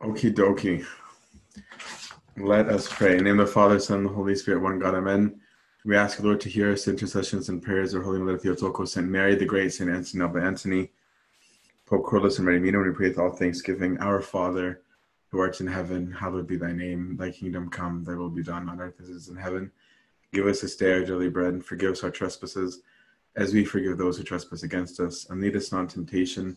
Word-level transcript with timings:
Okie 0.00 0.32
dokie. 0.32 0.86
Let 2.36 2.68
us 2.68 2.86
pray. 2.88 3.12
In 3.12 3.18
the 3.18 3.24
name 3.24 3.40
of 3.40 3.48
the 3.48 3.52
Father, 3.52 3.80
Son, 3.80 3.98
and 3.98 4.06
the 4.06 4.12
Holy 4.12 4.36
Spirit, 4.36 4.62
one 4.62 4.78
God, 4.78 4.94
Amen. 4.94 5.40
We 5.84 5.96
ask 5.96 6.18
the 6.18 6.22
Lord 6.22 6.40
to 6.42 6.48
hear 6.48 6.70
us 6.72 6.86
intercessions 6.86 7.48
and 7.48 7.60
prayers 7.60 7.94
of 7.94 8.04
Holy 8.04 8.20
Mother 8.20 8.38
Theotokos, 8.38 8.92
Saint 8.92 9.08
Mary, 9.08 9.34
the 9.34 9.44
Great, 9.44 9.72
Saint 9.72 9.90
Anthony, 9.90 10.22
Abba 10.22 10.38
Antony, 10.38 10.90
Pope 11.84 12.06
Kyrillos, 12.06 12.36
and 12.36 12.46
Mary 12.46 12.60
Mina, 12.60 12.78
we 12.78 12.92
pray 12.92 13.08
with 13.08 13.18
all 13.18 13.32
thanksgiving. 13.32 13.98
Our 13.98 14.20
Father, 14.20 14.82
who 15.30 15.40
art 15.40 15.60
in 15.60 15.66
heaven, 15.66 16.12
hallowed 16.12 16.46
be 16.46 16.56
thy 16.56 16.70
name. 16.70 17.16
Thy 17.16 17.32
kingdom 17.32 17.68
come, 17.68 18.04
thy 18.04 18.14
will 18.14 18.30
be 18.30 18.44
done 18.44 18.68
on 18.68 18.80
earth 18.80 19.00
as 19.02 19.10
it 19.10 19.16
is 19.16 19.28
in 19.28 19.36
heaven. 19.36 19.72
Give 20.32 20.46
us 20.46 20.60
this 20.60 20.76
day 20.76 20.92
our 20.92 21.04
daily 21.04 21.28
bread, 21.28 21.54
and 21.54 21.64
forgive 21.64 21.90
us 21.90 22.04
our 22.04 22.10
trespasses, 22.12 22.82
as 23.34 23.52
we 23.52 23.64
forgive 23.64 23.98
those 23.98 24.16
who 24.16 24.22
trespass 24.22 24.62
against 24.62 25.00
us. 25.00 25.26
And 25.28 25.40
lead 25.40 25.56
us 25.56 25.72
not 25.72 25.80
into 25.80 25.94
temptation, 25.96 26.56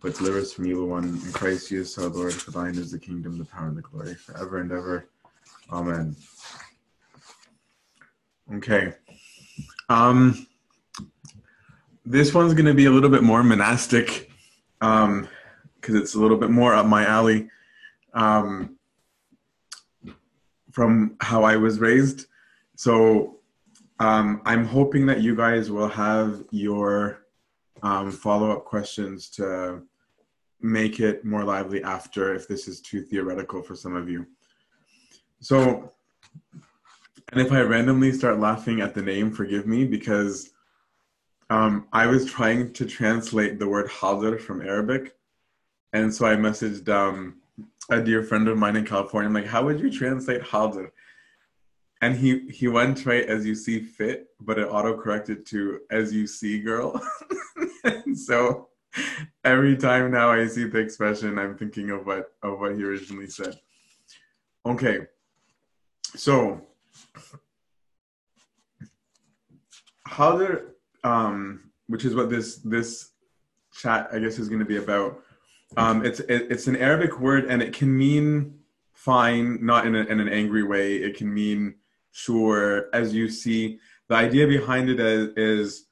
but 0.00 0.14
deliver 0.14 0.38
us 0.38 0.52
from 0.52 0.66
evil 0.66 0.86
one. 0.86 1.04
In 1.04 1.32
Christ 1.32 1.68
Jesus 1.68 1.98
our 1.98 2.08
Lord, 2.08 2.34
for 2.34 2.50
thine 2.50 2.76
is 2.76 2.90
the 2.90 2.98
kingdom, 2.98 3.38
the 3.38 3.44
power, 3.44 3.68
and 3.68 3.76
the 3.76 3.82
glory, 3.82 4.14
forever 4.14 4.58
and 4.58 4.72
ever. 4.72 5.08
Amen. 5.70 6.16
Okay. 8.54 8.94
Um, 9.88 10.46
this 12.04 12.34
one's 12.34 12.54
going 12.54 12.66
to 12.66 12.74
be 12.74 12.86
a 12.86 12.90
little 12.90 13.10
bit 13.10 13.22
more 13.22 13.42
monastic 13.42 14.30
because 14.78 15.06
um, 15.08 15.28
it's 15.82 16.14
a 16.14 16.18
little 16.18 16.36
bit 16.36 16.50
more 16.50 16.74
up 16.74 16.86
my 16.86 17.04
alley 17.04 17.48
um, 18.14 18.76
from 20.72 21.16
how 21.20 21.44
I 21.44 21.56
was 21.56 21.78
raised. 21.78 22.26
So 22.76 23.40
um, 23.98 24.40
I'm 24.44 24.64
hoping 24.64 25.06
that 25.06 25.20
you 25.20 25.36
guys 25.36 25.70
will 25.70 25.88
have 25.88 26.42
your 26.50 27.26
um, 27.82 28.10
follow 28.10 28.50
up 28.50 28.64
questions 28.64 29.28
to 29.30 29.82
make 30.62 31.00
it 31.00 31.24
more 31.24 31.44
lively 31.44 31.82
after 31.82 32.34
if 32.34 32.46
this 32.48 32.68
is 32.68 32.80
too 32.80 33.02
theoretical 33.02 33.62
for 33.62 33.74
some 33.74 33.96
of 33.96 34.08
you. 34.08 34.26
So, 35.40 35.92
and 37.32 37.40
if 37.40 37.52
I 37.52 37.60
randomly 37.62 38.12
start 38.12 38.38
laughing 38.38 38.80
at 38.80 38.94
the 38.94 39.02
name, 39.02 39.30
forgive 39.30 39.66
me 39.66 39.84
because 39.84 40.50
um, 41.48 41.86
I 41.92 42.06
was 42.06 42.26
trying 42.26 42.72
to 42.74 42.86
translate 42.86 43.58
the 43.58 43.68
word 43.68 43.88
hadr 43.88 44.40
from 44.40 44.62
Arabic. 44.62 45.16
And 45.92 46.14
so 46.14 46.26
I 46.26 46.36
messaged 46.36 46.88
um, 46.88 47.36
a 47.90 48.00
dear 48.00 48.22
friend 48.22 48.46
of 48.48 48.56
mine 48.56 48.76
in 48.76 48.86
California. 48.86 49.28
I'm 49.28 49.34
like, 49.34 49.46
how 49.46 49.64
would 49.64 49.80
you 49.80 49.90
translate 49.90 50.42
hadr? 50.42 50.90
And 52.02 52.16
he, 52.16 52.48
he 52.48 52.68
went 52.68 53.04
right 53.04 53.26
as 53.26 53.44
you 53.44 53.54
see 53.54 53.80
fit, 53.80 54.28
but 54.40 54.58
it 54.58 54.68
auto 54.68 54.96
corrected 54.96 55.44
to 55.46 55.80
as 55.90 56.14
you 56.14 56.26
see 56.26 56.60
girl. 56.60 57.00
and 57.84 58.18
so 58.18 58.69
every 59.44 59.76
time 59.76 60.10
now 60.10 60.30
I 60.30 60.46
see 60.46 60.64
the 60.64 60.78
expression, 60.78 61.38
I'm 61.38 61.56
thinking 61.56 61.90
of 61.90 62.06
what 62.06 62.32
of 62.42 62.60
what 62.60 62.76
he 62.76 62.82
originally 62.82 63.28
said. 63.28 63.58
Okay, 64.66 65.00
so 66.16 66.60
hadr, 70.06 70.72
um, 71.04 71.70
which 71.86 72.04
is 72.04 72.14
what 72.14 72.30
this 72.30 72.56
this 72.56 73.10
chat 73.72 74.08
I 74.12 74.18
guess 74.18 74.38
is 74.38 74.48
going 74.48 74.60
to 74.60 74.66
be 74.66 74.76
about. 74.76 75.22
Um, 75.76 76.04
it's 76.04 76.20
it, 76.20 76.48
it's 76.50 76.66
an 76.66 76.76
Arabic 76.76 77.20
word 77.20 77.44
and 77.44 77.62
it 77.62 77.72
can 77.72 77.96
mean 77.96 78.58
fine, 78.92 79.64
not 79.64 79.86
in, 79.86 79.94
a, 79.94 80.00
in 80.00 80.20
an 80.20 80.28
angry 80.28 80.62
way. 80.62 80.96
It 80.96 81.16
can 81.16 81.32
mean 81.32 81.76
sure, 82.12 82.88
as 82.92 83.14
you 83.14 83.28
see. 83.28 83.78
The 84.08 84.16
idea 84.16 84.46
behind 84.46 84.90
it 84.90 84.98
is, 84.98 85.28
is 85.36 85.86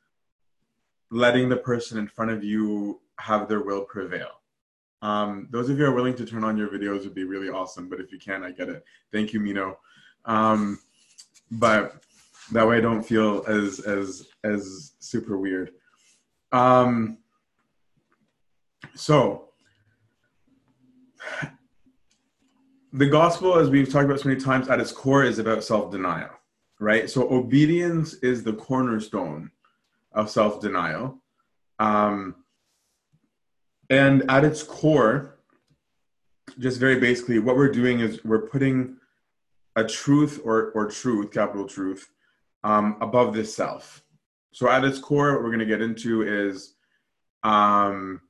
letting 1.10 1.48
the 1.48 1.56
person 1.56 1.98
in 1.98 2.06
front 2.08 2.30
of 2.30 2.44
you 2.44 3.00
have 3.18 3.48
their 3.48 3.62
will 3.62 3.82
prevail. 3.82 4.28
Um, 5.00 5.48
those 5.50 5.70
of 5.70 5.78
you 5.78 5.84
who 5.84 5.90
are 5.90 5.94
willing 5.94 6.16
to 6.16 6.26
turn 6.26 6.44
on 6.44 6.56
your 6.56 6.68
videos 6.68 7.04
would 7.04 7.14
be 7.14 7.24
really 7.24 7.48
awesome, 7.48 7.88
but 7.88 8.00
if 8.00 8.10
you 8.12 8.18
can, 8.18 8.42
I 8.42 8.50
get 8.50 8.68
it. 8.68 8.84
Thank 9.12 9.32
you, 9.32 9.40
Mino. 9.40 9.78
Um, 10.24 10.80
but 11.50 12.02
that 12.52 12.66
way 12.66 12.78
I 12.78 12.80
don't 12.80 13.02
feel 13.02 13.44
as 13.46 13.80
as 13.80 14.28
as 14.44 14.92
super 14.98 15.38
weird. 15.38 15.72
Um, 16.52 17.18
so 18.94 19.50
the 22.92 23.06
gospel, 23.06 23.58
as 23.58 23.70
we've 23.70 23.90
talked 23.90 24.06
about 24.06 24.20
so 24.20 24.28
many 24.28 24.40
times, 24.40 24.68
at 24.68 24.80
its 24.80 24.92
core 24.92 25.24
is 25.24 25.38
about 25.38 25.62
self-denial, 25.62 26.30
right? 26.80 27.08
So 27.08 27.30
obedience 27.30 28.14
is 28.14 28.42
the 28.42 28.54
cornerstone 28.54 29.50
of 30.18 30.28
self 30.28 30.60
denial. 30.60 31.22
Um, 31.78 32.34
and 33.88 34.28
at 34.30 34.44
its 34.44 34.62
core, 34.62 35.38
just 36.58 36.80
very 36.80 36.98
basically, 36.98 37.38
what 37.38 37.56
we're 37.56 37.70
doing 37.70 38.00
is 38.00 38.22
we're 38.24 38.46
putting 38.48 38.96
a 39.76 39.84
truth 39.84 40.40
or, 40.44 40.72
or 40.72 40.90
truth, 40.90 41.30
capital 41.30 41.66
truth, 41.66 42.10
um, 42.64 42.96
above 43.00 43.32
this 43.32 43.54
self. 43.54 44.02
So 44.52 44.68
at 44.68 44.84
its 44.84 44.98
core, 44.98 45.34
what 45.34 45.42
we're 45.42 45.50
going 45.50 45.60
to 45.60 45.66
get 45.66 45.80
into 45.80 46.22
is 46.22 46.74
um, 47.44 48.20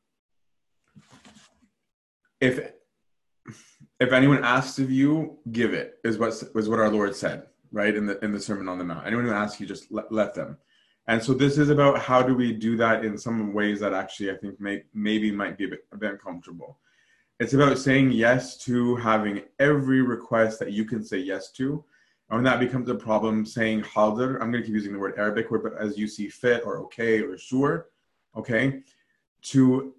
if 2.41 2.72
if 4.00 4.12
anyone 4.12 4.44
asks 4.44 4.78
of 4.78 4.91
you, 4.93 5.38
give 5.50 5.72
it 5.72 5.99
is 6.05 6.19
what 6.19 6.34
was 6.55 6.69
what 6.69 6.78
our 6.78 6.91
Lord 6.91 7.16
said, 7.16 7.47
right 7.72 7.94
in 7.97 8.06
the 8.06 8.22
in 8.22 8.31
the 8.32 8.41
Sermon 8.41 8.69
on 8.69 8.78
the 8.78 8.84
Mount. 8.84 9.06
Anyone 9.06 9.25
who 9.25 9.32
asks 9.32 9.59
you, 9.59 9.66
just 9.66 9.91
let, 9.91 10.12
let 10.12 10.34
them. 10.34 10.59
And 11.08 11.22
so 11.22 11.32
this 11.32 11.56
is 11.56 11.70
about 11.70 11.98
how 11.98 12.22
do 12.22 12.34
we 12.34 12.52
do 12.52 12.76
that 12.76 13.02
in 13.02 13.16
some 13.16 13.54
ways 13.54 13.80
that 13.80 13.94
actually 13.94 14.30
I 14.30 14.36
think 14.36 14.60
may, 14.60 14.84
maybe 14.92 15.32
might 15.32 15.56
be 15.56 15.64
a 15.64 15.69
bit, 15.69 15.86
a 15.91 15.96
bit 15.96 16.12
uncomfortable. 16.12 16.78
It's 17.41 17.54
about 17.54 17.78
saying 17.78 18.12
yes 18.12 18.58
to 18.64 18.96
having 18.96 19.42
every 19.58 20.02
request 20.02 20.58
that 20.58 20.72
you 20.72 20.84
can 20.84 21.02
say 21.02 21.16
yes 21.16 21.50
to. 21.52 21.82
And 22.28 22.36
when 22.36 22.44
that 22.44 22.60
becomes 22.60 22.91
a 22.91 22.94
problem, 22.94 23.46
saying 23.46 23.82
hadr, 23.82 24.34
I'm 24.34 24.50
going 24.52 24.62
to 24.62 24.66
keep 24.66 24.74
using 24.74 24.92
the 24.92 24.98
word 24.98 25.14
Arabic, 25.16 25.50
word, 25.50 25.62
but 25.62 25.78
as 25.78 25.96
you 25.96 26.06
see 26.06 26.28
fit 26.28 26.62
or 26.66 26.78
okay 26.80 27.22
or 27.22 27.38
sure, 27.38 27.86
okay, 28.36 28.82
to 29.42 29.94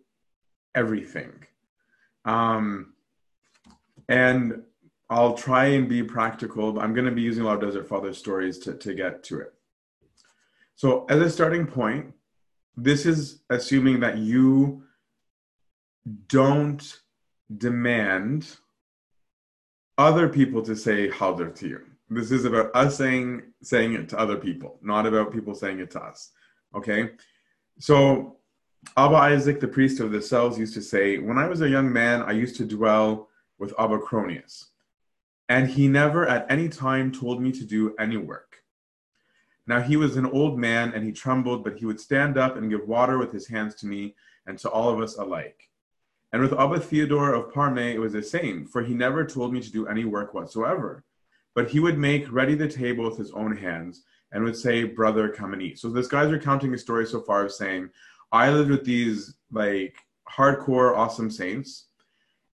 everything. 0.75 1.31
Um, 2.25 2.93
and 4.09 4.61
I'll 5.09 5.33
try 5.33 5.65
and 5.65 5.89
be 5.89 6.03
practical, 6.03 6.73
but 6.73 6.83
I'm 6.83 6.93
going 6.93 7.05
to 7.05 7.11
be 7.11 7.23
using 7.23 7.43
a 7.43 7.47
lot 7.47 7.55
of 7.55 7.61
Desert 7.61 7.87
Father 7.87 8.13
stories 8.13 8.59
to, 8.59 8.75
to 8.75 8.93
get 8.93 9.23
to 9.23 9.39
it. 9.39 9.53
So, 10.79 11.05
as 11.09 11.19
a 11.19 11.29
starting 11.29 11.67
point, 11.67 12.13
this 12.77 13.05
is 13.05 13.41
assuming 13.49 13.99
that 13.99 14.17
you 14.17 14.83
don't 16.29 17.01
demand 17.57 18.47
other 19.97 20.29
people 20.29 20.61
to 20.61 20.77
say 20.77 21.09
hadr 21.09 21.53
to 21.55 21.67
you. 21.67 21.81
This 22.09 22.31
is 22.31 22.45
about 22.45 22.73
us 22.73 22.95
saying 22.95 23.41
saying 23.61 23.95
it 23.95 24.07
to 24.07 24.17
other 24.17 24.37
people, 24.37 24.79
not 24.81 25.05
about 25.05 25.33
people 25.33 25.53
saying 25.53 25.79
it 25.79 25.91
to 25.91 26.01
us. 26.01 26.31
Okay? 26.73 27.09
So 27.79 28.37
Abba 28.95 29.17
Isaac, 29.17 29.59
the 29.59 29.67
priest 29.67 29.99
of 29.99 30.13
the 30.13 30.21
cells, 30.21 30.57
used 30.57 30.75
to 30.75 30.81
say, 30.81 31.17
When 31.17 31.37
I 31.37 31.49
was 31.49 31.59
a 31.59 31.67
young 31.67 31.91
man, 31.91 32.21
I 32.21 32.31
used 32.31 32.55
to 32.55 32.63
dwell 32.63 33.27
with 33.57 33.73
Abba 33.77 33.99
Cronius, 33.99 34.67
and 35.49 35.67
he 35.67 35.89
never 35.89 36.25
at 36.25 36.49
any 36.49 36.69
time 36.69 37.11
told 37.11 37.41
me 37.41 37.51
to 37.51 37.65
do 37.65 37.93
any 37.99 38.15
work. 38.15 38.49
Now 39.69 39.81
he 39.81 39.97
was 39.97 40.17
an 40.17 40.25
old 40.25 40.57
man 40.57 40.93
and 40.95 41.05
he 41.05 41.11
trembled, 41.11 41.63
but 41.63 41.77
he 41.77 41.85
would 41.85 41.99
stand 41.99 42.39
up 42.39 42.57
and 42.57 42.71
give 42.71 42.87
water 42.87 43.19
with 43.19 43.31
his 43.31 43.47
hands 43.47 43.75
to 43.75 43.85
me 43.85 44.15
and 44.47 44.57
to 44.57 44.69
all 44.69 44.89
of 44.89 44.99
us 44.99 45.15
alike. 45.15 45.69
And 46.33 46.41
with 46.41 46.53
Abba 46.53 46.79
Theodore 46.79 47.35
of 47.35 47.53
Pherme, 47.53 47.93
it 47.93 47.99
was 47.99 48.13
the 48.13 48.23
same, 48.23 48.65
for 48.65 48.81
he 48.81 48.95
never 48.95 49.23
told 49.23 49.53
me 49.53 49.61
to 49.61 49.71
do 49.71 49.85
any 49.85 50.05
work 50.05 50.33
whatsoever. 50.33 51.03
But 51.53 51.69
he 51.69 51.79
would 51.79 51.99
make 51.99 52.31
ready 52.31 52.55
the 52.55 52.67
table 52.67 53.07
with 53.07 53.19
his 53.19 53.29
own 53.29 53.55
hands 53.55 54.01
and 54.31 54.43
would 54.43 54.55
say, 54.55 54.85
Brother, 54.85 55.29
come 55.29 55.53
and 55.53 55.61
eat. 55.61 55.77
So 55.77 55.89
this 55.89 56.07
guy's 56.07 56.31
recounting 56.31 56.73
a 56.73 56.77
story 56.77 57.05
so 57.05 57.21
far 57.21 57.45
of 57.45 57.51
saying, 57.51 57.91
I 58.31 58.49
lived 58.49 58.71
with 58.71 58.85
these 58.85 59.35
like 59.51 59.95
hardcore, 60.27 60.97
awesome 60.97 61.29
saints, 61.29 61.85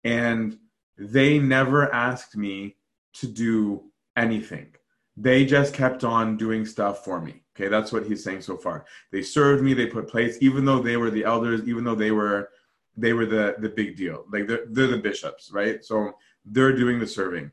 and 0.02 0.58
they 0.98 1.38
never 1.38 1.94
asked 1.94 2.36
me 2.36 2.74
to 3.14 3.28
do 3.28 3.84
anything 4.16 4.74
they 5.16 5.44
just 5.44 5.74
kept 5.74 6.04
on 6.04 6.36
doing 6.36 6.66
stuff 6.66 7.04
for 7.04 7.20
me. 7.20 7.42
Okay, 7.54 7.68
that's 7.68 7.92
what 7.92 8.06
he's 8.06 8.24
saying 8.24 8.40
so 8.40 8.56
far. 8.56 8.84
They 9.12 9.22
served 9.22 9.62
me, 9.62 9.74
they 9.74 9.86
put 9.86 10.08
plates, 10.08 10.38
even 10.40 10.64
though 10.64 10.80
they 10.80 10.96
were 10.96 11.10
the 11.10 11.24
elders, 11.24 11.68
even 11.68 11.84
though 11.84 11.94
they 11.94 12.10
were 12.10 12.50
they 12.96 13.12
were 13.12 13.26
the 13.26 13.56
the 13.58 13.68
big 13.68 13.96
deal. 13.96 14.24
Like 14.32 14.46
they're, 14.46 14.64
they're 14.68 14.88
the 14.88 14.98
bishops, 14.98 15.50
right? 15.52 15.84
So 15.84 16.12
they're 16.44 16.76
doing 16.76 16.98
the 16.98 17.06
serving. 17.06 17.50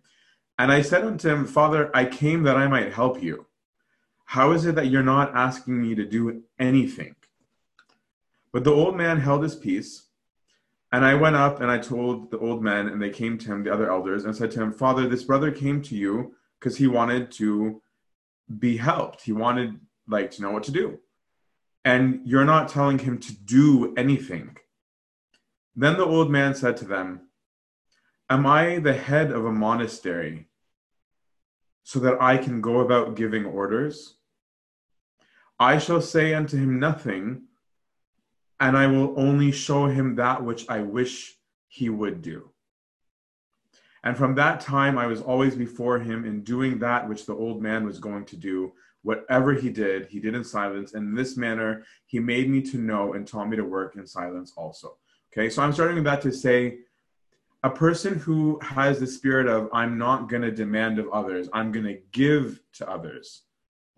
And 0.57 0.71
I 0.71 0.81
said 0.81 1.03
unto 1.03 1.29
him, 1.29 1.45
Father, 1.45 1.89
I 1.95 2.05
came 2.05 2.43
that 2.43 2.57
I 2.57 2.67
might 2.67 2.93
help 2.93 3.21
you. 3.21 3.47
How 4.25 4.51
is 4.51 4.65
it 4.65 4.75
that 4.75 4.87
you're 4.87 5.03
not 5.03 5.35
asking 5.35 5.81
me 5.81 5.95
to 5.95 6.05
do 6.05 6.43
anything? 6.59 7.15
But 8.51 8.63
the 8.63 8.71
old 8.73 8.95
man 8.95 9.19
held 9.19 9.43
his 9.43 9.55
peace. 9.55 10.03
And 10.91 11.05
I 11.05 11.15
went 11.15 11.37
up 11.37 11.61
and 11.61 11.71
I 11.71 11.77
told 11.77 12.31
the 12.31 12.39
old 12.39 12.61
man, 12.61 12.87
and 12.87 13.01
they 13.01 13.09
came 13.09 13.37
to 13.37 13.51
him, 13.51 13.63
the 13.63 13.73
other 13.73 13.89
elders, 13.89 14.25
and 14.25 14.35
said 14.35 14.51
to 14.51 14.61
him, 14.61 14.73
Father, 14.73 15.07
this 15.07 15.23
brother 15.23 15.49
came 15.49 15.81
to 15.83 15.95
you 15.95 16.35
because 16.61 16.77
he 16.77 16.85
wanted 16.85 17.31
to 17.31 17.81
be 18.59 18.77
helped. 18.77 19.23
He 19.23 19.31
wanted 19.31 19.79
like 20.07 20.31
to 20.31 20.43
know 20.43 20.51
what 20.51 20.63
to 20.63 20.71
do. 20.71 20.99
And 21.83 22.21
you're 22.25 22.45
not 22.45 22.69
telling 22.69 22.99
him 22.99 23.17
to 23.17 23.33
do 23.33 23.95
anything. 23.97 24.57
Then 25.75 25.97
the 25.97 26.05
old 26.05 26.29
man 26.29 26.53
said 26.53 26.77
to 26.77 26.85
them, 26.85 27.29
Am 28.29 28.45
I 28.45 28.77
the 28.77 28.93
head 28.93 29.31
of 29.31 29.45
a 29.45 29.51
monastery 29.51 30.49
so 31.83 31.99
that 31.99 32.21
I 32.21 32.37
can 32.37 32.61
go 32.61 32.79
about 32.79 33.15
giving 33.15 33.45
orders? 33.45 34.15
I 35.59 35.79
shall 35.79 36.01
say 36.01 36.33
unto 36.33 36.57
him 36.57 36.79
nothing, 36.79 37.43
and 38.59 38.77
I 38.77 38.87
will 38.87 39.19
only 39.19 39.51
show 39.51 39.87
him 39.87 40.15
that 40.15 40.43
which 40.43 40.69
I 40.69 40.81
wish 40.81 41.35
he 41.67 41.89
would 41.89 42.21
do. 42.21 42.50
And 44.03 44.17
from 44.17 44.33
that 44.35 44.59
time, 44.61 44.97
I 44.97 45.05
was 45.05 45.21
always 45.21 45.55
before 45.55 45.99
him 45.99 46.25
in 46.25 46.43
doing 46.43 46.79
that 46.79 47.07
which 47.07 47.25
the 47.25 47.35
old 47.35 47.61
man 47.61 47.85
was 47.85 47.99
going 47.99 48.25
to 48.25 48.35
do. 48.35 48.73
Whatever 49.03 49.53
he 49.53 49.69
did, 49.69 50.07
he 50.07 50.19
did 50.19 50.35
in 50.35 50.43
silence. 50.43 50.93
And 50.93 51.09
in 51.09 51.15
this 51.15 51.37
manner, 51.37 51.83
he 52.05 52.19
made 52.19 52.49
me 52.49 52.61
to 52.63 52.77
know 52.77 53.13
and 53.13 53.27
taught 53.27 53.49
me 53.49 53.57
to 53.57 53.63
work 53.63 53.95
in 53.95 54.07
silence 54.07 54.53
also. 54.55 54.97
Okay, 55.31 55.49
so 55.49 55.61
I'm 55.61 55.73
starting 55.73 55.95
with 55.95 56.03
that 56.05 56.21
to 56.23 56.31
say 56.31 56.79
a 57.63 57.69
person 57.69 58.17
who 58.19 58.59
has 58.61 58.99
the 58.99 59.07
spirit 59.07 59.47
of, 59.47 59.69
I'm 59.71 59.97
not 59.97 60.29
going 60.29 60.41
to 60.41 60.51
demand 60.51 60.97
of 60.97 61.09
others, 61.09 61.47
I'm 61.53 61.71
going 61.71 61.85
to 61.85 61.99
give 62.11 62.59
to 62.73 62.89
others. 62.89 63.43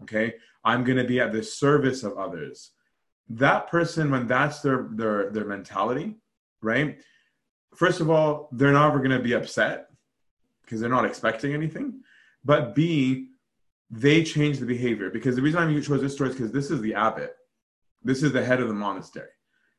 Okay, 0.03 0.35
I'm 0.65 0.83
going 0.83 0.97
to 0.97 1.05
be 1.05 1.21
at 1.21 1.31
the 1.31 1.41
service 1.41 2.03
of 2.03 2.17
others. 2.17 2.71
That 3.29 3.67
person, 3.69 4.11
when 4.11 4.27
that's 4.27 4.59
their, 4.59 4.89
their, 4.91 5.29
their 5.31 5.45
mentality, 5.45 6.15
right? 6.61 6.99
First 7.73 8.01
of 8.01 8.09
all, 8.09 8.49
they're 8.51 8.73
never 8.73 8.99
going 8.99 9.11
to 9.11 9.19
be 9.19 9.33
upset 9.33 9.87
because 10.63 10.79
they're 10.79 10.89
not 10.89 11.05
expecting 11.05 11.53
anything. 11.53 12.01
But 12.43 12.75
B, 12.75 13.29
they 13.89 14.23
change 14.23 14.59
the 14.59 14.65
behavior 14.65 15.09
because 15.09 15.35
the 15.35 15.41
reason 15.41 15.61
I 15.61 15.79
chose 15.79 16.01
this 16.01 16.13
story 16.13 16.31
is 16.31 16.35
because 16.35 16.51
this 16.51 16.71
is 16.71 16.81
the 16.81 16.95
abbot, 16.95 17.35
this 18.03 18.23
is 18.23 18.31
the 18.31 18.43
head 18.43 18.59
of 18.59 18.67
the 18.67 18.73
monastery, 18.73 19.29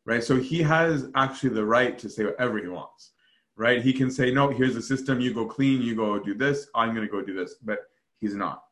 right? 0.04 0.22
So 0.22 0.36
he 0.36 0.62
has 0.62 1.08
actually 1.14 1.50
the 1.50 1.64
right 1.64 1.98
to 1.98 2.08
say 2.08 2.24
whatever 2.24 2.58
he 2.58 2.68
wants, 2.68 3.12
right? 3.56 3.82
He 3.82 3.92
can 3.92 4.10
say, 4.10 4.30
no, 4.30 4.50
here's 4.50 4.74
the 4.74 4.82
system, 4.82 5.20
you 5.20 5.34
go 5.34 5.46
clean, 5.46 5.82
you 5.82 5.96
go 5.96 6.18
do 6.18 6.34
this, 6.34 6.68
I'm 6.74 6.94
going 6.94 7.06
to 7.06 7.10
go 7.10 7.22
do 7.22 7.34
this, 7.34 7.56
but 7.62 7.80
he's 8.20 8.34
not. 8.34 8.62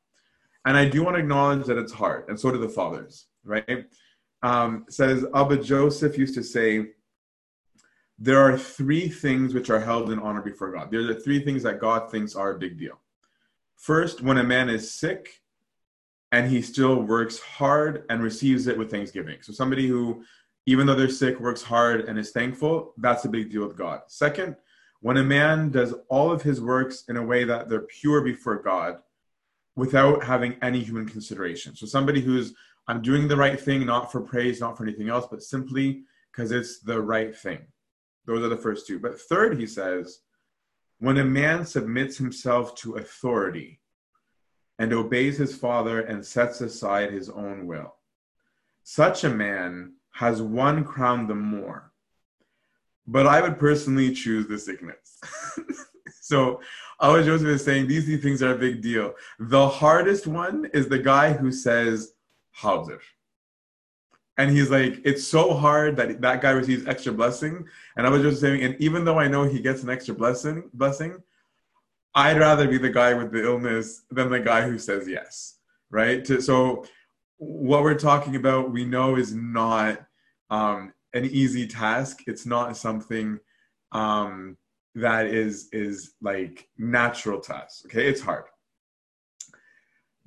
And 0.65 0.76
I 0.76 0.88
do 0.88 1.03
want 1.03 1.17
to 1.17 1.20
acknowledge 1.20 1.67
that 1.67 1.76
it's 1.79 1.93
hard, 1.93 2.29
and 2.29 2.38
so 2.38 2.53
do 2.53 2.58
the 2.58 2.69
fathers, 2.69 3.26
right? 3.44 3.87
Um, 4.44 4.85
says 4.88 5.25
Abba 5.35 5.58
Joseph 5.58 6.17
used 6.17 6.35
to 6.35 6.43
say, 6.43 6.91
there 8.22 8.40
are 8.40 8.56
three 8.56 9.08
things 9.08 9.52
which 9.52 9.69
are 9.69 9.80
held 9.80 10.12
in 10.12 10.20
honor 10.20 10.42
before 10.42 10.70
God. 10.70 10.92
There 10.92 11.00
are 11.00 11.12
the 11.12 11.20
three 11.20 11.44
things 11.44 11.64
that 11.64 11.80
God 11.80 12.08
thinks 12.08 12.36
are 12.36 12.52
a 12.52 12.58
big 12.58 12.78
deal. 12.78 13.00
First, 13.74 14.22
when 14.22 14.38
a 14.38 14.44
man 14.44 14.69
is 14.69 14.94
sick 14.94 15.40
and 16.30 16.48
he 16.48 16.62
still 16.62 17.02
works 17.02 17.40
hard 17.40 18.04
and 18.10 18.22
receives 18.22 18.69
it 18.69 18.78
with 18.78 18.92
thanksgiving. 18.92 19.38
So, 19.42 19.52
somebody 19.52 19.88
who, 19.88 20.22
even 20.66 20.86
though 20.86 20.94
they're 20.94 21.08
sick, 21.08 21.40
works 21.40 21.62
hard 21.62 22.02
and 22.02 22.16
is 22.16 22.30
thankful, 22.30 22.94
that's 22.96 23.24
a 23.24 23.28
big 23.28 23.50
deal 23.50 23.66
with 23.66 23.76
God. 23.76 24.02
Second, 24.06 24.54
when 25.00 25.16
a 25.16 25.24
man 25.24 25.70
does 25.70 25.92
all 26.08 26.30
of 26.30 26.42
his 26.42 26.60
works 26.60 27.02
in 27.08 27.16
a 27.16 27.26
way 27.26 27.42
that 27.42 27.69
they're 27.69 27.80
pure 27.80 28.20
before 28.20 28.62
God 28.62 28.98
without 29.74 30.22
having 30.22 30.54
any 30.62 30.78
human 30.78 31.08
consideration. 31.08 31.74
So, 31.74 31.86
somebody 31.86 32.20
who's, 32.20 32.54
I'm 32.86 33.02
doing 33.02 33.26
the 33.26 33.36
right 33.36 33.60
thing, 33.60 33.84
not 33.84 34.12
for 34.12 34.20
praise, 34.20 34.60
not 34.60 34.78
for 34.78 34.84
anything 34.84 35.08
else, 35.08 35.26
but 35.28 35.42
simply 35.42 36.04
because 36.30 36.52
it's 36.52 36.78
the 36.78 37.02
right 37.02 37.36
thing. 37.36 37.66
Those 38.26 38.44
are 38.44 38.48
the 38.48 38.56
first 38.56 38.86
two. 38.86 38.98
But 38.98 39.20
third, 39.20 39.58
he 39.58 39.66
says, 39.66 40.20
when 40.98 41.19
a 41.19 41.24
man 41.24 41.66
submits 41.66 42.16
himself 42.16 42.74
to 42.76 42.94
authority 42.94 43.80
and 44.78 44.92
obeys 44.92 45.36
his 45.36 45.56
father 45.56 46.00
and 46.00 46.24
sets 46.24 46.60
aside 46.60 47.12
his 47.12 47.28
own 47.28 47.66
will, 47.66 47.94
such 48.84 49.24
a 49.24 49.28
man 49.28 49.94
has 50.12 50.40
one 50.40 50.84
crown 50.84 51.26
the 51.26 51.34
more. 51.34 51.92
But 53.06 53.26
I 53.26 53.40
would 53.40 53.58
personally 53.58 54.14
choose 54.14 54.46
the 54.46 54.58
sickness. 54.58 55.19
so 56.20 56.60
our 57.00 57.22
Joseph 57.22 57.48
is 57.48 57.64
saying 57.64 57.88
these 57.88 58.04
three 58.04 58.16
things 58.16 58.42
are 58.42 58.54
a 58.54 58.58
big 58.58 58.80
deal. 58.80 59.14
The 59.40 59.69
hardest 59.69 60.28
one 60.28 60.70
is 60.72 60.88
the 60.88 60.98
guy 60.98 61.32
who 61.32 61.50
says, 61.50 62.12
hadr 62.56 63.00
and 64.38 64.50
he's 64.50 64.70
like, 64.70 65.00
it's 65.05 65.26
so 65.26 65.55
hard 65.55 65.96
that 65.96 66.20
that 66.20 66.40
guy 66.40 66.50
receives 66.50 66.87
extra 66.87 67.12
blessing. 67.12 67.67
And 67.96 68.06
I 68.06 68.11
was 68.11 68.23
just 68.23 68.40
saying, 68.40 68.62
and 68.62 68.76
even 68.81 69.05
though 69.05 69.19
I 69.19 69.29
know 69.29 69.44
he 69.44 69.61
gets 69.61 69.82
an 69.82 69.90
extra 69.90 70.14
blessing, 70.14 70.70
blessing, 70.73 71.23
I'd 72.14 72.38
rather 72.38 72.69
be 72.69 72.79
the 72.79 72.90
guy 72.90 73.14
with 73.14 73.32
the 73.32 73.44
illness 73.44 74.02
than 74.11 74.31
the 74.31 74.40
guy 74.40 74.62
who 74.62 74.79
says 74.79 75.08
yes, 75.08 75.58
right? 75.90 76.26
So 76.26 76.84
what 77.38 77.82
we're 77.82 77.99
talking 77.99 78.37
about, 78.37 78.70
we 78.70 78.84
know 78.84 79.17
is 79.17 79.34
not 79.34 80.05
um, 80.50 80.93
an 81.14 81.25
easy 81.25 81.67
task. 81.67 82.23
It's 82.26 82.46
not 82.46 82.76
something 82.76 83.38
um, 83.93 84.56
that 84.94 85.26
is 85.26 85.69
is 85.73 86.14
like 86.20 86.69
natural 86.79 87.40
to 87.40 87.56
us. 87.56 87.82
Okay, 87.87 88.06
it's 88.08 88.20
hard, 88.20 88.44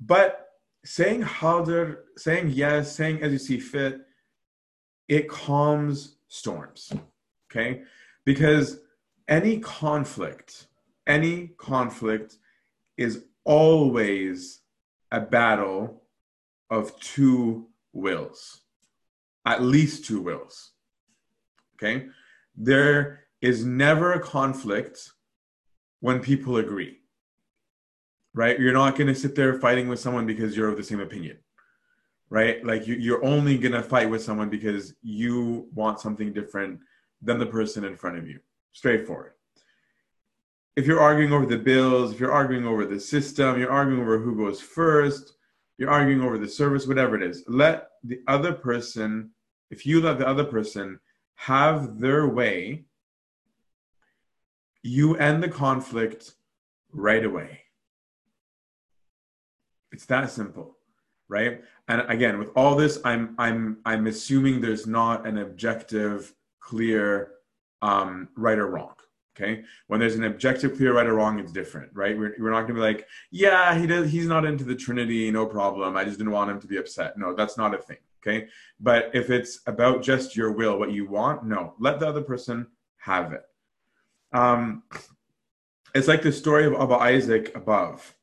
but 0.00 0.45
saying 0.86 1.22
harder, 1.22 2.04
saying 2.16 2.50
yes, 2.50 2.94
saying 2.94 3.22
as 3.22 3.32
you 3.32 3.38
see 3.38 3.58
fit, 3.58 4.00
it 5.08 5.28
calms 5.28 6.16
storms. 6.28 6.92
Okay? 7.50 7.82
Because 8.24 8.78
any 9.28 9.58
conflict, 9.58 10.68
any 11.06 11.48
conflict 11.58 12.36
is 12.96 13.24
always 13.44 14.60
a 15.10 15.20
battle 15.20 16.02
of 16.70 16.98
two 17.00 17.66
wills, 17.92 18.60
at 19.44 19.62
least 19.62 20.04
two 20.04 20.20
wills. 20.20 20.72
Okay? 21.76 22.06
There 22.56 23.24
is 23.40 23.64
never 23.64 24.12
a 24.12 24.20
conflict 24.20 25.10
when 26.00 26.20
people 26.20 26.56
agree 26.56 26.98
right? 28.36 28.60
You're 28.60 28.74
not 28.74 28.96
going 28.96 29.06
to 29.06 29.14
sit 29.14 29.34
there 29.34 29.58
fighting 29.58 29.88
with 29.88 29.98
someone 29.98 30.26
because 30.26 30.56
you're 30.56 30.68
of 30.68 30.76
the 30.76 30.84
same 30.84 31.00
opinion, 31.00 31.38
right? 32.28 32.64
Like 32.64 32.86
you, 32.86 32.94
you're 32.94 33.24
only 33.24 33.56
going 33.56 33.72
to 33.72 33.82
fight 33.82 34.10
with 34.10 34.22
someone 34.22 34.50
because 34.50 34.94
you 35.02 35.68
want 35.74 36.00
something 36.00 36.34
different 36.34 36.78
than 37.22 37.38
the 37.38 37.46
person 37.46 37.82
in 37.82 37.96
front 37.96 38.18
of 38.18 38.28
you. 38.28 38.38
Straightforward. 38.72 39.32
If 40.76 40.86
you're 40.86 41.00
arguing 41.00 41.32
over 41.32 41.46
the 41.46 41.56
bills, 41.56 42.12
if 42.12 42.20
you're 42.20 42.32
arguing 42.32 42.66
over 42.66 42.84
the 42.84 43.00
system, 43.00 43.58
you're 43.58 43.72
arguing 43.72 44.02
over 44.02 44.18
who 44.18 44.36
goes 44.36 44.60
first, 44.60 45.32
you're 45.78 45.90
arguing 45.90 46.20
over 46.20 46.36
the 46.36 46.48
service, 46.48 46.86
whatever 46.86 47.16
it 47.16 47.22
is, 47.22 47.42
let 47.48 47.88
the 48.04 48.20
other 48.28 48.52
person, 48.52 49.30
if 49.70 49.86
you 49.86 50.02
let 50.02 50.18
the 50.18 50.28
other 50.28 50.44
person 50.44 51.00
have 51.36 51.98
their 51.98 52.28
way, 52.28 52.84
you 54.82 55.16
end 55.16 55.42
the 55.42 55.48
conflict 55.48 56.34
right 56.92 57.24
away 57.24 57.62
it's 59.96 60.04
that 60.04 60.30
simple, 60.30 60.76
right? 61.26 61.62
And 61.88 62.02
again, 62.10 62.38
with 62.38 62.50
all 62.54 62.76
this, 62.76 62.98
I'm 63.02 63.34
I'm 63.38 63.78
I'm 63.86 64.06
assuming 64.06 64.60
there's 64.60 64.86
not 64.86 65.26
an 65.26 65.38
objective, 65.38 66.34
clear, 66.60 67.30
um, 67.80 68.28
right 68.36 68.58
or 68.58 68.66
wrong. 68.66 68.92
Okay, 69.34 69.64
when 69.86 69.98
there's 69.98 70.16
an 70.16 70.24
objective, 70.24 70.76
clear 70.76 70.92
right 70.94 71.06
or 71.06 71.14
wrong, 71.14 71.38
it's 71.38 71.50
different, 71.50 71.90
right? 71.94 72.16
We're, 72.18 72.34
we're 72.38 72.50
not 72.50 72.62
gonna 72.62 72.74
be 72.74 72.80
like, 72.80 73.06
yeah, 73.30 73.78
he 73.78 73.86
does, 73.86 74.10
he's 74.10 74.26
not 74.26 74.44
into 74.44 74.64
the 74.64 74.74
Trinity, 74.74 75.30
no 75.30 75.46
problem. 75.46 75.96
I 75.96 76.04
just 76.04 76.18
didn't 76.18 76.32
want 76.32 76.50
him 76.50 76.60
to 76.60 76.66
be 76.66 76.76
upset. 76.76 77.16
No, 77.16 77.34
that's 77.34 77.56
not 77.56 77.74
a 77.74 77.78
thing. 77.78 77.98
Okay, 78.20 78.48
but 78.78 79.10
if 79.14 79.30
it's 79.30 79.60
about 79.66 80.02
just 80.02 80.36
your 80.36 80.52
will, 80.52 80.78
what 80.78 80.92
you 80.92 81.08
want, 81.08 81.46
no, 81.46 81.72
let 81.78 82.00
the 82.00 82.06
other 82.06 82.22
person 82.22 82.66
have 82.98 83.32
it. 83.32 83.44
Um, 84.34 84.82
it's 85.94 86.08
like 86.08 86.20
the 86.20 86.32
story 86.32 86.66
of 86.66 86.74
Abba 86.74 86.96
Isaac 86.96 87.56
above 87.56 88.14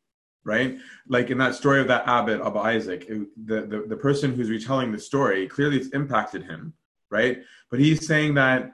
right? 0.46 0.78
Like 1.08 1.30
in 1.30 1.38
that 1.38 1.56
story 1.56 1.80
of 1.80 1.88
that 1.88 2.08
abbot 2.08 2.42
of 2.42 2.58
Isaac, 2.58 3.06
it, 3.08 3.28
the, 3.46 3.62
the, 3.62 3.86
the 3.88 3.98
person 3.98 4.34
who's 4.34 4.50
retelling 4.50 4.92
the 4.92 5.00
story, 5.00 5.48
clearly 5.48 5.78
it's 5.78 5.90
impacted 5.90 6.44
him, 6.44 6.74
right? 7.10 7.40
But 7.70 7.80
he's 7.80 8.06
saying 8.08 8.34
that 8.36 8.74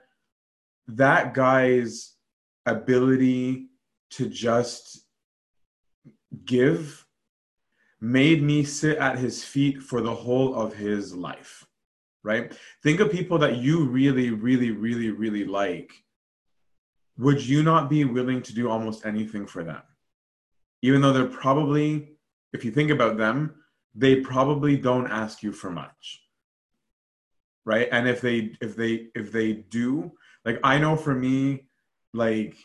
that 0.88 1.34
guy's 1.34 2.14
ability 2.66 3.68
to 4.12 4.28
just 4.28 5.06
give 6.46 7.06
made 8.02 8.42
me 8.42 8.64
sit 8.64 8.98
at 8.98 9.20
his 9.20 9.44
feet 9.44 9.82
for 9.82 10.02
the 10.02 10.14
whole 10.14 10.56
of 10.56 10.74
his 10.74 11.14
life, 11.14 11.66
right? 12.24 12.58
Think 12.82 13.00
of 13.02 13.12
people 13.12 13.38
that 13.40 13.58
you 13.58 13.86
really, 13.86 14.32
really, 14.32 14.72
really, 14.72 15.12
really 15.12 15.44
like. 15.44 15.92
Would 17.18 17.46
you 17.46 17.62
not 17.62 17.90
be 17.90 18.06
willing 18.06 18.42
to 18.44 18.56
do 18.56 18.70
almost 18.70 19.06
anything 19.06 19.46
for 19.46 19.64
them? 19.64 19.82
Even 20.82 21.02
though 21.02 21.14
they're 21.14 21.26
probably, 21.26 22.14
if 22.54 22.64
you 22.66 22.72
think 22.72 22.92
about 22.92 23.18
them, 23.18 23.56
they 23.96 24.18
probably 24.18 24.78
don't 24.78 25.08
ask 25.08 25.44
you 25.44 25.52
for 25.52 25.70
much. 25.70 26.22
Right. 27.66 27.88
And 27.92 28.08
if 28.08 28.22
they, 28.22 28.56
if 28.62 28.76
they, 28.76 29.08
if 29.16 29.32
they 29.32 29.54
do, 29.54 30.12
like 30.46 30.60
I 30.64 30.80
know 30.80 30.96
for 30.96 31.14
me, 31.14 31.68
like 32.14 32.56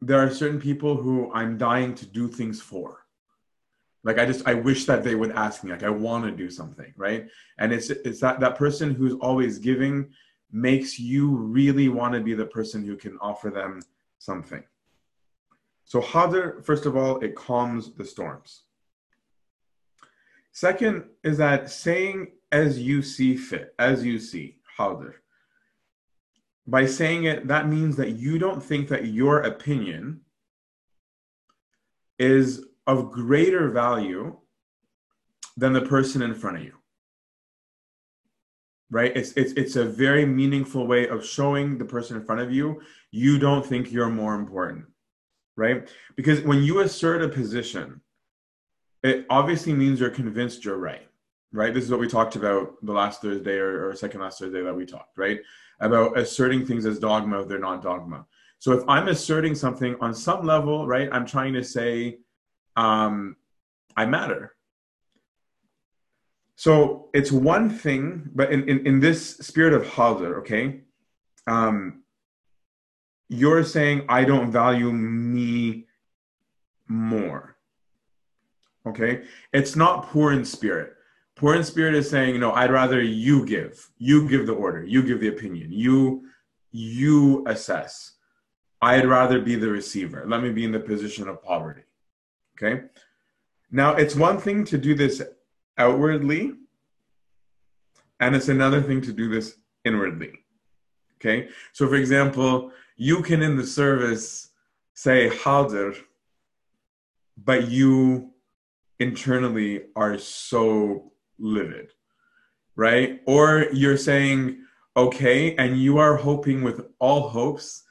there 0.00 0.18
are 0.18 0.30
certain 0.30 0.60
people 0.60 0.96
who 0.96 1.32
I'm 1.32 1.56
dying 1.56 1.94
to 1.96 2.06
do 2.06 2.28
things 2.28 2.60
for. 2.60 3.04
Like 4.02 4.18
I 4.18 4.26
just 4.26 4.46
I 4.46 4.54
wish 4.54 4.84
that 4.84 5.02
they 5.02 5.14
would 5.14 5.32
ask 5.32 5.64
me. 5.64 5.70
Like 5.70 5.82
I 5.82 5.90
want 5.90 6.24
to 6.24 6.30
do 6.30 6.50
something, 6.50 6.92
right? 6.96 7.26
And 7.58 7.72
it's 7.72 7.88
it's 7.90 8.20
that 8.20 8.38
that 8.40 8.56
person 8.56 8.94
who's 8.94 9.14
always 9.14 9.58
giving 9.58 10.10
makes 10.52 10.98
you 10.98 11.34
really 11.34 11.88
want 11.88 12.14
to 12.14 12.20
be 12.20 12.34
the 12.34 12.46
person 12.46 12.84
who 12.84 12.96
can 12.96 13.18
offer 13.20 13.50
them 13.50 13.80
something. 14.18 14.62
So 15.84 16.00
hadr, 16.00 16.64
first 16.64 16.86
of 16.86 16.96
all, 16.96 17.20
it 17.20 17.34
calms 17.34 17.94
the 17.94 18.04
storms. 18.04 18.62
Second 20.52 21.04
is 21.22 21.38
that 21.38 21.70
saying 21.70 22.32
as 22.52 22.78
you 22.78 23.02
see 23.02 23.36
fit, 23.36 23.74
as 23.78 24.04
you 24.04 24.18
see, 24.18 24.56
hadr. 24.78 25.14
By 26.66 26.86
saying 26.86 27.24
it, 27.24 27.48
that 27.48 27.68
means 27.68 27.96
that 27.96 28.12
you 28.12 28.38
don't 28.38 28.62
think 28.62 28.88
that 28.88 29.06
your 29.06 29.42
opinion 29.42 30.20
is 32.18 32.64
of 32.86 33.10
greater 33.10 33.68
value 33.68 34.36
than 35.56 35.72
the 35.72 35.82
person 35.82 36.22
in 36.22 36.34
front 36.34 36.56
of 36.58 36.64
you 36.64 36.72
right 38.90 39.16
it's 39.16 39.32
it's 39.32 39.52
it's 39.52 39.76
a 39.76 39.84
very 39.84 40.24
meaningful 40.24 40.86
way 40.86 41.08
of 41.08 41.26
showing 41.26 41.78
the 41.78 41.84
person 41.84 42.16
in 42.16 42.24
front 42.24 42.40
of 42.40 42.52
you 42.52 42.80
you 43.10 43.38
don't 43.38 43.66
think 43.66 43.90
you're 43.90 44.10
more 44.10 44.34
important 44.34 44.84
right? 45.56 45.88
Because 46.16 46.40
when 46.42 46.62
you 46.62 46.80
assert 46.80 47.22
a 47.22 47.28
position 47.28 48.00
it 49.02 49.26
obviously 49.28 49.74
means 49.74 50.00
you're 50.00 50.10
convinced 50.10 50.64
you're 50.64 50.78
right 50.78 51.08
right? 51.52 51.72
This 51.72 51.84
is 51.84 51.90
what 51.90 52.00
we 52.00 52.08
talked 52.08 52.34
about 52.34 52.84
the 52.84 52.92
last 52.92 53.22
thursday 53.22 53.58
or, 53.58 53.88
or 53.88 53.94
second 53.94 54.20
last 54.20 54.40
thursday 54.40 54.62
that 54.62 54.74
we 54.74 54.86
talked 54.86 55.16
right? 55.16 55.40
About 55.80 56.18
asserting 56.18 56.66
things 56.66 56.86
as 56.86 56.98
dogma 56.98 57.44
they're 57.44 57.58
not 57.58 57.82
dogma. 57.82 58.26
So 58.58 58.72
if 58.72 58.82
i'm 58.88 59.08
asserting 59.08 59.54
something 59.54 59.96
on 60.00 60.14
some 60.14 60.44
level 60.46 60.86
right 60.86 61.08
i'm 61.12 61.26
trying 61.26 61.52
to 61.54 61.62
say 61.62 62.18
um, 62.76 63.36
i 63.96 64.04
matter. 64.04 64.54
So 66.56 67.10
it's 67.12 67.32
one 67.32 67.68
thing, 67.68 68.30
but 68.32 68.52
in, 68.52 68.68
in, 68.68 68.86
in 68.86 69.00
this 69.00 69.38
spirit 69.38 69.74
of 69.74 69.84
hadr, 69.84 70.38
okay, 70.38 70.82
um, 71.48 72.03
you're 73.34 73.64
saying 73.64 74.04
I 74.08 74.24
don't 74.24 74.50
value 74.50 74.92
me 74.92 75.86
more. 76.88 77.56
Okay, 78.86 79.24
it's 79.52 79.76
not 79.76 80.08
poor 80.08 80.32
in 80.32 80.44
spirit. 80.44 80.94
Poor 81.36 81.54
in 81.54 81.64
spirit 81.64 81.94
is 81.94 82.08
saying, 82.08 82.38
no, 82.38 82.52
I'd 82.52 82.70
rather 82.70 83.02
you 83.02 83.44
give. 83.46 83.90
You 83.98 84.28
give 84.28 84.46
the 84.46 84.52
order. 84.52 84.84
You 84.84 85.02
give 85.02 85.20
the 85.20 85.28
opinion. 85.28 85.72
You 85.72 86.26
you 86.70 87.44
assess. 87.46 88.12
I'd 88.82 89.06
rather 89.06 89.40
be 89.40 89.54
the 89.54 89.68
receiver. 89.68 90.24
Let 90.26 90.42
me 90.42 90.50
be 90.50 90.64
in 90.64 90.72
the 90.72 90.80
position 90.80 91.28
of 91.28 91.42
poverty. 91.42 91.82
Okay. 92.56 92.82
Now 93.70 93.94
it's 93.94 94.14
one 94.14 94.38
thing 94.38 94.64
to 94.66 94.78
do 94.78 94.94
this 94.94 95.22
outwardly, 95.78 96.52
and 98.20 98.36
it's 98.36 98.48
another 98.48 98.82
thing 98.82 99.00
to 99.02 99.12
do 99.12 99.28
this 99.28 99.56
inwardly. 99.84 100.44
Okay, 101.20 101.48
so 101.72 101.88
for 101.88 101.96
example, 101.96 102.70
you 102.96 103.22
can 103.22 103.42
in 103.42 103.56
the 103.56 103.66
service 103.66 104.50
say 104.94 105.28
hadr, 105.28 105.96
but 107.36 107.68
you 107.68 108.30
internally 109.00 109.82
are 109.96 110.18
so 110.18 111.12
livid, 111.38 111.90
right? 112.76 113.20
Or 113.26 113.66
you're 113.72 113.96
saying, 113.96 114.58
okay, 114.96 115.56
and 115.56 115.76
you 115.76 115.98
are 115.98 116.16
hoping 116.16 116.62
with 116.62 116.86
all 117.00 117.28
hopes 117.28 117.82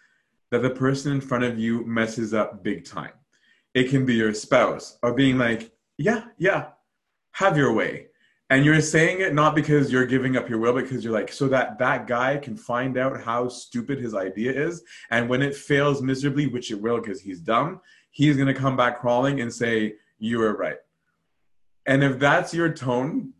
that 0.51 0.61
the 0.61 0.69
person 0.69 1.11
in 1.11 1.21
front 1.21 1.43
of 1.43 1.59
you 1.59 1.85
messes 1.85 2.33
up 2.33 2.63
big 2.63 2.85
time. 2.85 3.11
It 3.73 3.89
can 3.89 4.05
be 4.05 4.13
your 4.13 4.33
spouse, 4.33 4.97
or 5.01 5.13
being 5.13 5.37
like, 5.37 5.71
yeah, 5.97 6.25
yeah, 6.37 6.67
have 7.31 7.57
your 7.57 7.73
way 7.73 8.07
and 8.53 8.63
you're 8.63 8.81
saying 8.81 9.21
it 9.21 9.33
not 9.33 9.55
because 9.55 9.91
you're 9.91 10.05
giving 10.05 10.37
up 10.37 10.47
your 10.47 10.59
will 10.59 10.73
because 10.73 11.03
you're 11.03 11.11
like 11.11 11.31
so 11.31 11.47
that 11.47 11.79
that 11.79 12.05
guy 12.05 12.37
can 12.37 12.55
find 12.55 12.99
out 12.99 13.19
how 13.19 13.47
stupid 13.47 13.97
his 13.97 14.13
idea 14.13 14.51
is. 14.51 14.83
And 15.09 15.27
when 15.27 15.41
it 15.41 15.55
fails 15.55 16.03
miserably 16.03 16.45
which 16.45 16.69
it 16.69 16.79
will 16.79 16.99
because 17.01 17.19
he's 17.19 17.39
dumb 17.39 17.81
he's 18.11 18.35
going 18.35 18.47
to 18.47 18.53
come 18.53 18.77
back 18.77 19.01
crawling 19.01 19.41
and 19.41 19.51
say 19.51 19.95
you 20.19 20.37
were 20.37 20.55
right. 20.55 20.77
And 21.87 22.03
if 22.03 22.19
that's 22.19 22.53
your 22.53 22.71
tone 22.71 23.33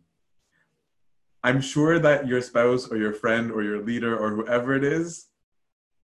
i'm 1.44 1.60
sure 1.60 1.98
that 2.00 2.26
your 2.26 2.40
spouse 2.40 2.88
or 2.88 2.96
your 2.96 3.12
friend 3.12 3.52
or 3.52 3.62
your 3.62 3.82
leader 3.82 4.18
or 4.18 4.30
whoever 4.30 4.74
it 4.74 4.82
is 4.82 5.26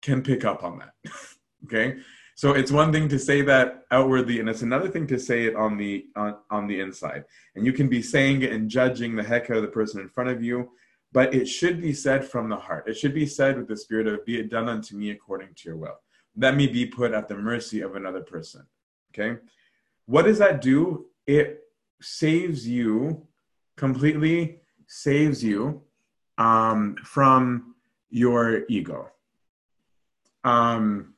can 0.02 0.22
pick 0.22 0.46
up 0.46 0.64
on 0.64 0.78
that 0.80 0.94
okay 1.66 1.98
so 2.42 2.54
it's 2.54 2.72
one 2.72 2.92
thing 2.92 3.08
to 3.10 3.20
say 3.20 3.44
that 3.44 3.86
outwardly, 3.92 4.40
and 4.40 4.50
it's 4.50 4.64
another 4.64 4.90
thing 4.90 5.06
to 5.06 5.20
say 5.20 5.46
it 5.46 5.56
on 5.56 5.78
the 5.78 6.08
on, 6.16 6.38
on 6.50 6.66
the 6.66 6.80
inside. 6.80 7.26
And 7.54 7.68
you 7.68 7.72
can 7.72 7.88
be 7.88 8.02
saying 8.02 8.42
it 8.42 8.52
and 8.52 8.68
judging 8.68 9.16
the 9.16 9.22
heck 9.22 9.52
out 9.52 9.58
of 9.58 9.62
the 9.62 9.68
person 9.68 10.02
in 10.02 10.10
front 10.10 10.32
of 10.32 10.44
you, 10.44 10.72
but 11.12 11.36
it 11.36 11.46
should 11.46 11.80
be 11.80 11.94
said 11.94 12.26
from 12.26 12.50
the 12.50 12.56
heart. 12.56 12.90
It 12.90 12.98
should 12.98 13.14
be 13.14 13.28
said 13.28 13.58
with 13.58 13.68
the 13.68 13.78
spirit 13.78 14.08
of 14.08 14.26
"Be 14.26 14.40
it 14.40 14.50
done 14.50 14.68
unto 14.68 14.98
me 14.98 15.12
according 15.12 15.50
to 15.54 15.70
your 15.70 15.78
will." 15.78 16.00
Let 16.36 16.56
me 16.56 16.66
be 16.66 16.88
put 16.88 17.14
at 17.14 17.28
the 17.28 17.36
mercy 17.36 17.82
of 17.82 17.96
another 17.96 18.22
person. 18.22 18.66
Okay, 19.14 19.40
what 20.08 20.26
does 20.26 20.40
that 20.40 20.64
do? 20.64 21.06
It 21.28 21.60
saves 22.02 22.68
you 22.68 23.28
completely. 23.76 24.62
Saves 24.88 25.44
you 25.44 25.84
um, 26.40 26.96
from 27.04 27.76
your 28.10 28.64
ego. 28.68 29.12
Um, 30.44 31.14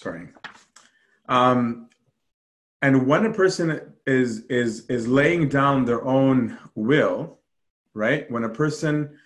sorry. 0.00 0.28
Um, 1.28 1.88
and 2.82 3.06
when 3.06 3.26
a 3.26 3.32
person 3.32 3.92
is 4.06 4.44
is 4.46 4.86
is 4.86 5.06
laying 5.06 5.48
down 5.48 5.84
their 5.84 6.04
own 6.04 6.58
will, 6.74 7.38
right? 7.94 8.30
When 8.30 8.44
a 8.44 8.48
person 8.48 9.18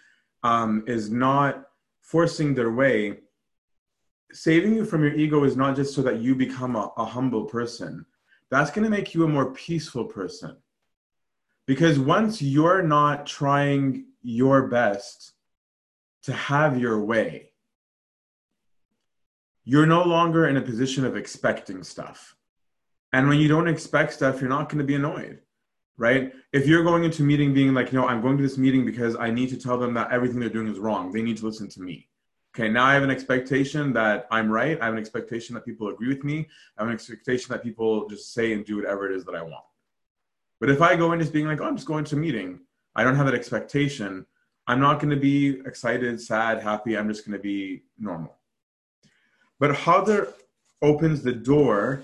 um, 0.42 0.84
is 0.86 1.10
not 1.10 1.68
forcing 2.00 2.54
their 2.54 2.72
way, 2.72 3.20
saving 4.32 4.74
you 4.74 4.84
from 4.84 5.02
your 5.04 5.14
ego 5.14 5.44
is 5.44 5.56
not 5.56 5.76
just 5.76 5.94
so 5.94 6.02
that 6.02 6.20
you 6.20 6.34
become 6.34 6.74
a, 6.76 6.92
a 6.96 7.04
humble 7.04 7.44
person. 7.44 8.04
That's 8.50 8.70
going 8.70 8.84
to 8.84 8.90
make 8.90 9.14
you 9.14 9.24
a 9.24 9.28
more 9.28 9.52
peaceful 9.52 10.04
person. 10.04 10.56
Because 11.66 11.98
once 11.98 12.42
you're 12.42 12.82
not 12.82 13.26
trying 13.26 14.06
your 14.22 14.68
best 14.68 15.32
to 16.24 16.32
have 16.32 16.78
your 16.78 17.02
way, 17.04 17.53
you're 19.64 19.86
no 19.86 20.02
longer 20.02 20.48
in 20.48 20.56
a 20.56 20.62
position 20.62 21.04
of 21.04 21.16
expecting 21.16 21.82
stuff. 21.82 22.36
And 23.12 23.28
when 23.28 23.38
you 23.38 23.48
don't 23.48 23.68
expect 23.68 24.12
stuff, 24.12 24.40
you're 24.40 24.50
not 24.50 24.68
going 24.68 24.78
to 24.78 24.84
be 24.84 24.96
annoyed, 24.96 25.40
right? 25.96 26.32
If 26.52 26.66
you're 26.66 26.84
going 26.84 27.04
into 27.04 27.22
meeting 27.22 27.54
being 27.54 27.72
like, 27.72 27.92
no, 27.92 28.06
I'm 28.06 28.20
going 28.20 28.36
to 28.36 28.42
this 28.42 28.58
meeting 28.58 28.84
because 28.84 29.16
I 29.16 29.30
need 29.30 29.48
to 29.50 29.56
tell 29.56 29.78
them 29.78 29.94
that 29.94 30.10
everything 30.10 30.40
they're 30.40 30.48
doing 30.48 30.68
is 30.68 30.78
wrong. 30.78 31.12
They 31.12 31.22
need 31.22 31.38
to 31.38 31.46
listen 31.46 31.68
to 31.70 31.80
me. 31.80 32.08
Okay, 32.56 32.68
now 32.68 32.84
I 32.84 32.94
have 32.94 33.02
an 33.02 33.10
expectation 33.10 33.92
that 33.94 34.28
I'm 34.30 34.50
right. 34.50 34.80
I 34.80 34.84
have 34.84 34.94
an 34.94 35.00
expectation 35.00 35.54
that 35.54 35.64
people 35.64 35.88
agree 35.88 36.08
with 36.08 36.22
me. 36.22 36.48
I 36.76 36.82
have 36.82 36.88
an 36.88 36.94
expectation 36.94 37.52
that 37.52 37.62
people 37.62 38.08
just 38.08 38.32
say 38.32 38.52
and 38.52 38.64
do 38.64 38.76
whatever 38.76 39.10
it 39.10 39.16
is 39.16 39.24
that 39.24 39.34
I 39.34 39.42
want. 39.42 39.64
But 40.60 40.70
if 40.70 40.80
I 40.80 40.94
go 40.94 41.12
in 41.12 41.20
just 41.20 41.32
being 41.32 41.46
like, 41.46 41.60
oh, 41.60 41.64
I'm 41.64 41.76
just 41.76 41.88
going 41.88 42.04
to 42.04 42.16
a 42.16 42.18
meeting, 42.18 42.60
I 42.94 43.02
don't 43.02 43.16
have 43.16 43.26
that 43.26 43.34
expectation. 43.34 44.24
I'm 44.66 44.80
not 44.80 45.00
going 45.00 45.10
to 45.10 45.16
be 45.16 45.60
excited, 45.66 46.20
sad, 46.20 46.62
happy. 46.62 46.96
I'm 46.96 47.08
just 47.08 47.26
going 47.26 47.36
to 47.36 47.42
be 47.42 47.82
normal. 47.98 48.36
But 49.60 49.72
hadr 49.72 50.32
opens 50.82 51.22
the 51.22 51.32
door 51.32 52.02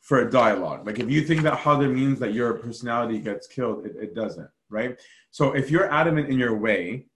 for 0.00 0.20
a 0.20 0.30
dialogue. 0.30 0.86
Like 0.86 0.98
if 0.98 1.10
you 1.10 1.22
think 1.22 1.42
that 1.42 1.58
hadr 1.58 1.92
means 1.92 2.18
that 2.20 2.34
your 2.34 2.54
personality 2.54 3.18
gets 3.18 3.46
killed, 3.46 3.86
it, 3.86 3.96
it 3.96 4.14
doesn't, 4.14 4.50
right? 4.68 4.98
So 5.30 5.52
if 5.52 5.70
you're 5.70 5.90
adamant 5.90 6.28
in 6.28 6.38
your 6.38 6.56
way, 6.56 7.06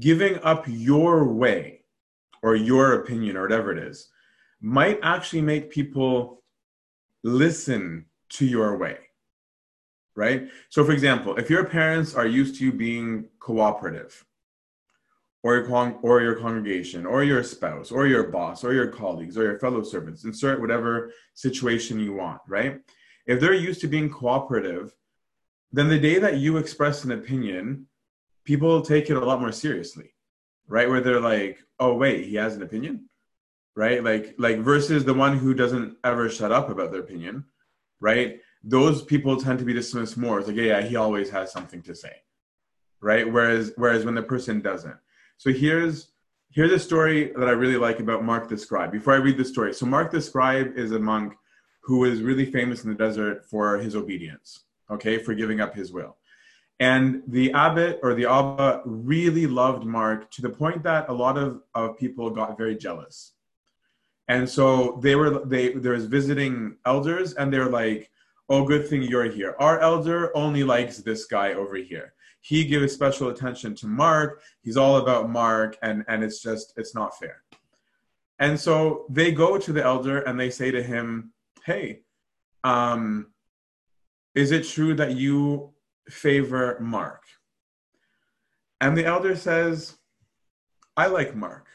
giving 0.00 0.42
up 0.42 0.64
your 0.66 1.28
way 1.32 1.84
or 2.42 2.56
your 2.56 3.00
opinion 3.00 3.36
or 3.36 3.42
whatever 3.42 3.72
it 3.72 3.78
is 3.78 4.08
might 4.60 4.98
actually 5.02 5.42
make 5.42 5.70
people 5.70 6.42
listen 7.22 8.04
to 8.28 8.44
your 8.44 8.76
way 8.76 8.98
right 10.16 10.48
so 10.68 10.84
for 10.84 10.92
example 10.92 11.36
if 11.36 11.48
your 11.48 11.64
parents 11.64 12.14
are 12.14 12.26
used 12.26 12.56
to 12.56 12.64
you 12.64 12.72
being 12.72 13.24
cooperative 13.40 14.24
or 15.44 15.56
your, 15.56 15.66
con- 15.66 15.98
or 16.00 16.22
your 16.22 16.36
congregation, 16.36 17.04
or 17.04 17.22
your 17.22 17.42
spouse, 17.42 17.92
or 17.92 18.06
your 18.06 18.24
boss, 18.24 18.64
or 18.64 18.72
your 18.72 18.86
colleagues, 18.86 19.36
or 19.36 19.42
your 19.42 19.58
fellow 19.58 19.82
servants. 19.82 20.24
Insert 20.24 20.58
whatever 20.58 21.12
situation 21.34 22.00
you 22.00 22.14
want, 22.14 22.40
right? 22.48 22.80
If 23.26 23.40
they're 23.40 23.52
used 23.52 23.82
to 23.82 23.86
being 23.86 24.08
cooperative, 24.08 24.96
then 25.70 25.88
the 25.90 25.98
day 25.98 26.18
that 26.18 26.38
you 26.38 26.56
express 26.56 27.04
an 27.04 27.12
opinion, 27.12 27.86
people 28.44 28.80
take 28.80 29.10
it 29.10 29.18
a 29.18 29.24
lot 29.24 29.38
more 29.38 29.52
seriously, 29.52 30.14
right? 30.66 30.88
Where 30.88 31.02
they're 31.02 31.20
like, 31.20 31.58
"Oh, 31.78 31.94
wait, 31.94 32.24
he 32.24 32.36
has 32.36 32.56
an 32.56 32.62
opinion," 32.62 33.10
right? 33.76 34.02
Like, 34.02 34.34
like 34.38 34.60
versus 34.60 35.04
the 35.04 35.12
one 35.12 35.36
who 35.36 35.52
doesn't 35.52 35.98
ever 36.04 36.30
shut 36.30 36.52
up 36.52 36.70
about 36.70 36.90
their 36.90 37.02
opinion, 37.02 37.44
right? 38.00 38.40
Those 38.62 39.02
people 39.02 39.36
tend 39.36 39.58
to 39.58 39.66
be 39.66 39.74
dismissed 39.74 40.16
more. 40.16 40.38
It's 40.38 40.48
like, 40.48 40.56
yeah, 40.56 40.80
yeah, 40.80 40.82
he 40.82 40.96
always 40.96 41.28
has 41.28 41.52
something 41.52 41.82
to 41.82 41.94
say, 41.94 42.16
right? 43.02 43.30
Whereas, 43.30 43.72
whereas 43.76 44.06
when 44.06 44.14
the 44.14 44.22
person 44.22 44.62
doesn't 44.62 44.96
so 45.36 45.52
here's 45.52 46.08
here's 46.50 46.72
a 46.72 46.78
story 46.78 47.32
that 47.36 47.48
I 47.48 47.52
really 47.52 47.76
like 47.76 48.00
about 48.00 48.24
Mark 48.24 48.48
the 48.48 48.56
Scribe. 48.56 48.92
Before 48.92 49.14
I 49.14 49.18
read 49.18 49.36
the 49.36 49.44
story, 49.44 49.74
so 49.74 49.86
Mark 49.86 50.10
the 50.10 50.20
Scribe 50.20 50.76
is 50.76 50.92
a 50.92 50.98
monk 50.98 51.34
who 51.82 51.98
was 51.98 52.22
really 52.22 52.46
famous 52.46 52.84
in 52.84 52.90
the 52.90 52.96
desert 52.96 53.44
for 53.44 53.78
his 53.78 53.94
obedience, 53.94 54.64
okay, 54.90 55.18
for 55.18 55.34
giving 55.34 55.60
up 55.60 55.74
his 55.74 55.92
will. 55.92 56.16
And 56.80 57.22
the 57.28 57.52
abbot 57.52 58.00
or 58.02 58.14
the 58.14 58.26
abba 58.26 58.82
really 58.84 59.46
loved 59.46 59.84
Mark 59.84 60.30
to 60.32 60.42
the 60.42 60.50
point 60.50 60.82
that 60.84 61.08
a 61.08 61.12
lot 61.12 61.36
of, 61.36 61.62
of 61.74 61.98
people 61.98 62.30
got 62.30 62.56
very 62.56 62.76
jealous. 62.76 63.32
And 64.28 64.48
so 64.48 64.98
they 65.02 65.14
were 65.14 65.44
they 65.44 65.74
there 65.74 65.92
was 65.92 66.06
visiting 66.06 66.76
elders 66.86 67.34
and 67.34 67.52
they're 67.52 67.68
like, 67.68 68.10
oh 68.48 68.64
good 68.64 68.88
thing 68.88 69.02
you're 69.02 69.30
here. 69.30 69.54
Our 69.58 69.80
elder 69.80 70.36
only 70.36 70.64
likes 70.64 70.98
this 70.98 71.26
guy 71.26 71.54
over 71.54 71.76
here. 71.76 72.14
He 72.40 72.64
gives 72.64 72.92
special 72.92 73.28
attention 73.28 73.74
to 73.76 73.86
Mark. 73.86 74.42
He's 74.62 74.76
all 74.76 74.96
about 74.98 75.30
Mark 75.30 75.76
and 75.82 76.04
and 76.08 76.22
it's 76.22 76.42
just 76.42 76.74
it's 76.76 76.94
not 76.94 77.18
fair. 77.18 77.42
And 78.38 78.58
so 78.58 79.06
they 79.08 79.32
go 79.32 79.58
to 79.58 79.72
the 79.72 79.82
elder 79.82 80.20
and 80.20 80.38
they 80.38 80.50
say 80.50 80.70
to 80.70 80.82
him, 80.82 81.32
Hey, 81.64 82.00
um, 82.64 83.32
is 84.34 84.50
it 84.50 84.66
true 84.66 84.94
that 84.94 85.16
you 85.16 85.72
favor 86.08 86.78
Mark? 86.80 87.22
And 88.80 88.96
the 88.96 89.06
elder 89.06 89.36
says, 89.36 89.96
I 90.96 91.06
like 91.06 91.34
Mark. 91.34 91.66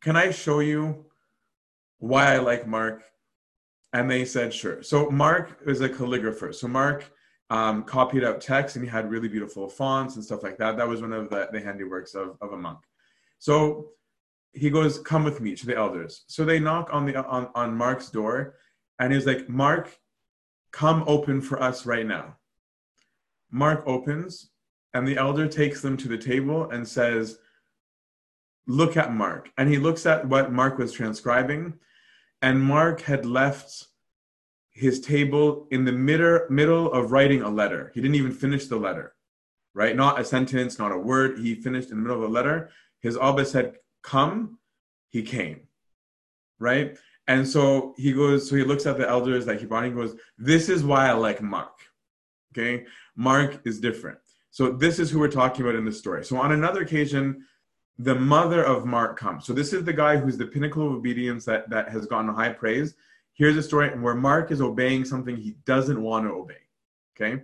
Can 0.00 0.16
I 0.16 0.30
show 0.30 0.60
you 0.60 1.06
why 1.98 2.34
I 2.34 2.38
like 2.38 2.66
Mark? 2.66 3.04
And 3.92 4.10
they 4.10 4.24
said, 4.24 4.54
Sure. 4.54 4.82
So 4.82 5.10
Mark 5.10 5.58
is 5.66 5.80
a 5.80 5.88
calligrapher. 5.88 6.54
So 6.54 6.68
Mark 6.68 7.10
um, 7.50 7.82
copied 7.82 8.24
out 8.24 8.40
text 8.40 8.76
and 8.76 8.84
he 8.84 8.90
had 8.90 9.10
really 9.10 9.28
beautiful 9.28 9.68
fonts 9.68 10.14
and 10.14 10.24
stuff 10.24 10.42
like 10.42 10.56
that. 10.58 10.76
That 10.76 10.88
was 10.88 11.02
one 11.02 11.12
of 11.12 11.28
the, 11.30 11.48
the 11.52 11.60
handiworks 11.60 12.14
of, 12.14 12.36
of 12.40 12.52
a 12.52 12.56
monk. 12.56 12.78
So 13.38 13.90
he 14.52 14.70
goes, 14.70 14.98
"Come 14.98 15.24
with 15.24 15.40
me 15.40 15.54
to 15.56 15.66
the 15.66 15.76
elders." 15.76 16.24
So 16.26 16.44
they 16.44 16.58
knock 16.58 16.88
on 16.92 17.06
the 17.06 17.16
on, 17.24 17.48
on 17.54 17.76
Mark's 17.76 18.10
door, 18.10 18.54
and 18.98 19.12
he's 19.12 19.26
like, 19.26 19.48
"Mark, 19.48 19.98
come 20.72 21.04
open 21.06 21.40
for 21.40 21.62
us 21.62 21.86
right 21.86 22.06
now." 22.06 22.36
Mark 23.50 23.82
opens, 23.86 24.50
and 24.94 25.06
the 25.06 25.16
elder 25.16 25.48
takes 25.48 25.80
them 25.80 25.96
to 25.98 26.08
the 26.08 26.18
table 26.18 26.70
and 26.70 26.86
says, 26.86 27.38
"Look 28.66 28.96
at 28.96 29.14
Mark." 29.14 29.50
And 29.56 29.68
he 29.68 29.78
looks 29.78 30.06
at 30.06 30.26
what 30.28 30.52
Mark 30.52 30.78
was 30.78 30.92
transcribing, 30.92 31.74
and 32.42 32.62
Mark 32.62 33.02
had 33.02 33.26
left 33.26 33.86
his 34.70 35.00
table 35.00 35.66
in 35.70 35.84
the 35.84 35.92
middle 35.92 36.40
middle 36.48 36.92
of 36.92 37.12
writing 37.12 37.42
a 37.42 37.50
letter. 37.50 37.90
He 37.94 38.00
didn't 38.00 38.16
even 38.16 38.32
finish 38.32 38.66
the 38.66 38.76
letter, 38.76 39.14
right? 39.74 39.94
Not 39.94 40.20
a 40.20 40.24
sentence, 40.24 40.78
not 40.78 40.92
a 40.92 40.98
word. 40.98 41.38
He 41.38 41.54
finished 41.54 41.90
in 41.90 41.96
the 41.96 42.02
middle 42.02 42.22
of 42.22 42.30
a 42.30 42.32
letter. 42.32 42.70
His 43.00 43.16
Abba 43.16 43.44
said, 43.44 43.76
come, 44.02 44.58
he 45.10 45.22
came. 45.22 45.60
Right? 46.58 46.96
And 47.26 47.46
so 47.46 47.94
he 47.96 48.12
goes, 48.12 48.48
so 48.48 48.56
he 48.56 48.64
looks 48.64 48.86
at 48.86 48.98
the 48.98 49.08
elders 49.08 49.46
that 49.46 49.60
he 49.60 49.66
brought 49.66 49.84
and 49.84 49.94
goes, 49.94 50.16
This 50.36 50.68
is 50.68 50.82
why 50.82 51.08
I 51.08 51.12
like 51.12 51.40
Mark. 51.40 51.78
Okay? 52.52 52.86
Mark 53.16 53.60
is 53.64 53.80
different. 53.80 54.18
So 54.50 54.72
this 54.72 54.98
is 54.98 55.10
who 55.10 55.20
we're 55.20 55.28
talking 55.28 55.64
about 55.64 55.76
in 55.76 55.84
this 55.84 55.98
story. 55.98 56.24
So 56.24 56.36
on 56.38 56.52
another 56.52 56.82
occasion, 56.82 57.46
the 58.02 58.14
mother 58.14 58.64
of 58.64 58.86
Mark 58.86 59.18
comes. 59.18 59.44
So 59.44 59.52
this 59.52 59.74
is 59.74 59.84
the 59.84 59.92
guy 59.92 60.16
who's 60.16 60.38
the 60.38 60.46
pinnacle 60.46 60.86
of 60.86 60.94
obedience 60.94 61.44
that, 61.44 61.68
that 61.68 61.90
has 61.90 62.06
gotten 62.06 62.32
high 62.34 62.48
praise. 62.48 62.94
Here's 63.34 63.58
a 63.58 63.62
story 63.62 63.90
where 63.98 64.14
Mark 64.14 64.50
is 64.50 64.62
obeying 64.62 65.04
something 65.04 65.36
he 65.36 65.56
doesn't 65.66 66.00
want 66.00 66.24
to 66.24 66.32
obey. 66.32 66.62
Okay? 67.14 67.42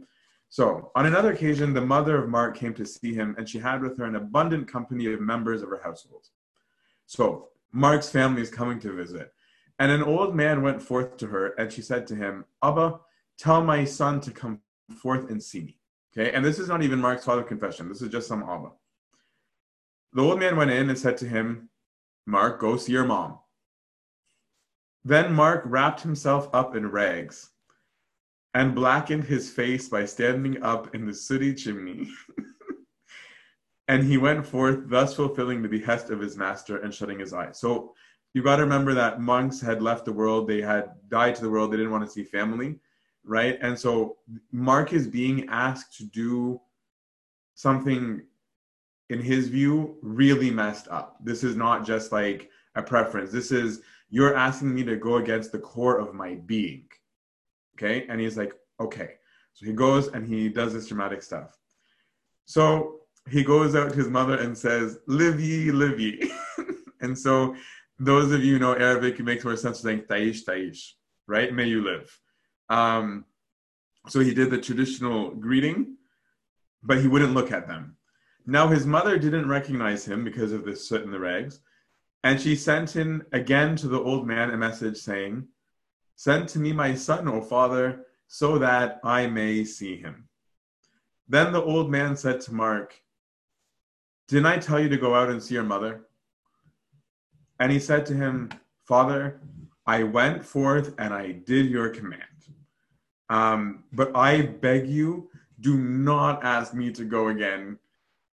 So 0.48 0.92
on 0.94 1.04
another 1.04 1.32
occasion, 1.32 1.74
the 1.74 1.82
mother 1.82 2.16
of 2.16 2.30
Mark 2.30 2.56
came 2.56 2.72
to 2.74 2.86
see 2.86 3.12
him, 3.12 3.34
and 3.36 3.46
she 3.46 3.58
had 3.58 3.82
with 3.82 3.98
her 3.98 4.06
an 4.06 4.16
abundant 4.16 4.66
company 4.66 5.12
of 5.12 5.20
members 5.20 5.60
of 5.60 5.68
her 5.68 5.80
household. 5.84 6.28
So 7.04 7.48
Mark's 7.72 8.08
family 8.08 8.40
is 8.40 8.48
coming 8.48 8.80
to 8.80 8.92
visit. 8.94 9.34
And 9.78 9.92
an 9.92 10.02
old 10.02 10.34
man 10.34 10.62
went 10.62 10.80
forth 10.80 11.18
to 11.18 11.26
her, 11.26 11.48
and 11.58 11.70
she 11.70 11.82
said 11.82 12.06
to 12.06 12.14
him, 12.14 12.46
Abba, 12.62 12.98
tell 13.36 13.62
my 13.62 13.84
son 13.84 14.22
to 14.22 14.30
come 14.30 14.60
forth 15.02 15.28
and 15.28 15.42
see 15.42 15.60
me. 15.60 15.76
Okay, 16.16 16.32
and 16.32 16.42
this 16.42 16.58
is 16.58 16.68
not 16.68 16.82
even 16.82 16.98
Mark's 16.98 17.26
father 17.26 17.42
confession. 17.42 17.90
This 17.90 18.00
is 18.00 18.08
just 18.08 18.26
some 18.26 18.42
Abba. 18.42 18.70
The 20.16 20.22
old 20.22 20.40
man 20.40 20.56
went 20.56 20.70
in 20.70 20.88
and 20.88 20.98
said 20.98 21.18
to 21.18 21.28
him, 21.28 21.68
Mark, 22.26 22.58
go 22.58 22.78
see 22.78 22.92
your 22.92 23.04
mom. 23.04 23.38
Then 25.04 25.34
Mark 25.34 25.62
wrapped 25.66 26.00
himself 26.00 26.48
up 26.54 26.74
in 26.74 26.90
rags 26.90 27.50
and 28.54 28.74
blackened 28.74 29.24
his 29.24 29.50
face 29.50 29.90
by 29.90 30.06
standing 30.06 30.62
up 30.62 30.94
in 30.94 31.04
the 31.04 31.12
sooty 31.12 31.54
chimney. 31.54 32.08
And 33.88 34.02
he 34.02 34.16
went 34.16 34.44
forth, 34.44 34.88
thus 34.88 35.14
fulfilling 35.14 35.62
the 35.62 35.68
behest 35.68 36.10
of 36.10 36.18
his 36.18 36.36
master 36.36 36.78
and 36.78 36.92
shutting 36.92 37.20
his 37.20 37.32
eyes. 37.32 37.60
So 37.60 37.94
you 38.34 38.42
got 38.42 38.56
to 38.56 38.62
remember 38.62 38.94
that 38.94 39.20
monks 39.20 39.60
had 39.60 39.80
left 39.80 40.04
the 40.06 40.12
world, 40.12 40.48
they 40.48 40.60
had 40.60 40.90
died 41.08 41.36
to 41.36 41.42
the 41.42 41.50
world, 41.50 41.70
they 41.70 41.76
didn't 41.76 41.92
want 41.92 42.04
to 42.04 42.10
see 42.10 42.24
family, 42.24 42.80
right? 43.22 43.56
And 43.62 43.78
so 43.78 44.16
Mark 44.50 44.92
is 44.92 45.06
being 45.06 45.48
asked 45.50 45.96
to 45.98 46.04
do 46.04 46.60
something, 47.54 48.22
in 49.10 49.20
his 49.20 49.48
view, 49.48 49.96
really 50.02 50.50
messed 50.50 50.88
up. 50.88 51.16
This 51.22 51.44
is 51.44 51.56
not 51.56 51.86
just 51.86 52.12
like 52.12 52.50
a 52.74 52.82
preference. 52.82 53.30
This 53.30 53.52
is, 53.52 53.82
you're 54.10 54.36
asking 54.36 54.74
me 54.74 54.84
to 54.84 54.96
go 54.96 55.16
against 55.16 55.52
the 55.52 55.58
core 55.58 55.98
of 55.98 56.14
my 56.14 56.34
being. 56.34 56.86
Okay. 57.76 58.06
And 58.08 58.20
he's 58.20 58.36
like, 58.36 58.52
okay. 58.80 59.14
So 59.52 59.66
he 59.66 59.72
goes 59.72 60.08
and 60.08 60.26
he 60.26 60.48
does 60.48 60.72
this 60.72 60.88
dramatic 60.88 61.22
stuff. 61.22 61.56
So 62.44 63.00
he 63.28 63.42
goes 63.42 63.74
out 63.74 63.90
to 63.90 63.96
his 63.96 64.08
mother 64.08 64.38
and 64.38 64.56
says, 64.56 64.98
Live 65.06 65.40
ye, 65.40 65.70
live 65.70 65.98
ye. 65.98 66.30
and 67.00 67.18
so 67.18 67.56
those 67.98 68.32
of 68.32 68.44
you 68.44 68.58
know 68.58 68.74
Arabic, 68.76 69.18
it 69.18 69.24
makes 69.24 69.44
more 69.44 69.56
sense 69.56 69.80
saying 69.80 70.02
Taish, 70.02 70.44
Taish, 70.44 70.92
right? 71.26 71.52
May 71.52 71.64
you 71.64 71.82
live. 71.82 72.18
Um, 72.68 73.24
so 74.08 74.20
he 74.20 74.34
did 74.34 74.50
the 74.50 74.58
traditional 74.58 75.30
greeting, 75.30 75.96
but 76.82 77.00
he 77.00 77.08
wouldn't 77.08 77.34
look 77.34 77.50
at 77.50 77.66
them. 77.66 77.95
Now 78.46 78.68
his 78.68 78.86
mother 78.86 79.18
didn't 79.18 79.48
recognize 79.48 80.04
him 80.04 80.24
because 80.24 80.52
of 80.52 80.64
the 80.64 80.76
soot 80.76 81.02
and 81.02 81.12
the 81.12 81.20
rags, 81.20 81.60
and 82.22 82.40
she 82.40 82.56
sent 82.56 82.96
in 82.96 83.24
again 83.32 83.76
to 83.76 83.88
the 83.88 84.00
old 84.00 84.26
man 84.26 84.50
a 84.50 84.56
message 84.56 84.96
saying, 84.96 85.46
Send 86.14 86.48
to 86.50 86.58
me 86.58 86.72
my 86.72 86.94
son, 86.94 87.28
O 87.28 87.42
father, 87.42 88.06
so 88.28 88.58
that 88.58 89.00
I 89.04 89.26
may 89.26 89.64
see 89.64 89.96
him. 89.96 90.28
Then 91.28 91.52
the 91.52 91.62
old 91.62 91.90
man 91.90 92.16
said 92.16 92.40
to 92.42 92.54
Mark, 92.54 92.94
didn't 94.28 94.46
I 94.46 94.58
tell 94.58 94.80
you 94.80 94.88
to 94.88 94.96
go 94.96 95.14
out 95.14 95.30
and 95.30 95.42
see 95.42 95.54
your 95.54 95.62
mother? 95.62 96.06
And 97.60 97.70
he 97.70 97.78
said 97.78 98.06
to 98.06 98.14
him, 98.14 98.50
Father, 98.84 99.40
I 99.86 100.02
went 100.02 100.44
forth 100.44 100.94
and 100.98 101.14
I 101.14 101.32
did 101.32 101.66
your 101.66 101.90
command. 101.90 102.22
Um, 103.28 103.84
but 103.92 104.16
I 104.16 104.42
beg 104.42 104.88
you, 104.88 105.30
do 105.60 105.76
not 105.76 106.44
ask 106.44 106.74
me 106.74 106.90
to 106.92 107.04
go 107.04 107.28
again, 107.28 107.78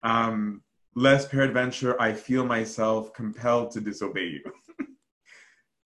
um, 0.03 0.63
lest 0.95 1.31
peradventure 1.31 2.01
I 2.01 2.13
feel 2.13 2.45
myself 2.45 3.13
compelled 3.13 3.71
to 3.73 3.81
disobey 3.81 4.27
you. 4.27 4.43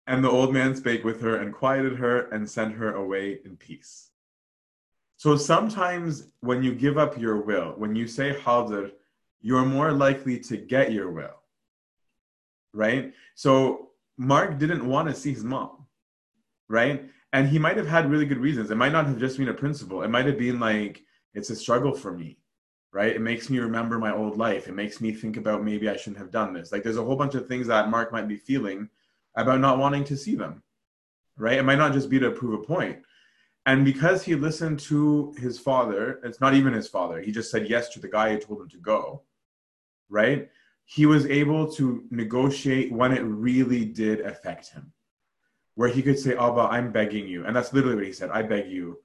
and 0.08 0.24
the 0.24 0.30
old 0.30 0.54
man 0.54 0.76
spake 0.76 1.04
with 1.04 1.22
her 1.22 1.38
and 1.38 1.54
quieted 1.54 1.98
her 1.98 2.30
and 2.30 2.50
sent 2.50 2.74
her 2.76 2.96
away 2.96 3.40
in 3.46 3.58
peace. 3.58 4.10
So 5.18 5.36
sometimes 5.36 6.30
when 6.42 6.64
you 6.64 6.74
give 6.74 6.98
up 6.98 7.18
your 7.20 7.42
will, 7.42 7.74
when 7.78 7.96
you 7.96 8.08
say 8.08 8.34
Hadir, 8.34 8.92
you're 9.42 9.66
more 9.66 9.92
likely 9.92 10.40
to 10.42 10.58
get 10.58 10.92
your 10.92 11.12
will. 11.12 11.42
Right? 12.74 13.14
So 13.36 13.90
Mark 14.18 14.58
didn't 14.60 14.88
want 14.88 15.10
to 15.10 15.16
see 15.16 15.34
his 15.34 15.44
mom. 15.44 15.86
Right? 16.70 17.10
And 17.34 17.48
he 17.48 17.60
might 17.60 17.78
have 17.78 17.88
had 17.88 18.10
really 18.10 18.26
good 18.26 18.38
reasons. 18.38 18.72
It 18.72 18.76
might 18.76 18.92
not 18.92 19.06
have 19.06 19.20
just 19.20 19.38
been 19.38 19.50
a 19.50 19.54
principle. 19.54 20.04
It 20.04 20.10
might 20.10 20.26
have 20.26 20.38
been 20.38 20.60
like, 20.60 21.04
it's 21.34 21.50
a 21.50 21.56
struggle 21.56 21.94
for 21.94 22.14
me. 22.14 22.38
Right? 22.98 23.16
It 23.16 23.22
makes 23.22 23.52
me 23.52 23.60
remember 23.60 24.00
my 24.00 24.12
old 24.12 24.40
life. 24.40 24.68
It 24.68 24.74
makes 24.74 25.00
me 25.02 25.12
think 25.12 25.38
about 25.38 25.64
maybe 25.64 25.88
I 25.88 25.96
shouldn't 25.96 26.18
have 26.18 26.32
done 26.32 26.52
this. 26.52 26.72
Like 26.72 26.82
there's 26.82 26.98
a 26.98 27.04
whole 27.04 27.16
bunch 27.16 27.36
of 27.36 27.48
things 27.48 27.68
that 27.68 27.92
Mark 27.92 28.12
might 28.12 28.28
be 28.28 28.38
feeling 28.38 28.90
about 29.36 29.60
not 29.60 29.78
wanting 29.78 30.04
to 30.06 30.18
see 30.18 30.34
them. 30.34 30.64
Right? 31.38 31.60
It 31.60 31.64
might 31.64 31.78
not 31.78 31.94
just 31.94 32.10
be 32.10 32.18
to 32.18 32.32
prove 32.32 32.60
a 32.60 32.66
point. 32.66 32.98
And 33.68 33.86
because 33.86 34.24
he 34.24 34.34
listened 34.34 34.80
to 34.80 35.36
his 35.38 35.60
father, 35.60 36.20
it's 36.24 36.42
not 36.42 36.56
even 36.56 36.74
his 36.74 36.88
father, 36.88 37.22
he 37.22 37.32
just 37.32 37.52
said 37.52 37.70
yes 37.70 37.90
to 37.90 38.00
the 38.00 38.08
guy 38.08 38.32
who 38.32 38.40
told 38.40 38.62
him 38.62 38.70
to 38.70 38.80
go, 38.80 39.22
right? 40.10 40.50
He 40.86 41.06
was 41.06 41.28
able 41.28 41.72
to 41.74 42.04
negotiate 42.10 42.92
when 42.92 43.12
it 43.12 43.22
really 43.22 43.86
did 43.86 44.22
affect 44.22 44.72
him, 44.72 44.92
where 45.76 45.90
he 45.90 46.02
could 46.02 46.18
say, 46.18 46.36
Abba, 46.36 46.62
I'm 46.72 46.92
begging 46.92 47.28
you. 47.28 47.46
And 47.46 47.56
that's 47.56 47.74
literally 47.74 47.98
what 47.98 48.06
he 48.06 48.12
said 48.12 48.32
I 48.32 48.42
beg 48.42 48.72
you, 48.72 48.98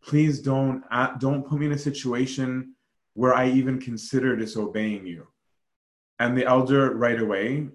please 0.00 0.38
don't, 0.38 0.84
uh, 0.92 1.16
don't 1.16 1.44
put 1.44 1.58
me 1.58 1.66
in 1.66 1.72
a 1.72 1.78
situation 1.78 2.75
where 3.16 3.34
I 3.34 3.48
even 3.48 3.80
consider 3.80 4.36
disobeying 4.36 5.06
you. 5.06 5.26
And 6.18 6.36
the 6.36 6.46
elder 6.46 6.94
right 6.94 7.20
away, 7.20 7.68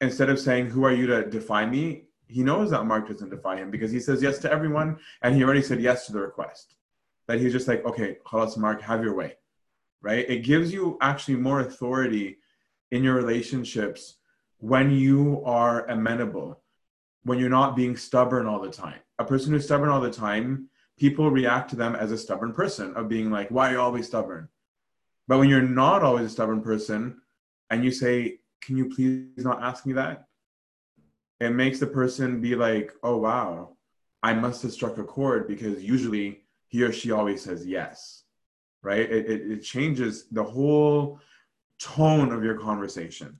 instead 0.00 0.28
of 0.28 0.40
saying, 0.40 0.66
Who 0.70 0.84
are 0.84 0.92
you 0.92 1.06
to 1.06 1.24
define 1.24 1.70
me? 1.70 2.04
he 2.26 2.42
knows 2.42 2.70
that 2.70 2.84
Mark 2.84 3.08
doesn't 3.08 3.30
defy 3.30 3.56
him 3.56 3.70
because 3.70 3.92
he 3.92 4.00
says 4.00 4.22
yes 4.22 4.38
to 4.38 4.50
everyone 4.50 4.98
and 5.22 5.34
he 5.34 5.44
already 5.44 5.62
said 5.62 5.80
yes 5.80 6.06
to 6.06 6.12
the 6.12 6.20
request. 6.20 6.74
That 7.26 7.40
he's 7.40 7.52
just 7.52 7.68
like, 7.68 7.84
okay, 7.84 8.18
Khalas 8.26 8.56
Mark, 8.56 8.82
have 8.82 9.02
your 9.02 9.14
way. 9.14 9.34
Right? 10.02 10.28
It 10.28 10.44
gives 10.44 10.72
you 10.72 10.98
actually 11.00 11.36
more 11.36 11.60
authority 11.60 12.38
in 12.90 13.02
your 13.02 13.14
relationships 13.14 14.16
when 14.58 14.90
you 14.90 15.42
are 15.44 15.86
amenable, 15.86 16.60
when 17.24 17.38
you're 17.38 17.48
not 17.48 17.76
being 17.76 17.96
stubborn 17.96 18.46
all 18.46 18.60
the 18.60 18.70
time. 18.70 18.98
A 19.18 19.24
person 19.24 19.52
who's 19.52 19.64
stubborn 19.64 19.88
all 19.88 20.00
the 20.00 20.10
time 20.10 20.68
people 20.98 21.30
react 21.30 21.70
to 21.70 21.76
them 21.76 21.94
as 21.94 22.12
a 22.12 22.18
stubborn 22.18 22.52
person 22.52 22.94
of 22.94 23.08
being 23.08 23.30
like, 23.30 23.50
why 23.50 23.70
are 23.70 23.72
you 23.72 23.80
always 23.80 24.06
stubborn? 24.06 24.48
But 25.26 25.38
when 25.38 25.48
you're 25.48 25.62
not 25.62 26.02
always 26.02 26.26
a 26.26 26.30
stubborn 26.30 26.62
person 26.62 27.20
and 27.70 27.84
you 27.84 27.90
say, 27.90 28.38
can 28.60 28.76
you 28.76 28.86
please 28.94 29.44
not 29.44 29.62
ask 29.62 29.86
me 29.86 29.92
that? 29.94 30.26
It 31.40 31.50
makes 31.50 31.80
the 31.80 31.86
person 31.86 32.40
be 32.40 32.54
like, 32.54 32.92
oh, 33.02 33.16
wow, 33.16 33.76
I 34.22 34.34
must 34.34 34.62
have 34.62 34.72
struck 34.72 34.98
a 34.98 35.04
chord 35.04 35.48
because 35.48 35.82
usually 35.82 36.44
he 36.68 36.82
or 36.82 36.92
she 36.92 37.10
always 37.10 37.42
says 37.42 37.66
yes, 37.66 38.24
right? 38.82 39.00
It, 39.00 39.26
it, 39.30 39.50
it 39.50 39.62
changes 39.62 40.26
the 40.30 40.44
whole 40.44 41.20
tone 41.78 42.32
of 42.32 42.42
your 42.42 42.58
conversation. 42.58 43.38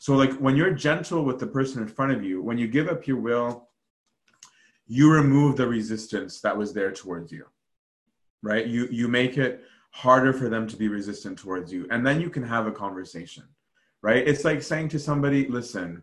So, 0.00 0.14
like 0.14 0.32
when 0.34 0.56
you're 0.56 0.72
gentle 0.72 1.24
with 1.24 1.38
the 1.38 1.46
person 1.46 1.82
in 1.82 1.88
front 1.88 2.12
of 2.12 2.24
you, 2.24 2.42
when 2.42 2.58
you 2.58 2.68
give 2.68 2.88
up 2.88 3.06
your 3.06 3.18
will, 3.18 3.68
you 4.86 5.12
remove 5.12 5.56
the 5.56 5.68
resistance 5.68 6.40
that 6.40 6.56
was 6.56 6.72
there 6.72 6.90
towards 6.90 7.30
you, 7.30 7.44
right? 8.42 8.66
You 8.66 8.88
you 8.90 9.08
make 9.08 9.36
it 9.36 9.62
harder 9.90 10.32
for 10.32 10.48
them 10.48 10.66
to 10.68 10.76
be 10.76 10.88
resistant 10.88 11.38
towards 11.38 11.72
you, 11.72 11.86
and 11.90 12.06
then 12.06 12.20
you 12.20 12.30
can 12.30 12.42
have 12.42 12.66
a 12.66 12.72
conversation, 12.72 13.44
right? 14.02 14.26
It's 14.26 14.44
like 14.44 14.62
saying 14.62 14.88
to 14.90 14.98
somebody, 14.98 15.48
"Listen, 15.48 16.02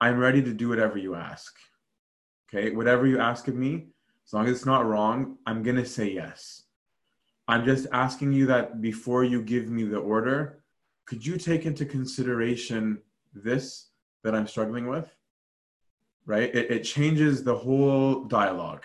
I'm 0.00 0.18
ready 0.18 0.42
to 0.42 0.52
do 0.52 0.68
whatever 0.68 0.98
you 0.98 1.14
ask. 1.14 1.56
Okay, 2.48 2.70
whatever 2.70 3.06
you 3.06 3.18
ask 3.18 3.48
of 3.48 3.54
me, 3.54 3.88
as 4.26 4.32
long 4.32 4.46
as 4.46 4.56
it's 4.56 4.66
not 4.66 4.86
wrong, 4.86 5.38
I'm 5.46 5.62
gonna 5.62 5.86
say 5.86 6.10
yes. 6.10 6.64
I'm 7.48 7.64
just 7.64 7.86
asking 7.92 8.32
you 8.32 8.46
that 8.46 8.80
before 8.80 9.24
you 9.24 9.40
give 9.42 9.70
me 9.70 9.84
the 9.84 9.98
order, 9.98 10.62
could 11.06 11.24
you 11.24 11.36
take 11.36 11.64
into 11.64 11.84
consideration 11.84 13.00
this 13.34 13.88
that 14.22 14.34
I'm 14.34 14.46
struggling 14.46 14.88
with? 14.88 15.08
Right? 16.24 16.52
It, 16.54 16.70
it 16.70 16.80
changes 16.80 17.44
the 17.44 17.54
whole 17.54 18.24
dialogue, 18.24 18.84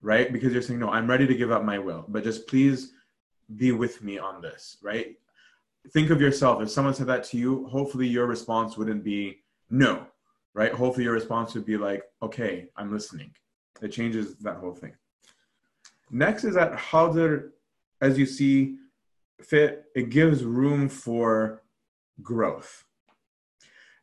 right? 0.00 0.32
Because 0.32 0.52
you're 0.52 0.62
saying, 0.62 0.80
no, 0.80 0.90
I'm 0.90 1.08
ready 1.08 1.26
to 1.28 1.34
give 1.34 1.52
up 1.52 1.64
my 1.64 1.78
will, 1.78 2.04
but 2.08 2.24
just 2.24 2.48
please 2.48 2.92
be 3.56 3.72
with 3.72 4.02
me 4.02 4.18
on 4.18 4.40
this, 4.40 4.78
right? 4.82 5.16
Think 5.90 6.10
of 6.10 6.20
yourself. 6.20 6.62
If 6.62 6.70
someone 6.70 6.94
said 6.94 7.08
that 7.08 7.24
to 7.24 7.36
you, 7.36 7.66
hopefully 7.66 8.06
your 8.06 8.26
response 8.26 8.76
wouldn't 8.76 9.02
be 9.02 9.42
no, 9.70 10.06
right? 10.54 10.72
Hopefully 10.72 11.04
your 11.04 11.14
response 11.14 11.54
would 11.54 11.66
be 11.66 11.76
like, 11.76 12.04
okay, 12.22 12.68
I'm 12.76 12.92
listening. 12.92 13.34
It 13.80 13.88
changes 13.88 14.36
that 14.38 14.56
whole 14.56 14.74
thing. 14.74 14.92
Next 16.10 16.44
is 16.44 16.54
that 16.54 16.78
there, 17.14 17.50
as 18.00 18.18
you 18.18 18.26
see, 18.26 18.76
fit, 19.40 19.86
it 19.94 20.10
gives 20.10 20.44
room 20.44 20.88
for 20.88 21.62
growth. 22.22 22.84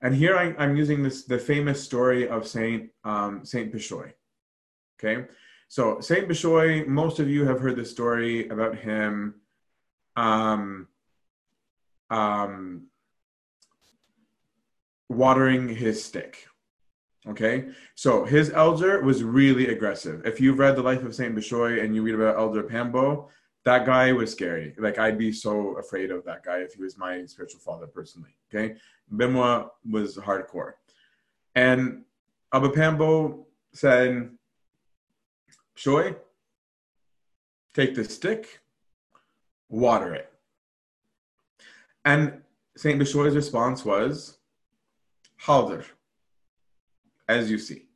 And 0.02 0.15
here 0.15 0.36
I, 0.38 0.63
am 0.63 0.75
using 0.75 1.04
this 1.04 1.23
the 1.25 1.38
famous 1.38 1.84
story 1.84 2.28
of 2.28 2.47
Saint 2.47 2.89
um, 3.04 3.45
Saint 3.45 3.73
Bishoy. 3.73 4.13
Okay, 4.97 5.28
so 5.69 6.01
Saint 6.01 6.27
Bishoy, 6.27 6.86
most 6.86 7.19
of 7.19 7.29
you 7.29 7.45
have 7.45 7.62
heard 7.62 7.77
the 7.77 7.86
story 7.86 8.49
about 8.49 8.75
him. 8.75 9.36
Um, 10.15 10.88
um, 12.10 12.88
watering 15.10 15.67
his 15.67 16.03
stick. 16.03 16.47
Okay, 17.27 17.69
so 17.95 18.23
his 18.23 18.49
elder 18.51 19.01
was 19.01 19.23
really 19.23 19.67
aggressive. 19.67 20.25
If 20.25 20.39
you've 20.39 20.58
read 20.58 20.75
the 20.75 20.82
life 20.82 21.03
of 21.03 21.13
Saint 21.13 21.36
Bishoy 21.36 21.84
and 21.84 21.93
you 21.93 22.01
read 22.01 22.15
about 22.15 22.38
Elder 22.38 22.63
Pambo, 22.63 23.29
that 23.65 23.86
guy 23.86 24.13
was 24.13 24.32
scary. 24.32 24.73
Like 24.79 24.97
I'd 24.97 25.17
be 25.17 25.32
so 25.32 25.77
afraid 25.77 26.12
of 26.12 26.23
that 26.25 26.43
guy 26.43 26.60
if 26.60 26.73
he 26.73 26.82
was 26.82 26.97
my 26.97 27.25
spiritual 27.25 27.60
father 27.60 27.88
personally. 27.88 28.36
Okay, 28.51 28.75
Benoit 29.12 29.67
was 29.88 30.15
hardcore, 30.17 30.73
and 31.55 32.03
Abba 32.53 32.69
Pambo 32.69 33.45
said, 33.73 34.32
"Shoy, 35.79 36.17
take 37.73 37.95
the 37.95 38.03
stick, 38.03 38.59
water 39.69 40.13
it." 40.13 40.33
And 42.03 42.43
Saint 42.75 42.99
Bishoy's 42.99 43.33
response 43.33 43.85
was, 43.85 44.39
"Hadr." 45.45 45.85
As 47.29 47.49
you 47.49 47.57
see. 47.57 47.87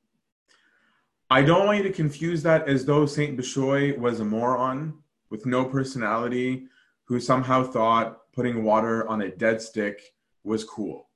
I 1.29 1.41
don't 1.41 1.65
want 1.65 1.79
you 1.79 1.83
to 1.83 1.91
confuse 1.91 2.41
that 2.43 2.69
as 2.69 2.85
though 2.85 3.05
Saint 3.05 3.37
Bishoy 3.37 3.97
was 3.97 4.21
a 4.21 4.25
moron 4.25 5.03
with 5.29 5.45
no 5.45 5.65
personality 5.65 6.69
who 7.03 7.19
somehow 7.19 7.63
thought 7.63 8.31
putting 8.31 8.63
water 8.63 9.05
on 9.09 9.23
a 9.23 9.35
dead 9.35 9.61
stick 9.61 10.15
was 10.45 10.63
cool. 10.63 11.09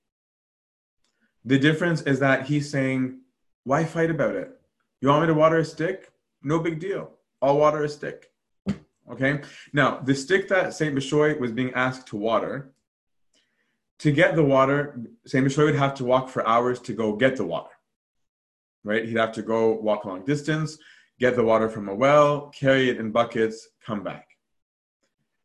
The 1.45 1.59
difference 1.59 2.01
is 2.01 2.19
that 2.19 2.47
he's 2.47 2.69
saying, 2.69 3.21
why 3.63 3.85
fight 3.85 4.11
about 4.11 4.35
it? 4.35 4.59
You 4.99 5.07
want 5.07 5.21
me 5.21 5.27
to 5.27 5.33
water 5.33 5.59
a 5.59 5.65
stick? 5.65 6.11
No 6.47 6.59
big 6.59 6.79
deal. 6.79 7.11
I'll 7.41 7.57
water 7.57 7.83
a 7.83 7.89
stick. 7.89 8.31
Okay. 9.11 9.41
Now, 9.73 9.99
the 9.99 10.15
stick 10.15 10.47
that 10.49 10.73
Saint 10.73 10.95
Bishoy 10.95 11.39
was 11.39 11.51
being 11.51 11.73
asked 11.73 12.07
to 12.07 12.17
water, 12.17 12.73
to 13.99 14.11
get 14.11 14.35
the 14.35 14.43
water, 14.43 14.99
Saint 15.25 15.45
Bishoy 15.45 15.65
would 15.65 15.75
have 15.75 15.95
to 15.95 16.05
walk 16.05 16.29
for 16.29 16.47
hours 16.47 16.79
to 16.81 16.93
go 16.93 17.15
get 17.15 17.35
the 17.35 17.45
water. 17.45 17.75
Right? 18.83 19.05
He'd 19.05 19.17
have 19.17 19.33
to 19.33 19.41
go 19.41 19.73
walk 19.73 20.05
a 20.05 20.07
long 20.07 20.23
distance 20.23 20.77
get 21.19 21.35
the 21.35 21.43
water 21.43 21.69
from 21.69 21.89
a 21.89 21.95
well, 21.95 22.49
carry 22.49 22.89
it 22.89 22.97
in 22.97 23.11
buckets, 23.11 23.69
come 23.85 24.03
back. 24.03 24.27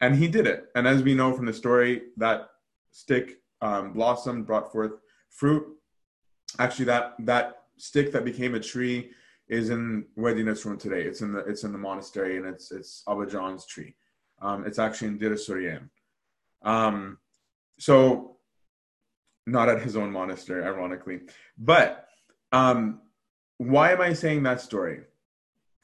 And 0.00 0.14
he 0.14 0.28
did 0.28 0.46
it. 0.46 0.66
And 0.74 0.86
as 0.86 1.02
we 1.02 1.14
know 1.14 1.32
from 1.32 1.46
the 1.46 1.52
story, 1.52 2.02
that 2.16 2.48
stick 2.90 3.40
um, 3.60 3.92
blossomed, 3.92 4.46
brought 4.46 4.72
forth 4.72 4.92
fruit. 5.30 5.66
Actually, 6.58 6.86
that 6.86 7.14
that 7.20 7.62
stick 7.78 8.12
that 8.12 8.24
became 8.24 8.54
a 8.54 8.60
tree 8.60 9.12
is 9.52 9.70
in 9.70 10.06
Wadi 10.16 10.42
Natrun 10.42 10.78
today. 10.78 11.02
It's 11.02 11.20
in 11.20 11.32
the 11.32 11.40
it's 11.40 11.64
in 11.64 11.72
the 11.72 11.78
monastery, 11.78 12.36
and 12.38 12.46
it's 12.46 12.72
it's 12.72 13.02
Abba 13.08 13.26
John's 13.26 13.66
tree. 13.66 13.94
Um, 14.40 14.66
it's 14.66 14.78
actually 14.78 15.08
in 15.08 15.18
Dir 15.18 15.36
Um, 16.62 17.18
so 17.78 18.36
not 19.46 19.68
at 19.68 19.82
his 19.82 19.96
own 19.96 20.10
monastery, 20.10 20.64
ironically. 20.64 21.20
But 21.58 22.06
um, 22.52 23.00
why 23.58 23.92
am 23.92 24.00
I 24.00 24.12
saying 24.12 24.42
that 24.44 24.60
story? 24.60 25.02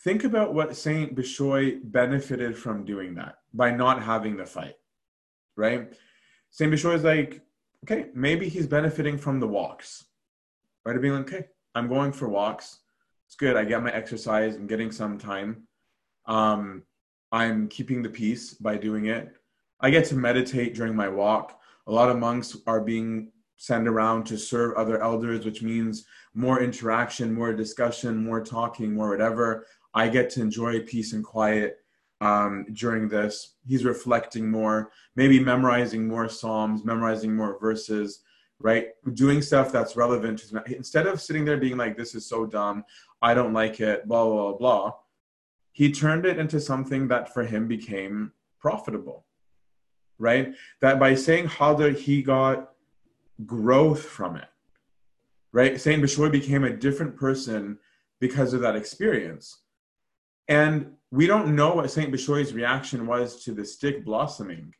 think 0.00 0.24
about 0.24 0.54
what 0.54 0.76
Saint 0.76 1.14
Bishoy 1.14 1.80
benefited 1.82 2.56
from 2.56 2.84
doing 2.84 3.14
that 3.16 3.36
by 3.52 3.70
not 3.70 4.02
having 4.02 4.36
the 4.36 4.46
fight, 4.46 4.76
right? 5.56 5.92
Saint 6.50 6.72
Bishoy 6.72 6.94
is 6.94 7.04
like, 7.04 7.42
okay, 7.84 8.06
maybe 8.14 8.48
he's 8.48 8.66
benefiting 8.66 9.18
from 9.18 9.40
the 9.40 9.48
walks, 9.48 10.04
right? 10.84 10.96
Of 10.96 11.02
being 11.02 11.14
like, 11.14 11.32
okay, 11.32 11.46
I'm 11.74 11.88
going 11.88 12.12
for 12.12 12.28
walks. 12.28 12.78
It's 13.28 13.36
good. 13.36 13.58
I 13.58 13.64
get 13.66 13.82
my 13.82 13.92
exercise. 13.92 14.56
I'm 14.56 14.66
getting 14.66 14.90
some 14.90 15.18
time. 15.18 15.64
Um, 16.24 16.84
I'm 17.30 17.68
keeping 17.68 18.02
the 18.02 18.08
peace 18.08 18.54
by 18.54 18.78
doing 18.78 19.08
it. 19.08 19.36
I 19.80 19.90
get 19.90 20.06
to 20.06 20.14
meditate 20.14 20.74
during 20.74 20.96
my 20.96 21.10
walk. 21.10 21.60
A 21.88 21.92
lot 21.92 22.08
of 22.08 22.18
monks 22.18 22.56
are 22.66 22.80
being 22.80 23.30
sent 23.56 23.86
around 23.86 24.24
to 24.28 24.38
serve 24.38 24.78
other 24.78 25.02
elders, 25.02 25.44
which 25.44 25.60
means 25.60 26.06
more 26.32 26.62
interaction, 26.62 27.34
more 27.34 27.52
discussion, 27.52 28.24
more 28.24 28.42
talking, 28.42 28.94
more 28.94 29.10
whatever. 29.10 29.66
I 29.92 30.08
get 30.08 30.30
to 30.30 30.40
enjoy 30.40 30.80
peace 30.84 31.12
and 31.12 31.22
quiet 31.22 31.80
um, 32.22 32.64
during 32.72 33.08
this. 33.08 33.56
He's 33.66 33.84
reflecting 33.84 34.50
more, 34.50 34.90
maybe 35.16 35.38
memorizing 35.38 36.08
more 36.08 36.30
psalms, 36.30 36.82
memorizing 36.82 37.36
more 37.36 37.60
verses, 37.60 38.20
right? 38.60 38.88
Doing 39.14 39.40
stuff 39.42 39.70
that's 39.72 39.96
relevant. 39.96 40.42
Instead 40.66 41.06
of 41.06 41.20
sitting 41.20 41.44
there 41.44 41.56
being 41.58 41.76
like, 41.76 41.96
"This 41.96 42.14
is 42.14 42.26
so 42.26 42.46
dumb," 42.46 42.84
I 43.22 43.34
don't 43.34 43.52
like 43.52 43.80
it, 43.80 44.06
blah 44.08 44.24
blah 44.24 44.52
blah. 44.54 44.92
he 45.72 45.92
turned 45.92 46.26
it 46.26 46.38
into 46.38 46.58
something 46.60 47.06
that 47.08 47.32
for 47.32 47.44
him 47.44 47.68
became 47.68 48.32
profitable, 48.58 49.24
right? 50.18 50.54
That 50.80 50.98
by 50.98 51.14
saying 51.14 51.46
Hadr, 51.46 51.94
he 51.96 52.20
got 52.22 52.72
growth 53.46 54.02
from 54.04 54.36
it, 54.36 54.48
right? 55.52 55.80
Saint 55.80 56.02
Bishoy 56.02 56.32
became 56.32 56.64
a 56.64 56.76
different 56.76 57.16
person 57.16 57.78
because 58.20 58.52
of 58.54 58.60
that 58.62 58.74
experience. 58.74 59.62
And 60.48 60.94
we 61.12 61.26
don't 61.28 61.54
know 61.54 61.74
what 61.74 61.90
St. 61.90 62.12
Bishoy's 62.12 62.52
reaction 62.52 63.06
was 63.06 63.44
to 63.44 63.52
the 63.52 63.64
stick 63.64 64.04
blossoming, 64.04 64.74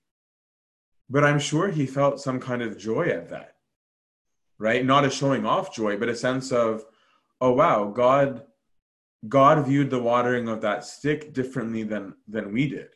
but 1.08 1.22
I'm 1.22 1.38
sure 1.38 1.68
he 1.68 1.86
felt 1.86 2.20
some 2.20 2.40
kind 2.40 2.62
of 2.62 2.76
joy 2.76 3.08
at 3.08 3.28
that, 3.28 3.54
right? 4.58 4.84
Not 4.84 5.04
a 5.04 5.10
showing 5.10 5.46
off 5.46 5.74
joy, 5.74 5.96
but 5.96 6.08
a 6.08 6.16
sense 6.16 6.52
of, 6.52 6.84
oh 7.40 7.52
wow, 7.52 7.90
God, 7.90 8.42
God 9.28 9.66
viewed 9.66 9.90
the 9.90 10.02
watering 10.02 10.48
of 10.48 10.60
that 10.62 10.84
stick 10.84 11.32
differently 11.32 11.82
than 11.82 12.14
than 12.26 12.52
we 12.52 12.68
did, 12.68 12.88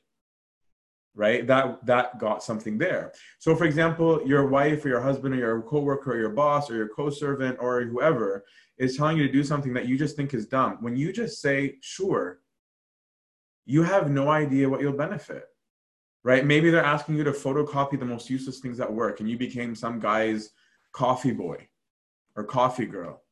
right? 1.15 1.47
That 1.47 1.85
that 1.87 2.19
got 2.19 2.43
something 2.43 2.79
there. 2.79 3.13
So, 3.39 3.55
for 3.57 3.65
example, 3.65 4.27
your 4.27 4.47
wife 4.47 4.85
or 4.85 4.89
your 4.89 5.01
husband 5.01 5.35
or 5.35 5.39
your 5.39 5.63
coworker 5.63 6.13
or 6.13 6.19
your 6.19 6.31
boss 6.31 6.71
or 6.71 6.75
your 6.75 6.89
co-servant 6.89 7.59
or 7.61 7.83
whoever 7.83 8.45
is 8.79 8.97
telling 8.97 9.17
you 9.17 9.27
to 9.27 9.33
do 9.33 9.45
something 9.45 9.75
that 9.75 9.87
you 9.87 9.99
just 9.99 10.17
think 10.17 10.35
is 10.35 10.47
dumb. 10.47 10.79
When 10.81 10.97
you 10.97 11.13
just 11.13 11.41
say, 11.41 11.79
"Sure," 11.81 12.41
you 13.65 13.83
have 13.83 14.11
no 14.11 14.29
idea 14.29 14.69
what 14.69 14.81
you'll 14.81 14.93
benefit 14.93 15.45
right 16.25 16.47
maybe 16.47 16.71
they're 16.71 16.85
asking 16.85 17.17
you 17.17 17.25
to 17.25 17.33
photocopy 17.33 17.99
the 17.99 18.05
most 18.05 18.31
useless 18.31 18.61
things 18.61 18.81
at 18.81 18.93
work 18.93 19.21
and 19.21 19.29
you 19.31 19.37
became 19.37 19.75
some 19.75 19.99
guy's 19.99 20.51
coffee 20.93 21.33
boy 21.33 21.69
or 22.37 22.45
coffee 22.45 22.87
girl 22.87 23.23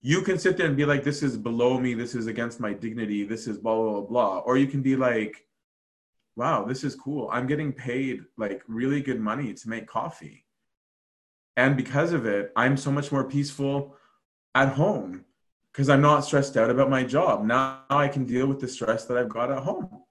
you 0.00 0.22
can 0.22 0.38
sit 0.38 0.56
there 0.56 0.66
and 0.66 0.76
be 0.76 0.84
like, 0.84 1.02
this 1.02 1.22
is 1.22 1.36
below 1.36 1.78
me, 1.78 1.94
this 1.94 2.14
is 2.14 2.26
against 2.26 2.60
my 2.60 2.72
dignity, 2.72 3.24
this 3.24 3.46
is 3.46 3.58
blah, 3.58 3.74
blah, 3.74 4.00
blah. 4.02 4.38
Or 4.38 4.56
you 4.56 4.68
can 4.68 4.80
be 4.80 4.94
like, 4.94 5.44
wow, 6.36 6.64
this 6.64 6.84
is 6.84 6.94
cool. 6.94 7.28
I'm 7.32 7.48
getting 7.48 7.72
paid 7.72 8.20
like 8.36 8.62
really 8.68 9.00
good 9.00 9.20
money 9.20 9.52
to 9.54 9.68
make 9.68 9.88
coffee. 9.88 10.44
And 11.56 11.76
because 11.76 12.12
of 12.12 12.26
it, 12.26 12.52
I'm 12.54 12.76
so 12.76 12.92
much 12.92 13.10
more 13.10 13.24
peaceful 13.24 13.96
at 14.54 14.68
home 14.68 15.24
because 15.72 15.88
I'm 15.88 16.00
not 16.00 16.24
stressed 16.24 16.56
out 16.56 16.70
about 16.70 16.90
my 16.90 17.02
job. 17.02 17.44
Now 17.44 17.80
I 17.90 18.06
can 18.06 18.24
deal 18.24 18.46
with 18.46 18.60
the 18.60 18.68
stress 18.68 19.04
that 19.06 19.18
I've 19.18 19.28
got 19.28 19.50
at 19.50 19.64
home. 19.64 20.04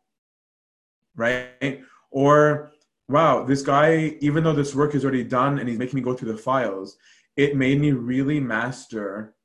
Right? 1.16 1.82
Or, 2.12 2.74
wow, 3.10 3.44
this 3.44 3.62
guy, 3.62 4.18
even 4.20 4.44
though 4.44 4.54
this 4.54 4.76
work 4.76 4.96
is 4.96 5.04
already 5.04 5.24
done 5.24 5.60
and 5.60 5.70
he's 5.70 5.80
making 5.80 5.96
me 5.96 6.02
go 6.02 6.14
through 6.14 6.32
the 6.32 6.38
files, 6.38 6.98
it 7.36 7.56
made 7.56 7.80
me 7.80 7.92
really 7.92 8.40
master 8.40 9.36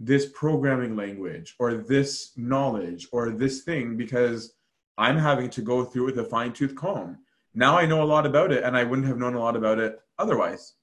this 0.00 0.26
programming 0.34 0.96
language 0.96 1.54
or 1.58 1.74
this 1.74 2.32
knowledge 2.36 3.06
or 3.12 3.30
this 3.30 3.62
thing 3.62 3.96
because 3.96 4.54
I'm 4.98 5.16
having 5.16 5.48
to 5.50 5.62
go 5.62 5.84
through 5.84 6.06
with 6.06 6.18
a 6.18 6.24
fine 6.24 6.52
tooth 6.52 6.74
comb. 6.74 7.18
Now 7.54 7.78
I 7.78 7.86
know 7.86 8.02
a 8.02 8.04
lot 8.04 8.26
about 8.26 8.50
it 8.50 8.64
and 8.64 8.76
I 8.76 8.84
wouldn't 8.84 9.06
have 9.06 9.18
known 9.18 9.34
a 9.34 9.40
lot 9.40 9.56
about 9.56 9.78
it 9.78 10.00
otherwise. 10.18 10.74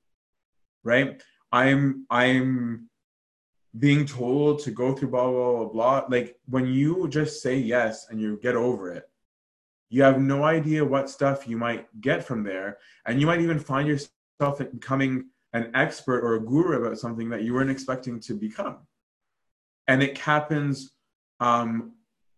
Right? 0.84 1.22
I'm 1.52 2.06
I'm 2.10 2.90
being 3.78 4.06
told 4.06 4.60
to 4.64 4.72
go 4.72 4.96
through 4.96 5.10
blah 5.10 5.30
blah 5.30 5.56
blah 5.58 5.66
blah. 5.66 6.06
Like 6.10 6.38
when 6.48 6.68
you 6.68 7.08
just 7.10 7.42
say 7.42 7.58
yes 7.58 8.08
and 8.10 8.22
you 8.22 8.40
get 8.42 8.56
over 8.56 8.92
it, 8.94 9.09
you 9.90 10.04
have 10.04 10.22
no 10.22 10.44
idea 10.44 10.86
what 10.86 11.10
stuff 11.10 11.48
you 11.48 11.58
might 11.58 11.88
get 12.00 12.24
from 12.24 12.44
there. 12.44 12.78
And 13.06 13.20
you 13.20 13.26
might 13.26 13.42
even 13.42 13.60
find 13.60 13.88
yourself 13.88 14.60
becoming 14.72 15.26
an 15.54 15.72
expert 15.74 16.22
or 16.22 16.36
a 16.36 16.40
guru 16.40 16.82
about 16.82 17.00
something 17.00 17.30
that 17.30 17.42
you 17.42 17.56
weren't 17.56 17.72
expecting 17.72 18.20
to 18.22 18.36
become. 18.36 18.78
And 19.88 20.04
it 20.04 20.18
happens 20.20 20.92
um, 21.40 21.94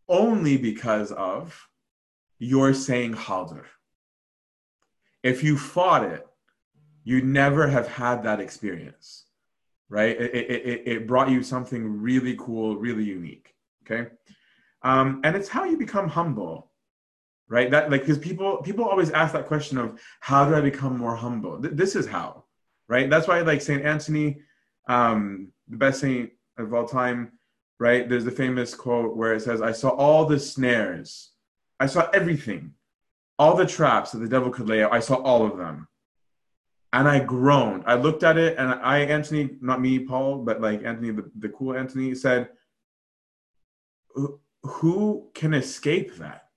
only 0.07 0.55
because 0.55 1.11
of 1.11 1.67
your 2.39 2.73
saying 2.73 3.13
Hadr. 3.13 3.65
If 5.21 5.43
you 5.43 5.57
fought 5.57 6.03
it, 6.03 6.25
you 7.03 7.21
never 7.21 7.67
have 7.67 7.87
had 7.87 8.23
that 8.23 8.39
experience, 8.39 9.25
right? 9.89 10.19
It, 10.19 10.33
it, 10.33 10.83
it 10.85 11.07
brought 11.07 11.29
you 11.29 11.43
something 11.43 12.01
really 12.01 12.35
cool, 12.39 12.77
really 12.77 13.03
unique, 13.03 13.53
okay? 13.83 14.11
Um, 14.83 15.19
and 15.23 15.35
it's 15.35 15.49
how 15.49 15.65
you 15.65 15.77
become 15.77 16.07
humble, 16.07 16.70
right? 17.51 17.69
That 17.69 17.91
like 17.91 18.01
because 18.01 18.17
people 18.17 18.57
people 18.63 18.85
always 18.85 19.11
ask 19.11 19.33
that 19.33 19.47
question 19.47 19.77
of 19.77 19.99
how 20.21 20.47
do 20.47 20.55
I 20.55 20.61
become 20.61 20.97
more 20.97 21.15
humble? 21.15 21.61
Th- 21.61 21.75
this 21.75 21.95
is 21.95 22.07
how, 22.07 22.45
right? 22.87 23.09
That's 23.09 23.27
why 23.27 23.41
like 23.41 23.61
Saint 23.61 23.83
Anthony, 23.83 24.41
um, 24.87 25.49
the 25.67 25.77
best 25.77 25.99
saint 25.99 26.31
of 26.57 26.73
all 26.73 26.87
time, 26.87 27.33
right? 27.79 28.07
There's 28.07 28.25
the 28.25 28.31
famous 28.31 28.73
quote 28.73 29.15
where 29.17 29.33
it 29.35 29.41
says, 29.41 29.61
"I 29.61 29.73
saw 29.73 29.89
all 29.89 30.25
the 30.25 30.39
snares." 30.39 31.31
I 31.81 31.87
saw 31.87 32.07
everything, 32.13 32.75
all 33.39 33.55
the 33.55 33.65
traps 33.65 34.11
that 34.11 34.19
the 34.19 34.29
devil 34.29 34.51
could 34.51 34.69
lay 34.69 34.83
out. 34.83 34.93
I 34.93 34.99
saw 34.99 35.15
all 35.15 35.43
of 35.43 35.57
them. 35.57 35.87
And 36.93 37.07
I 37.07 37.17
groaned. 37.17 37.85
I 37.87 37.95
looked 37.95 38.21
at 38.21 38.37
it, 38.37 38.55
and 38.59 38.69
I, 38.69 38.99
Anthony, 38.99 39.57
not 39.61 39.81
me, 39.81 39.97
Paul, 39.97 40.43
but 40.43 40.61
like 40.61 40.83
Anthony, 40.85 41.09
the, 41.09 41.31
the 41.39 41.49
cool 41.49 41.75
Anthony, 41.75 42.13
said, 42.13 42.49
Who 44.61 45.31
can 45.33 45.55
escape 45.55 46.17
that? 46.17 46.50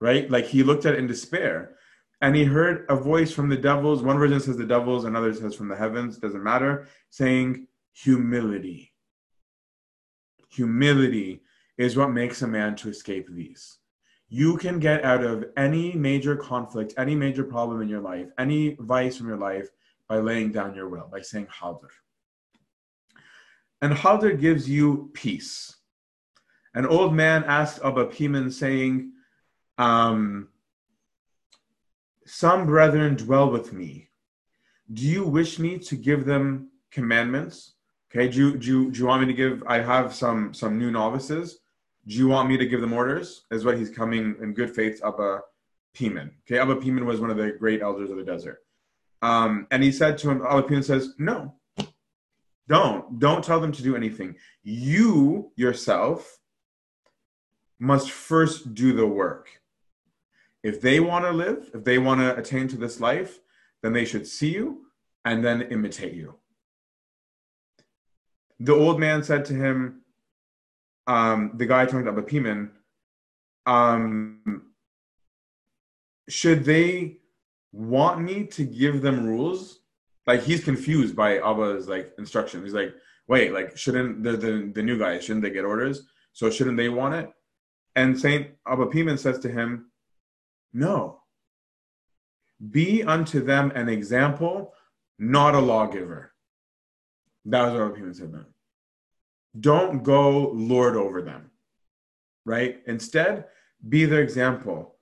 Right? 0.00 0.30
Like 0.30 0.46
he 0.46 0.62
looked 0.62 0.86
at 0.86 0.94
in 0.94 1.06
despair. 1.06 1.76
And 2.22 2.36
he 2.36 2.44
heard 2.44 2.84
a 2.88 2.96
voice 2.96 3.32
from 3.32 3.48
the 3.48 3.56
devils. 3.56 4.02
One 4.02 4.18
version 4.18 4.40
says 4.40 4.56
the 4.56 4.64
devils, 4.64 5.04
another 5.04 5.32
says 5.32 5.54
from 5.54 5.68
the 5.68 5.76
heavens, 5.76 6.18
doesn't 6.18 6.42
matter, 6.42 6.86
saying, 7.10 7.66
Humility. 7.94 8.92
Humility 10.50 11.42
is 11.78 11.96
what 11.96 12.10
makes 12.10 12.42
a 12.42 12.46
man 12.46 12.76
to 12.76 12.88
escape 12.88 13.28
these. 13.30 13.78
You 14.28 14.56
can 14.58 14.78
get 14.78 15.04
out 15.04 15.24
of 15.24 15.46
any 15.56 15.92
major 15.94 16.36
conflict, 16.36 16.94
any 16.96 17.14
major 17.14 17.42
problem 17.42 17.82
in 17.82 17.88
your 17.88 18.00
life, 18.00 18.28
any 18.38 18.76
vice 18.78 19.16
from 19.16 19.28
your 19.28 19.38
life 19.38 19.68
by 20.08 20.18
laying 20.18 20.52
down 20.52 20.74
your 20.74 20.88
will, 20.88 21.08
by 21.10 21.20
saying 21.20 21.46
Hadr. 21.46 21.88
And 23.82 23.92
Hadr 23.92 24.38
gives 24.38 24.68
you 24.68 25.10
peace. 25.14 25.76
An 26.74 26.86
old 26.86 27.14
man 27.14 27.44
asked 27.44 27.80
Abba 27.82 28.06
Piman, 28.06 28.50
saying, 28.50 29.12
um, 29.80 30.48
Some 32.26 32.66
brethren 32.66 33.16
dwell 33.16 33.50
with 33.50 33.72
me. 33.72 34.08
Do 34.92 35.06
you 35.06 35.24
wish 35.24 35.58
me 35.58 35.78
to 35.78 35.96
give 35.96 36.24
them 36.24 36.70
commandments? 36.90 37.74
Okay, 38.10 38.28
do 38.28 38.38
you, 38.38 38.58
do 38.58 38.90
do 38.90 38.98
you 38.98 39.06
want 39.06 39.20
me 39.22 39.28
to 39.28 39.32
give? 39.32 39.62
I 39.66 39.80
have 39.80 40.14
some 40.14 40.52
some 40.52 40.78
new 40.78 40.90
novices 40.90 41.60
do 42.06 42.16
you 42.16 42.28
want 42.28 42.48
me 42.48 42.56
to 42.56 42.66
give 42.66 42.80
them 42.80 42.92
orders? 42.92 43.44
Is 43.50 43.64
what 43.64 43.78
he's 43.78 43.90
coming 43.90 44.36
in 44.40 44.54
good 44.54 44.74
faith, 44.74 45.00
Abba 45.04 45.42
Piman. 45.94 46.32
Okay, 46.42 46.58
Abba 46.58 46.76
Piman 46.76 47.06
was 47.06 47.20
one 47.20 47.30
of 47.30 47.36
the 47.36 47.52
great 47.52 47.82
elders 47.82 48.10
of 48.10 48.16
the 48.16 48.24
desert. 48.24 48.58
Um, 49.22 49.66
and 49.70 49.82
he 49.82 49.92
said 49.92 50.16
to 50.18 50.30
him, 50.30 50.42
Abba 50.44 50.64
Piman 50.64 50.82
says, 50.82 51.14
no, 51.18 51.54
don't. 52.68 53.18
Don't 53.18 53.44
tell 53.44 53.60
them 53.60 53.72
to 53.72 53.82
do 53.82 53.96
anything. 53.96 54.36
You 54.62 55.52
yourself 55.56 56.38
must 57.78 58.10
first 58.10 58.74
do 58.74 58.92
the 58.92 59.06
work. 59.06 59.48
If 60.62 60.80
they 60.80 61.00
want 61.00 61.24
to 61.24 61.30
live, 61.30 61.70
if 61.74 61.84
they 61.84 61.98
want 61.98 62.20
to 62.20 62.36
attain 62.36 62.68
to 62.68 62.76
this 62.76 63.00
life, 63.00 63.40
then 63.82 63.92
they 63.92 64.04
should 64.04 64.26
see 64.26 64.52
you 64.52 64.86
and 65.24 65.44
then 65.44 65.62
imitate 65.62 66.14
you. 66.14 66.36
The 68.58 68.74
old 68.74 69.00
man 69.00 69.22
said 69.22 69.44
to 69.46 69.54
him, 69.54 70.02
um, 71.06 71.52
the 71.54 71.66
guy 71.66 71.86
talking 71.86 72.06
about 72.06 72.26
Piman, 72.26 72.70
um, 73.66 74.62
should 76.28 76.64
they 76.64 77.18
want 77.72 78.20
me 78.20 78.44
to 78.44 78.64
give 78.64 79.02
them 79.02 79.26
rules? 79.26 79.80
Like 80.26 80.42
he's 80.42 80.62
confused 80.62 81.16
by 81.16 81.38
Abba's 81.38 81.88
like 81.88 82.12
instruction. 82.18 82.62
He's 82.62 82.74
like, 82.74 82.94
wait, 83.28 83.52
like 83.52 83.76
shouldn't 83.76 84.22
the 84.22 84.32
the, 84.32 84.70
the 84.74 84.82
new 84.82 84.98
guys 84.98 85.24
shouldn't 85.24 85.42
they 85.42 85.50
get 85.50 85.64
orders? 85.64 86.06
So 86.32 86.50
shouldn't 86.50 86.76
they 86.76 86.88
want 86.88 87.14
it? 87.14 87.30
And 87.96 88.18
Saint 88.18 88.48
Abba 88.66 88.86
Piman 88.86 89.18
says 89.18 89.38
to 89.40 89.48
him, 89.48 89.89
No. 90.72 91.22
Be 92.70 93.02
unto 93.02 93.42
them 93.42 93.72
an 93.74 93.88
example, 93.88 94.74
not 95.18 95.54
a 95.54 95.60
lawgiver. 95.60 96.32
That 97.46 97.72
was 97.72 97.80
what 97.80 97.94
Piman 97.94 98.14
said 98.14 98.32
then 98.32 98.46
don't 99.58 100.02
go 100.02 100.50
lord 100.50 100.96
over 100.96 101.22
them, 101.22 101.50
right? 102.44 102.80
Instead, 102.86 103.46
be 103.88 104.04
their 104.04 104.22
example. 104.22 104.96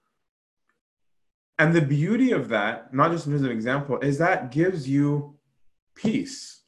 And 1.59 1.75
the 1.75 1.83
beauty 1.83 2.33
of 2.33 2.49
that, 2.49 2.95
not 2.95 3.11
just 3.11 3.27
in 3.27 3.35
as 3.35 3.43
an 3.43 3.51
example, 3.51 3.99
is 3.99 4.19
that 4.19 4.51
gives 4.51 4.89
you 4.89 5.37
peace. 5.95 6.63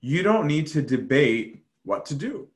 You 0.00 0.22
don't 0.22 0.46
need 0.46 0.68
to 0.68 0.82
debate 0.82 1.64
what 1.82 2.06
to 2.06 2.14
do. 2.14 2.48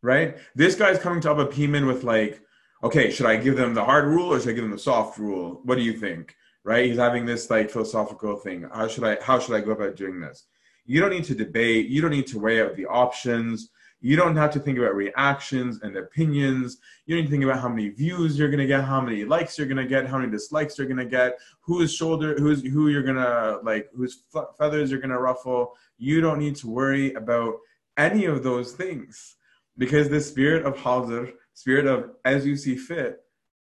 Right? 0.00 0.38
This 0.54 0.74
guy's 0.74 0.98
coming 0.98 1.20
to 1.22 1.30
Abba 1.30 1.46
Piman 1.46 1.86
with 1.86 2.04
like, 2.04 2.40
okay, 2.82 3.10
should 3.10 3.26
I 3.26 3.36
give 3.36 3.56
them 3.56 3.74
the 3.74 3.84
hard 3.84 4.06
rule 4.06 4.32
or 4.32 4.40
should 4.40 4.50
I 4.50 4.52
give 4.52 4.64
them 4.64 4.72
the 4.72 4.78
soft 4.78 5.18
rule? 5.18 5.60
What 5.64 5.76
do 5.76 5.82
you 5.82 5.94
think? 5.94 6.34
Right? 6.64 6.86
He's 6.86 6.98
having 6.98 7.24
this 7.24 7.50
like 7.50 7.70
philosophical 7.70 8.36
thing. 8.36 8.68
How 8.72 8.88
should 8.88 9.04
I 9.04 9.18
how 9.22 9.38
should 9.38 9.54
I 9.54 9.60
go 9.60 9.72
about 9.72 9.96
doing 9.96 10.20
this? 10.20 10.44
You 10.84 11.00
don't 11.00 11.10
need 11.10 11.24
to 11.24 11.34
debate. 11.34 11.88
You 11.88 12.00
don't 12.00 12.10
need 12.10 12.26
to 12.28 12.38
weigh 12.38 12.62
out 12.62 12.76
the 12.76 12.86
options. 12.86 13.70
You 14.00 14.16
don't 14.16 14.36
have 14.36 14.52
to 14.52 14.60
think 14.60 14.78
about 14.78 14.94
reactions 14.94 15.80
and 15.82 15.96
opinions. 15.96 16.78
You 17.04 17.14
don't 17.14 17.24
need 17.24 17.30
to 17.30 17.32
think 17.32 17.44
about 17.44 17.60
how 17.60 17.68
many 17.68 17.88
views 17.88 18.38
you're 18.38 18.50
gonna 18.50 18.66
get, 18.66 18.84
how 18.84 19.00
many 19.00 19.24
likes 19.24 19.58
you're 19.58 19.66
gonna 19.66 19.86
get, 19.86 20.06
how 20.06 20.18
many 20.18 20.30
dislikes 20.30 20.78
you're 20.78 20.86
gonna 20.86 21.04
get, 21.04 21.38
whose 21.60 21.92
shoulder, 21.92 22.36
who's 22.38 22.62
who 22.62 22.88
you're 22.88 23.02
gonna 23.02 23.58
like, 23.64 23.88
whose 23.94 24.22
feathers 24.56 24.90
you're 24.90 25.00
gonna 25.00 25.18
ruffle. 25.18 25.74
You 25.98 26.20
don't 26.20 26.38
need 26.38 26.56
to 26.56 26.68
worry 26.68 27.12
about 27.14 27.56
any 27.96 28.26
of 28.26 28.44
those 28.44 28.72
things 28.72 29.36
because 29.76 30.08
the 30.08 30.20
spirit 30.20 30.64
of 30.64 30.76
Hadr, 30.76 31.32
spirit 31.58 31.86
of 31.86 32.10
as 32.24 32.46
you 32.46 32.54
see 32.54 32.76
fit, 32.76 33.18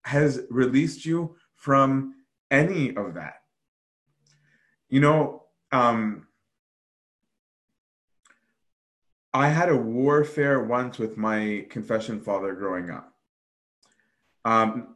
has 0.05 0.41
released 0.49 1.05
you 1.05 1.35
from 1.53 2.15
any 2.49 2.95
of 2.95 3.13
that. 3.13 3.35
You 4.89 5.01
know, 5.01 5.43
um, 5.71 6.25
I 9.35 9.49
had 9.49 9.69
a 9.69 9.77
warfare 9.77 10.63
once 10.63 10.97
with 10.97 11.15
my 11.15 11.67
confession 11.69 12.19
father 12.19 12.53
growing 12.53 12.89
up. 12.89 13.13
Um, 14.45 14.95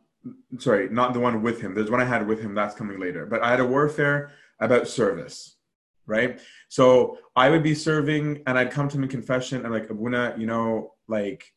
sorry, 0.58 0.89
not 0.89 1.13
the 1.13 1.19
one 1.19 1.43
with 1.43 1.62
him. 1.62 1.75
There's 1.75 1.91
one 1.91 2.02
I 2.02 2.06
had 2.06 2.25
with 2.25 2.41
him 2.41 2.56
that's 2.56 2.73
coming 2.73 2.99
later. 2.99 3.28
But 3.28 3.43
I 3.43 3.52
had 3.52 3.60
a 3.60 3.67
warfare 3.67 4.32
about 4.60 4.88
service, 4.88 5.58
right? 6.08 6.39
So 6.69 7.19
I 7.36 7.52
would 7.52 7.62
be 7.62 7.75
serving 7.75 8.41
and 8.47 8.58
I'd 8.58 8.71
come 8.71 8.89
to 8.89 8.97
him 8.97 9.04
in 9.04 9.10
confession 9.10 9.63
and 9.63 9.71
like 9.71 9.91
Abuna, 9.91 10.34
you 10.39 10.47
know, 10.47 10.93
like 11.08 11.54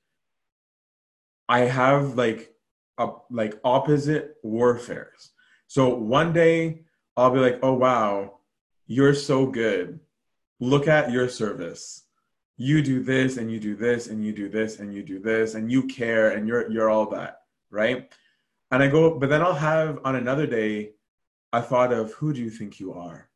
I 1.53 1.61
have 1.61 2.17
like 2.17 2.55
a 2.97 3.09
like 3.31 3.61
opposite 3.63 4.37
warfares. 4.43 5.33
So 5.67 5.95
one 5.95 6.33
day 6.33 6.85
I'll 7.15 7.31
be 7.31 7.41
like, 7.41 7.59
oh 7.63 7.75
wow, 7.75 8.39
you're 8.87 9.15
so 9.15 9.47
good 9.47 10.01
look 10.63 10.87
at 10.87 11.11
your 11.11 11.29
service. 11.29 12.05
You 12.57 12.83
do 12.83 13.03
this 13.03 13.37
and 13.37 13.51
you 13.51 13.59
do 13.59 13.75
this 13.75 14.07
and 14.07 14.25
you 14.25 14.33
do 14.33 14.49
this 14.49 14.79
and 14.79 14.95
you 14.95 15.03
do 15.03 15.19
this 15.19 15.55
and 15.55 15.71
you 15.71 15.83
care 15.89 16.31
and 16.31 16.47
you're 16.49 16.71
you're 16.71 16.89
all 16.89 17.11
that, 17.11 17.41
right? 17.71 18.11
And 18.71 18.83
I 18.83 18.89
go, 18.89 19.19
but 19.19 19.29
then 19.29 19.43
I'll 19.43 19.67
have 19.73 19.99
on 20.05 20.17
another 20.17 20.47
day 20.47 20.93
a 21.53 21.61
thought 21.61 21.93
of 21.93 22.13
who 22.15 22.33
do 22.33 22.41
you 22.41 22.49
think 22.49 22.81
you 22.81 22.95
are? 22.95 23.29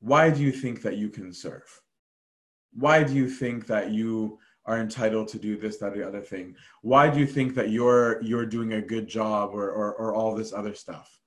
Why 0.00 0.28
do 0.28 0.42
you 0.42 0.52
think 0.52 0.82
that 0.82 0.96
you 0.98 1.08
can 1.08 1.32
serve? 1.32 1.80
Why 2.74 3.04
do 3.04 3.14
you 3.14 3.30
think 3.30 3.66
that 3.68 3.92
you 3.92 4.40
are 4.64 4.78
entitled 4.78 5.28
to 5.28 5.38
do 5.38 5.56
this, 5.56 5.78
that, 5.78 5.92
or 5.92 5.96
the 5.96 6.06
other 6.06 6.20
thing? 6.20 6.54
Why 6.82 7.10
do 7.10 7.18
you 7.18 7.26
think 7.26 7.54
that 7.54 7.70
you're 7.70 8.22
you're 8.22 8.46
doing 8.46 8.74
a 8.74 8.82
good 8.82 9.08
job 9.08 9.50
or 9.54 9.70
or, 9.70 9.94
or 9.94 10.14
all 10.14 10.34
this 10.34 10.52
other 10.52 10.74
stuff? 10.74 11.20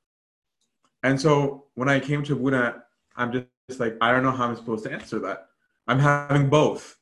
And 1.03 1.19
so 1.19 1.65
when 1.75 1.89
I 1.89 1.99
came 1.99 2.23
to 2.23 2.35
Buddha, 2.35 2.83
I'm 3.15 3.31
just 3.31 3.79
like, 3.79 3.95
I 4.01 4.11
don't 4.11 4.23
know 4.23 4.31
how 4.31 4.47
I'm 4.47 4.55
supposed 4.55 4.85
to 4.85 4.91
answer 4.91 5.19
that. 5.19 5.47
I'm 5.87 5.99
having 5.99 6.49
both. 6.49 6.97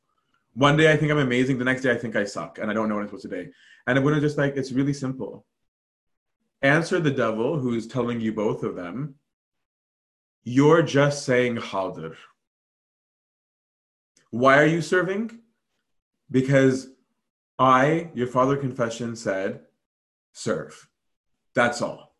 One 0.56 0.78
day 0.78 0.92
I 0.92 0.98
think 0.98 1.12
I'm 1.12 1.20
amazing, 1.20 1.58
the 1.58 1.66
next 1.66 1.82
day 1.82 1.92
I 1.92 1.98
think 1.98 2.16
I 2.16 2.26
suck, 2.26 2.60
and 2.60 2.70
I 2.70 2.74
don't 2.74 2.90
know 2.90 2.96
what 2.96 3.02
I'm 3.02 3.08
supposed 3.08 3.30
to 3.30 3.44
do. 3.44 3.52
And 3.88 4.04
Buddha 4.04 4.20
just 4.20 4.38
like, 4.38 4.56
it's 4.56 4.72
really 4.72 4.94
simple. 4.94 5.46
Answer 6.62 7.00
the 7.00 7.12
devil 7.12 7.58
who's 7.58 7.88
telling 7.88 8.22
you 8.22 8.34
both 8.34 8.64
of 8.64 8.76
them. 8.76 9.16
You're 10.44 10.82
just 10.82 11.26
saying 11.26 11.58
hadr. 11.58 12.16
Why 14.30 14.60
are 14.60 14.66
you 14.66 14.82
serving? 14.82 15.40
Because 16.34 16.90
I, 17.60 18.10
your 18.16 18.26
father 18.26 18.58
confession, 18.58 19.16
said, 19.16 19.62
serve. 20.34 20.90
That's 21.54 21.80
all. 21.80 22.16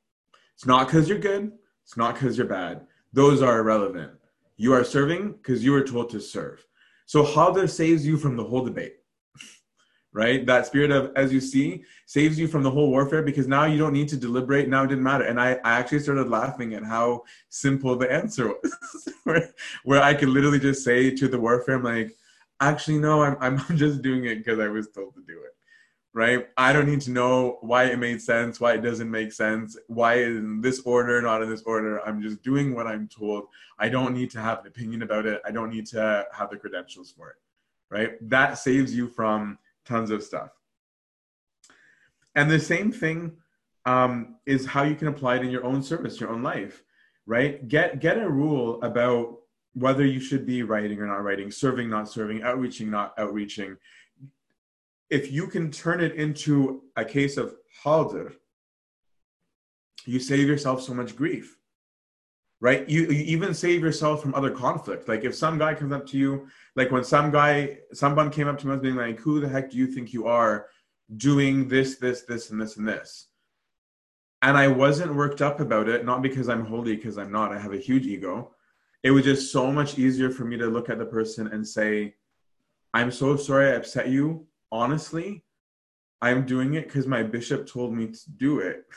It's 0.54 0.68
not 0.68 0.88
because 0.88 1.10
you're 1.10 1.18
good. 1.18 1.52
It's 1.84 1.98
not 1.98 2.14
because 2.14 2.38
you're 2.38 2.48
bad. 2.48 2.86
Those 3.12 3.42
are 3.42 3.58
irrelevant. 3.58 4.12
You 4.56 4.74
are 4.74 4.84
serving 4.84 5.32
because 5.34 5.64
you 5.64 5.72
were 5.72 5.84
told 5.84 6.12
to 6.12 6.22
serve. 6.22 6.64
So 7.08 7.26
hadr 7.26 7.68
saves 7.68 8.06
you 8.06 8.18
from 8.18 8.38
the 8.38 8.44
whole 8.44 8.64
debate 8.64 8.98
right? 10.14 10.46
That 10.46 10.68
spirit 10.68 10.92
of, 10.92 11.12
as 11.16 11.34
you 11.34 11.42
see, 11.42 11.84
saves 12.06 12.38
you 12.38 12.48
from 12.48 12.62
the 12.62 12.70
whole 12.70 12.92
warfare 12.92 13.24
because 13.24 13.48
now 13.48 13.66
you 13.66 13.80
don't 13.80 13.94
need 13.94 14.10
to 14.10 14.18
deliberate. 14.18 14.70
Now 14.70 14.84
it 14.84 14.90
didn't 14.90 15.04
matter. 15.04 15.26
And 15.26 15.42
I, 15.42 15.54
I 15.64 15.80
actually 15.80 16.00
started 16.02 16.30
laughing 16.30 16.76
at 16.76 16.84
how 16.84 17.24
simple 17.50 17.96
the 17.96 18.12
answer 18.12 18.50
was, 18.50 19.08
where, 19.24 19.50
where 19.84 20.04
I 20.04 20.14
could 20.14 20.30
literally 20.30 20.60
just 20.60 20.84
say 20.84 21.10
to 21.16 21.28
the 21.28 21.40
warfare, 21.40 21.78
I'm 21.78 21.84
like, 21.84 22.16
actually, 22.60 23.00
no, 23.00 23.24
I'm, 23.24 23.38
I'm 23.40 23.58
just 23.78 24.02
doing 24.02 24.26
it 24.26 24.38
because 24.38 24.60
I 24.60 24.68
was 24.68 24.90
told 24.90 25.16
to 25.16 25.22
do 25.22 25.40
it, 25.44 25.56
right? 26.14 26.48
I 26.58 26.74
don't 26.74 26.88
need 26.88 27.02
to 27.02 27.12
know 27.12 27.58
why 27.62 27.86
it 27.86 28.00
made 28.00 28.22
sense, 28.22 28.60
why 28.60 28.74
it 28.74 28.82
doesn't 28.82 29.10
make 29.10 29.32
sense, 29.32 29.78
why 29.88 30.24
in 30.24 30.62
this 30.62 30.82
order, 30.82 31.22
not 31.22 31.42
in 31.42 31.50
this 31.50 31.64
order. 31.64 32.00
I'm 32.06 32.22
just 32.22 32.42
doing 32.44 32.76
what 32.76 32.88
I'm 32.88 33.08
told. 33.08 33.46
I 33.80 33.90
don't 33.90 34.14
need 34.14 34.32
to 34.32 34.40
have 34.40 34.60
an 34.60 34.68
opinion 34.68 35.02
about 35.02 35.26
it. 35.26 35.42
I 35.46 35.52
don't 35.52 35.70
need 35.70 35.88
to 35.88 36.26
have 36.32 36.50
the 36.50 36.58
credentials 36.58 37.12
for 37.12 37.30
it, 37.30 37.38
right? 37.90 38.30
That 38.30 38.58
saves 38.58 38.96
you 38.96 39.08
from 39.08 39.58
tons 39.86 40.12
of 40.12 40.24
stuff. 40.24 40.50
And 42.36 42.50
the 42.50 42.60
same 42.60 42.92
thing 42.92 43.34
um, 43.86 44.36
is 44.46 44.66
how 44.66 44.84
you 44.84 44.96
can 44.96 45.08
apply 45.08 45.36
it 45.36 45.44
in 45.44 45.50
your 45.50 45.66
own 45.66 45.84
service, 45.84 46.20
your 46.20 46.30
own 46.30 46.42
life, 46.42 46.84
right? 47.26 47.68
Get 47.68 48.00
get 48.00 48.18
a 48.18 48.30
rule 48.30 48.82
about 48.82 49.40
whether 49.74 50.06
you 50.06 50.20
should 50.20 50.46
be 50.46 50.64
writing 50.64 51.00
or 51.00 51.08
not 51.08 51.24
writing, 51.24 51.52
serving, 51.52 51.90
not 51.90 52.10
serving, 52.10 52.44
outreaching, 52.44 52.90
not 52.90 53.14
outreaching. 53.18 53.78
If 55.10 55.32
you 55.32 55.48
can 55.48 55.72
turn 55.72 56.00
it 56.00 56.16
into 56.16 56.84
a 56.96 57.06
case 57.06 57.38
of 57.38 57.56
hadr, 57.84 58.34
you 60.06 60.20
save 60.20 60.48
yourself 60.48 60.82
so 60.82 60.94
much 60.94 61.16
grief, 61.16 61.58
right? 62.60 62.88
You, 62.90 63.04
you 63.04 63.24
even 63.26 63.54
save 63.54 63.82
yourself 63.82 64.22
from 64.22 64.36
other 64.36 64.52
conflict. 64.52 65.08
Like 65.08 65.24
if 65.24 65.34
some 65.34 65.58
guy 65.58 65.74
comes 65.74 65.94
up 65.94 66.06
to 66.08 66.18
you 66.18 66.48
like 66.76 66.92
when 66.92 67.04
some 67.04 67.32
guy, 67.32 67.80
someone 67.94 68.32
came 68.32 68.48
up 68.48 68.58
to 68.60 68.68
me 68.68 68.78
being 68.78 68.96
like, 68.96 69.20
"Who 69.20 69.40
the 69.40 69.48
heck 69.48 69.72
do 69.72 69.78
you 69.78 69.88
think 69.88 70.14
you 70.14 70.28
are, 70.28 70.68
doing 71.18 71.68
this, 71.68 71.98
this, 71.98 72.22
this, 72.24 72.50
and 72.50 72.60
this, 72.60 72.78
and 72.78 72.88
this?" 72.88 73.28
And 74.42 74.58
I 74.58 74.68
wasn't 74.68 75.16
worked 75.16 75.42
up 75.42 75.60
about 75.60 75.88
it, 75.88 76.06
not 76.06 76.22
because 76.22 76.50
I'm 76.50 76.66
holy, 76.66 76.96
because 76.96 77.18
I'm 77.18 77.32
not. 77.32 77.52
I 77.52 77.60
have 77.60 77.74
a 77.74 77.78
huge 77.78 78.08
ego. 78.08 78.53
It 79.04 79.12
was 79.12 79.26
just 79.26 79.52
so 79.52 79.72
much 79.72 80.00
easier 80.00 80.30
for 80.30 80.46
me 80.46 80.58
to 80.58 80.68
look 80.68 80.90
at 80.90 80.98
the 80.98 81.06
person 81.06 81.48
and 81.48 81.68
say, 81.68 82.16
"I'm 82.94 83.12
so 83.12 83.36
sorry 83.36 83.68
I 83.68 83.76
upset 83.76 84.10
you. 84.10 84.48
Honestly, 84.72 85.44
I'm 86.22 86.46
doing 86.46 86.76
it 86.76 86.86
because 86.86 87.06
my 87.06 87.24
bishop 87.24 87.68
told 87.68 87.94
me 87.94 88.08
to 88.08 88.32
do 88.38 88.60
it." 88.60 88.86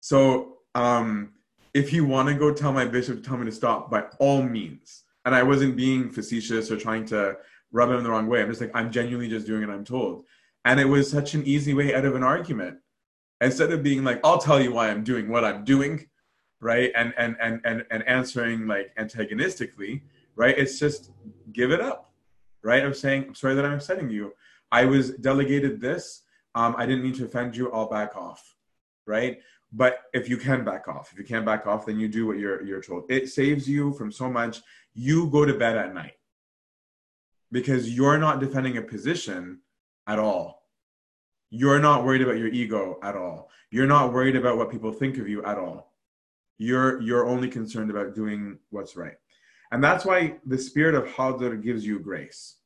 So, 0.00 0.58
um, 0.74 1.32
if 1.72 1.90
you 1.90 2.04
want 2.04 2.28
to 2.28 2.34
go 2.34 2.52
tell 2.52 2.74
my 2.74 2.84
bishop 2.84 3.16
to 3.16 3.22
tell 3.22 3.38
me 3.38 3.46
to 3.46 3.52
stop, 3.52 3.90
by 3.90 4.02
all 4.18 4.42
means 4.42 5.04
and 5.24 5.34
I 5.34 5.42
wasn't 5.42 5.76
being 5.76 6.10
facetious 6.10 6.70
or 6.70 6.76
trying 6.76 7.06
to 7.06 7.36
rub 7.72 7.90
him 7.90 8.02
the 8.02 8.10
wrong 8.10 8.26
way. 8.26 8.42
I'm 8.42 8.48
just 8.48 8.60
like, 8.60 8.70
I'm 8.74 8.92
genuinely 8.92 9.28
just 9.28 9.46
doing 9.46 9.62
it 9.62 9.70
I'm 9.70 9.84
told. 9.84 10.26
And 10.64 10.78
it 10.78 10.84
was 10.84 11.10
such 11.10 11.34
an 11.34 11.44
easy 11.44 11.74
way 11.74 11.94
out 11.94 12.04
of 12.04 12.14
an 12.14 12.22
argument. 12.22 12.78
Instead 13.40 13.72
of 13.72 13.82
being 13.82 14.04
like, 14.04 14.20
I'll 14.24 14.38
tell 14.38 14.60
you 14.60 14.72
why 14.72 14.90
I'm 14.90 15.04
doing 15.04 15.28
what 15.28 15.44
I'm 15.44 15.64
doing, 15.64 16.06
right? 16.64 16.90
And 16.96 17.12
and 17.18 17.36
and 17.40 17.60
and, 17.66 17.84
and 17.90 18.02
answering 18.08 18.66
like 18.66 18.90
antagonistically, 18.96 20.02
right? 20.34 20.56
It's 20.56 20.78
just 20.78 21.10
give 21.52 21.70
it 21.70 21.80
up. 21.80 22.10
Right? 22.62 22.82
I'm 22.82 22.94
saying, 22.94 23.26
I'm 23.28 23.34
sorry 23.34 23.54
that 23.56 23.66
I'm 23.66 23.74
upsetting 23.74 24.08
you. 24.08 24.32
I 24.72 24.86
was 24.86 25.10
delegated 25.10 25.78
this. 25.78 26.22
Um, 26.54 26.74
I 26.78 26.86
didn't 26.86 27.02
mean 27.02 27.12
to 27.16 27.26
offend 27.26 27.54
you, 27.54 27.70
I'll 27.70 27.90
back 27.90 28.16
off. 28.16 28.56
Right? 29.06 29.40
But 29.74 30.04
if 30.14 30.30
you 30.30 30.38
can 30.38 30.64
back 30.64 30.88
off, 30.88 31.12
if 31.12 31.18
you 31.18 31.24
can't 31.24 31.44
back 31.44 31.66
off, 31.66 31.84
then 31.84 32.00
you 32.00 32.08
do 32.08 32.26
what 32.26 32.38
you're 32.38 32.64
you're 32.64 32.80
told. 32.80 33.04
It 33.10 33.28
saves 33.28 33.68
you 33.68 33.92
from 33.92 34.10
so 34.10 34.30
much 34.30 34.62
you 34.94 35.28
go 35.28 35.44
to 35.44 35.52
bed 35.52 35.76
at 35.76 35.92
night 35.92 36.14
because 37.52 37.90
you're 37.90 38.16
not 38.16 38.40
defending 38.40 38.78
a 38.78 38.82
position 38.82 39.60
at 40.06 40.18
all. 40.18 40.62
You're 41.50 41.80
not 41.80 42.04
worried 42.04 42.22
about 42.22 42.38
your 42.38 42.48
ego 42.48 42.98
at 43.02 43.16
all. 43.16 43.50
You're 43.70 43.86
not 43.86 44.14
worried 44.14 44.36
about 44.36 44.56
what 44.56 44.70
people 44.70 44.92
think 44.92 45.18
of 45.18 45.28
you 45.28 45.44
at 45.44 45.58
all. 45.58 45.93
You're 46.58 47.00
you're 47.00 47.26
only 47.26 47.48
concerned 47.48 47.90
about 47.90 48.14
doing 48.14 48.58
what's 48.70 48.96
right. 48.96 49.16
And 49.72 49.82
that's 49.82 50.04
why 50.04 50.36
the 50.46 50.58
spirit 50.58 50.94
of 50.94 51.06
Hadr 51.06 51.60
gives 51.62 51.84
you 51.84 51.98
grace. 51.98 52.56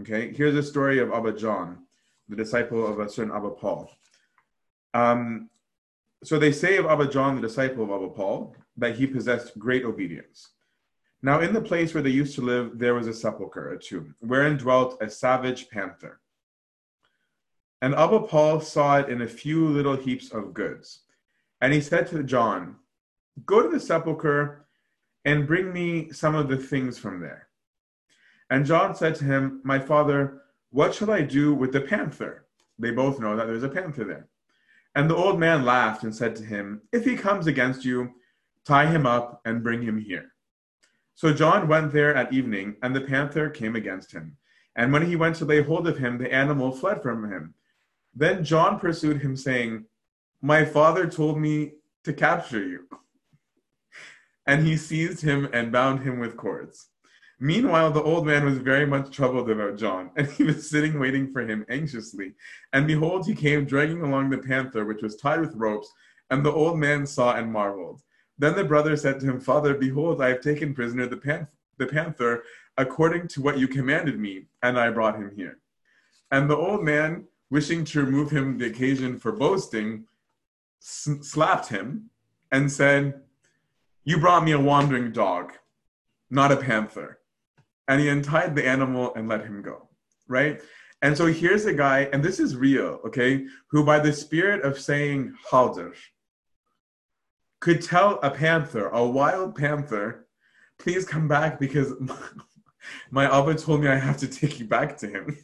Okay, 0.00 0.32
here's 0.32 0.56
a 0.56 0.62
story 0.62 0.98
of 0.98 1.12
Abba 1.12 1.32
John, 1.32 1.84
the 2.28 2.36
disciple 2.36 2.86
of 2.86 2.98
a 2.98 3.08
certain 3.08 3.34
Abba 3.34 3.50
Paul. 3.50 3.90
Um, 4.94 5.50
so 6.24 6.38
they 6.38 6.52
say 6.52 6.78
of 6.78 6.86
Abba 6.86 7.08
John, 7.08 7.36
the 7.36 7.46
disciple 7.46 7.84
of 7.84 7.90
Abba 7.90 8.14
Paul, 8.14 8.56
that 8.76 8.96
he 8.96 9.06
possessed 9.06 9.58
great 9.58 9.84
obedience. 9.84 10.48
Now, 11.20 11.40
in 11.40 11.52
the 11.52 11.60
place 11.60 11.94
where 11.94 12.02
they 12.02 12.10
used 12.10 12.34
to 12.36 12.40
live, 12.42 12.78
there 12.78 12.94
was 12.94 13.06
a 13.06 13.14
sepulchre, 13.14 13.72
a 13.72 13.78
tomb, 13.78 14.14
wherein 14.20 14.56
dwelt 14.56 15.00
a 15.00 15.08
savage 15.08 15.68
panther. 15.68 16.20
And 17.80 17.94
Abba 17.94 18.20
Paul 18.20 18.60
saw 18.60 18.98
it 18.98 19.08
in 19.08 19.22
a 19.22 19.28
few 19.28 19.68
little 19.68 19.96
heaps 19.96 20.30
of 20.32 20.54
goods. 20.54 21.00
And 21.60 21.72
he 21.72 21.80
said 21.80 22.06
to 22.08 22.22
John, 22.22 22.76
Go 23.46 23.62
to 23.62 23.68
the 23.68 23.80
sepulchre 23.80 24.66
and 25.24 25.46
bring 25.46 25.72
me 25.72 26.10
some 26.12 26.34
of 26.34 26.48
the 26.48 26.56
things 26.56 26.98
from 26.98 27.20
there. 27.20 27.48
And 28.50 28.66
John 28.66 28.94
said 28.94 29.14
to 29.16 29.24
him, 29.24 29.60
My 29.64 29.78
father, 29.78 30.42
what 30.70 30.94
shall 30.94 31.10
I 31.10 31.22
do 31.22 31.54
with 31.54 31.72
the 31.72 31.80
panther? 31.80 32.46
They 32.78 32.90
both 32.90 33.20
know 33.20 33.36
that 33.36 33.46
there's 33.46 33.62
a 33.62 33.68
panther 33.68 34.04
there. 34.04 34.28
And 34.94 35.08
the 35.08 35.16
old 35.16 35.40
man 35.40 35.64
laughed 35.64 36.02
and 36.02 36.14
said 36.14 36.36
to 36.36 36.44
him, 36.44 36.82
If 36.92 37.04
he 37.04 37.16
comes 37.16 37.46
against 37.46 37.84
you, 37.84 38.10
tie 38.66 38.86
him 38.86 39.06
up 39.06 39.40
and 39.44 39.62
bring 39.62 39.82
him 39.82 39.98
here. 39.98 40.32
So 41.14 41.32
John 41.32 41.68
went 41.68 41.92
there 41.92 42.14
at 42.14 42.32
evening, 42.32 42.76
and 42.82 42.94
the 42.94 43.00
panther 43.00 43.48
came 43.48 43.76
against 43.76 44.12
him. 44.12 44.36
And 44.76 44.92
when 44.92 45.06
he 45.06 45.16
went 45.16 45.36
to 45.36 45.44
lay 45.44 45.62
hold 45.62 45.86
of 45.86 45.98
him, 45.98 46.18
the 46.18 46.32
animal 46.32 46.72
fled 46.72 47.02
from 47.02 47.30
him. 47.30 47.54
Then 48.14 48.44
John 48.44 48.78
pursued 48.78 49.22
him, 49.22 49.36
saying, 49.36 49.84
My 50.40 50.64
father 50.64 51.06
told 51.06 51.38
me 51.38 51.72
to 52.04 52.12
capture 52.12 52.66
you. 52.66 52.88
And 54.46 54.66
he 54.66 54.76
seized 54.76 55.22
him 55.22 55.48
and 55.52 55.70
bound 55.72 56.00
him 56.00 56.18
with 56.18 56.36
cords. 56.36 56.88
Meanwhile, 57.38 57.90
the 57.90 58.02
old 58.02 58.24
man 58.24 58.44
was 58.44 58.58
very 58.58 58.86
much 58.86 59.14
troubled 59.14 59.50
about 59.50 59.76
John, 59.76 60.10
and 60.16 60.28
he 60.28 60.44
was 60.44 60.70
sitting 60.70 61.00
waiting 61.00 61.32
for 61.32 61.42
him 61.42 61.64
anxiously. 61.68 62.34
And 62.72 62.86
behold, 62.86 63.26
he 63.26 63.34
came 63.34 63.64
dragging 63.64 64.02
along 64.02 64.30
the 64.30 64.38
panther, 64.38 64.84
which 64.84 65.02
was 65.02 65.16
tied 65.16 65.40
with 65.40 65.56
ropes, 65.56 65.92
and 66.30 66.44
the 66.44 66.52
old 66.52 66.78
man 66.78 67.04
saw 67.04 67.34
and 67.34 67.52
marveled. 67.52 68.00
Then 68.38 68.54
the 68.54 68.64
brother 68.64 68.96
said 68.96 69.20
to 69.20 69.26
him, 69.26 69.40
Father, 69.40 69.74
behold, 69.74 70.22
I 70.22 70.28
have 70.28 70.40
taken 70.40 70.72
prisoner 70.72 71.06
the, 71.06 71.16
pan- 71.16 71.48
the 71.78 71.86
panther 71.86 72.44
according 72.78 73.28
to 73.28 73.42
what 73.42 73.58
you 73.58 73.68
commanded 73.68 74.18
me, 74.18 74.46
and 74.62 74.78
I 74.78 74.90
brought 74.90 75.16
him 75.16 75.32
here. 75.34 75.58
And 76.30 76.48
the 76.48 76.56
old 76.56 76.84
man, 76.84 77.24
wishing 77.50 77.84
to 77.86 78.04
remove 78.04 78.30
him 78.30 78.56
the 78.56 78.66
occasion 78.66 79.18
for 79.18 79.32
boasting, 79.32 80.04
s- 80.80 81.08
slapped 81.22 81.68
him 81.68 82.10
and 82.52 82.70
said, 82.70 83.21
You 84.04 84.18
brought 84.18 84.44
me 84.44 84.52
a 84.52 84.60
wandering 84.60 85.12
dog, 85.12 85.52
not 86.30 86.50
a 86.50 86.56
panther. 86.56 87.18
And 87.86 88.00
he 88.00 88.08
untied 88.08 88.56
the 88.56 88.66
animal 88.66 89.14
and 89.14 89.28
let 89.28 89.44
him 89.44 89.62
go, 89.62 89.88
right? 90.28 90.60
And 91.02 91.16
so 91.16 91.26
here's 91.26 91.66
a 91.66 91.74
guy, 91.74 92.08
and 92.12 92.22
this 92.22 92.40
is 92.40 92.56
real, 92.56 93.00
okay, 93.04 93.46
who 93.68 93.84
by 93.84 93.98
the 93.98 94.12
spirit 94.12 94.62
of 94.62 94.80
saying 94.80 95.34
hadr, 95.50 95.94
could 97.60 97.82
tell 97.82 98.18
a 98.22 98.30
panther, 98.30 98.88
a 98.88 99.04
wild 99.04 99.54
panther, 99.54 100.26
please 100.78 101.04
come 101.04 101.28
back 101.28 101.60
because 101.60 101.92
my 103.10 103.24
Abba 103.24 103.54
told 103.54 103.82
me 103.82 103.88
I 103.88 103.96
have 103.96 104.16
to 104.18 104.28
take 104.28 104.58
you 104.58 104.66
back 104.66 104.96
to 104.98 105.08
him. 105.08 105.38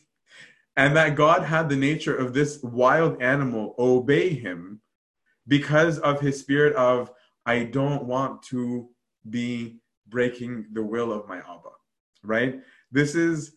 And 0.77 0.97
that 0.97 1.17
God 1.17 1.43
had 1.43 1.69
the 1.69 1.77
nature 1.77 2.15
of 2.17 2.35
this 2.35 2.61
wild 2.63 3.21
animal 3.21 3.75
obey 3.79 4.31
him 4.31 4.81
because 5.47 5.99
of 5.99 6.21
his 6.21 6.39
spirit 6.39 6.75
of, 6.77 7.11
I 7.49 7.65
don't 7.65 8.05
want 8.05 8.43
to 8.51 8.91
be 9.31 9.79
breaking 10.07 10.67
the 10.75 10.83
will 10.83 11.11
of 11.11 11.27
my 11.27 11.39
Abba, 11.39 11.71
right? 12.23 12.61
This 12.93 13.15
is 13.15 13.57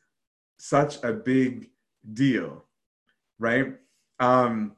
such 0.59 1.03
a 1.03 1.11
big 1.11 1.71
deal, 2.13 2.63
right? 3.37 3.73
Um, 4.21 4.77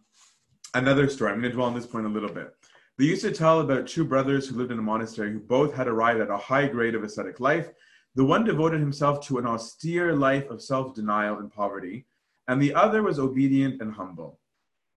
another 0.74 1.08
story, 1.08 1.32
I'm 1.32 1.42
going 1.42 1.52
to 1.52 1.56
dwell 1.56 1.68
on 1.68 1.76
this 1.76 1.86
point 1.86 2.08
a 2.08 2.10
little 2.10 2.32
bit. 2.32 2.56
They 2.98 3.06
used 3.06 3.22
to 3.22 3.32
tell 3.32 3.60
about 3.60 3.86
two 3.86 4.04
brothers 4.04 4.48
who 4.48 4.56
lived 4.56 4.72
in 4.72 4.80
a 4.80 4.82
monastery 4.82 5.32
who 5.32 5.42
both 5.42 5.76
had 5.76 5.88
arrived 5.88 6.20
at 6.20 6.32
a 6.32 6.38
high 6.38 6.68
grade 6.68 6.96
of 6.96 7.04
ascetic 7.04 7.40
life. 7.40 7.70
The 8.16 8.26
one 8.26 8.44
devoted 8.44 8.80
himself 8.80 9.24
to 9.28 9.38
an 9.38 9.46
austere 9.46 10.16
life 10.16 10.50
of 10.50 10.60
self 10.60 10.96
denial 10.96 11.38
and 11.38 11.52
poverty, 11.52 12.08
and 12.48 12.60
the 12.60 12.74
other 12.74 13.04
was 13.04 13.20
obedient 13.20 13.80
and 13.80 13.94
humble. 13.94 14.40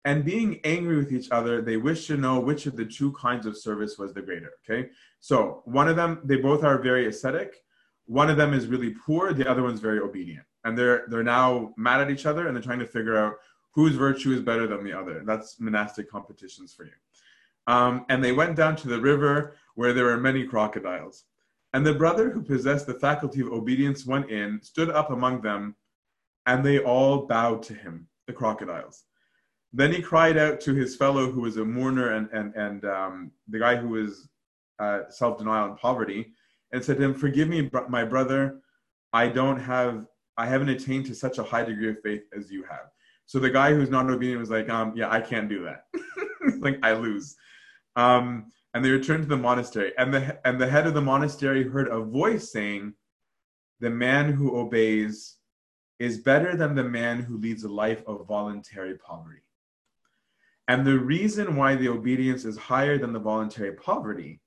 And 0.05 0.23
being 0.23 0.59
angry 0.63 0.97
with 0.97 1.11
each 1.11 1.31
other, 1.31 1.61
they 1.61 1.77
wished 1.77 2.07
to 2.07 2.17
know 2.17 2.39
which 2.39 2.67
of 2.67 2.75
the 2.75 2.85
two 2.85 3.11
kinds 3.13 3.47
of 3.47 3.57
service 3.57 3.97
was 3.97 4.13
the 4.13 4.21
greater. 4.21 4.51
Okay, 4.63 4.89
so 5.19 5.63
one 5.65 5.87
of 5.87 5.95
them, 5.95 6.21
they 6.23 6.37
both 6.37 6.63
are 6.63 6.77
very 6.81 7.07
ascetic. 7.07 7.63
One 8.05 8.29
of 8.29 8.37
them 8.37 8.53
is 8.53 8.67
really 8.67 8.91
poor, 8.91 9.33
the 9.33 9.49
other 9.49 9.63
one's 9.63 9.79
very 9.79 9.99
obedient. 9.99 10.45
And 10.63 10.77
they're 10.77 11.05
they're 11.09 11.23
now 11.23 11.73
mad 11.75 12.01
at 12.01 12.11
each 12.11 12.25
other 12.27 12.47
and 12.47 12.55
they're 12.55 12.63
trying 12.63 12.79
to 12.79 12.87
figure 12.87 13.17
out 13.17 13.35
whose 13.71 13.95
virtue 13.95 14.31
is 14.31 14.41
better 14.41 14.67
than 14.67 14.83
the 14.83 14.93
other. 14.93 15.23
That's 15.25 15.59
monastic 15.59 16.09
competitions 16.09 16.73
for 16.73 16.85
you. 16.85 16.91
Um, 17.67 18.05
and 18.09 18.23
they 18.23 18.31
went 18.31 18.55
down 18.55 18.75
to 18.77 18.87
the 18.87 19.01
river 19.01 19.55
where 19.73 19.93
there 19.93 20.05
were 20.05 20.17
many 20.17 20.45
crocodiles. 20.45 21.25
And 21.73 21.85
the 21.85 21.93
brother 21.93 22.29
who 22.29 22.41
possessed 22.41 22.87
the 22.87 22.93
faculty 22.93 23.41
of 23.41 23.51
obedience 23.51 24.05
went 24.05 24.29
in, 24.29 24.61
stood 24.61 24.89
up 24.89 25.11
among 25.11 25.41
them, 25.41 25.75
and 26.45 26.63
they 26.63 26.79
all 26.79 27.25
bowed 27.25 27.63
to 27.63 27.73
him, 27.73 28.07
the 28.27 28.33
crocodiles. 28.33 29.03
Then 29.75 29.91
he 29.91 30.01
cried 30.01 30.37
out 30.37 30.61
to 30.61 30.73
his 30.73 30.95
fellow 30.95 31.29
who 31.29 31.41
was 31.41 31.57
a 31.57 31.65
mourner 31.65 32.13
and, 32.13 32.29
and, 32.31 32.55
and 32.55 32.85
um, 32.85 33.31
the 33.49 33.59
guy 33.59 33.75
who 33.75 33.89
was 33.89 34.29
uh, 34.79 35.01
self 35.09 35.37
denial 35.37 35.65
and 35.67 35.77
poverty, 35.77 36.31
and 36.71 36.83
said 36.83 36.95
to 36.95 37.03
him, 37.03 37.13
Forgive 37.13 37.49
me, 37.49 37.69
my 37.89 38.05
brother, 38.05 38.61
I 39.11 39.27
don't 39.27 39.59
have, 39.59 40.05
I 40.37 40.45
haven't 40.45 40.69
attained 40.69 41.07
to 41.07 41.15
such 41.15 41.39
a 41.39 41.43
high 41.43 41.65
degree 41.65 41.89
of 41.89 42.01
faith 42.01 42.23
as 42.37 42.49
you 42.49 42.63
have. 42.63 42.87
So 43.25 43.37
the 43.37 43.49
guy 43.49 43.73
who's 43.73 43.89
not 43.89 44.09
obedient 44.09 44.39
was 44.39 44.49
like, 44.49 44.69
um, 44.69 44.93
Yeah, 44.95 45.11
I 45.11 45.19
can't 45.19 45.49
do 45.49 45.65
that. 45.65 45.83
like, 46.59 46.79
I 46.81 46.93
lose. 46.93 47.35
Um, 47.97 48.45
and 48.73 48.83
they 48.83 48.91
returned 48.91 49.23
to 49.23 49.29
the 49.29 49.35
monastery. 49.35 49.91
And 49.97 50.13
the, 50.13 50.39
and 50.47 50.59
the 50.59 50.69
head 50.69 50.87
of 50.87 50.93
the 50.93 51.01
monastery 51.01 51.67
heard 51.67 51.89
a 51.89 51.99
voice 51.99 52.49
saying, 52.49 52.93
The 53.81 53.89
man 53.89 54.31
who 54.31 54.57
obeys 54.57 55.35
is 55.99 56.19
better 56.19 56.55
than 56.55 56.75
the 56.75 56.83
man 56.83 57.19
who 57.21 57.37
leads 57.37 57.65
a 57.65 57.69
life 57.69 58.03
of 58.07 58.25
voluntary 58.25 58.97
poverty. 58.97 59.41
And 60.67 60.85
the 60.85 60.97
reason 60.97 61.55
why 61.55 61.75
the 61.75 61.89
obedience 61.89 62.45
is 62.45 62.57
higher 62.57 62.97
than 62.97 63.13
the 63.13 63.19
voluntary 63.19 63.73
poverty 63.73 64.41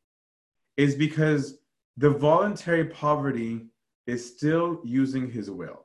is 0.76 0.94
because 0.94 1.58
the 1.96 2.10
voluntary 2.10 2.86
poverty 2.86 3.66
is 4.06 4.26
still 4.26 4.80
using 4.84 5.30
his 5.30 5.50
will. 5.50 5.84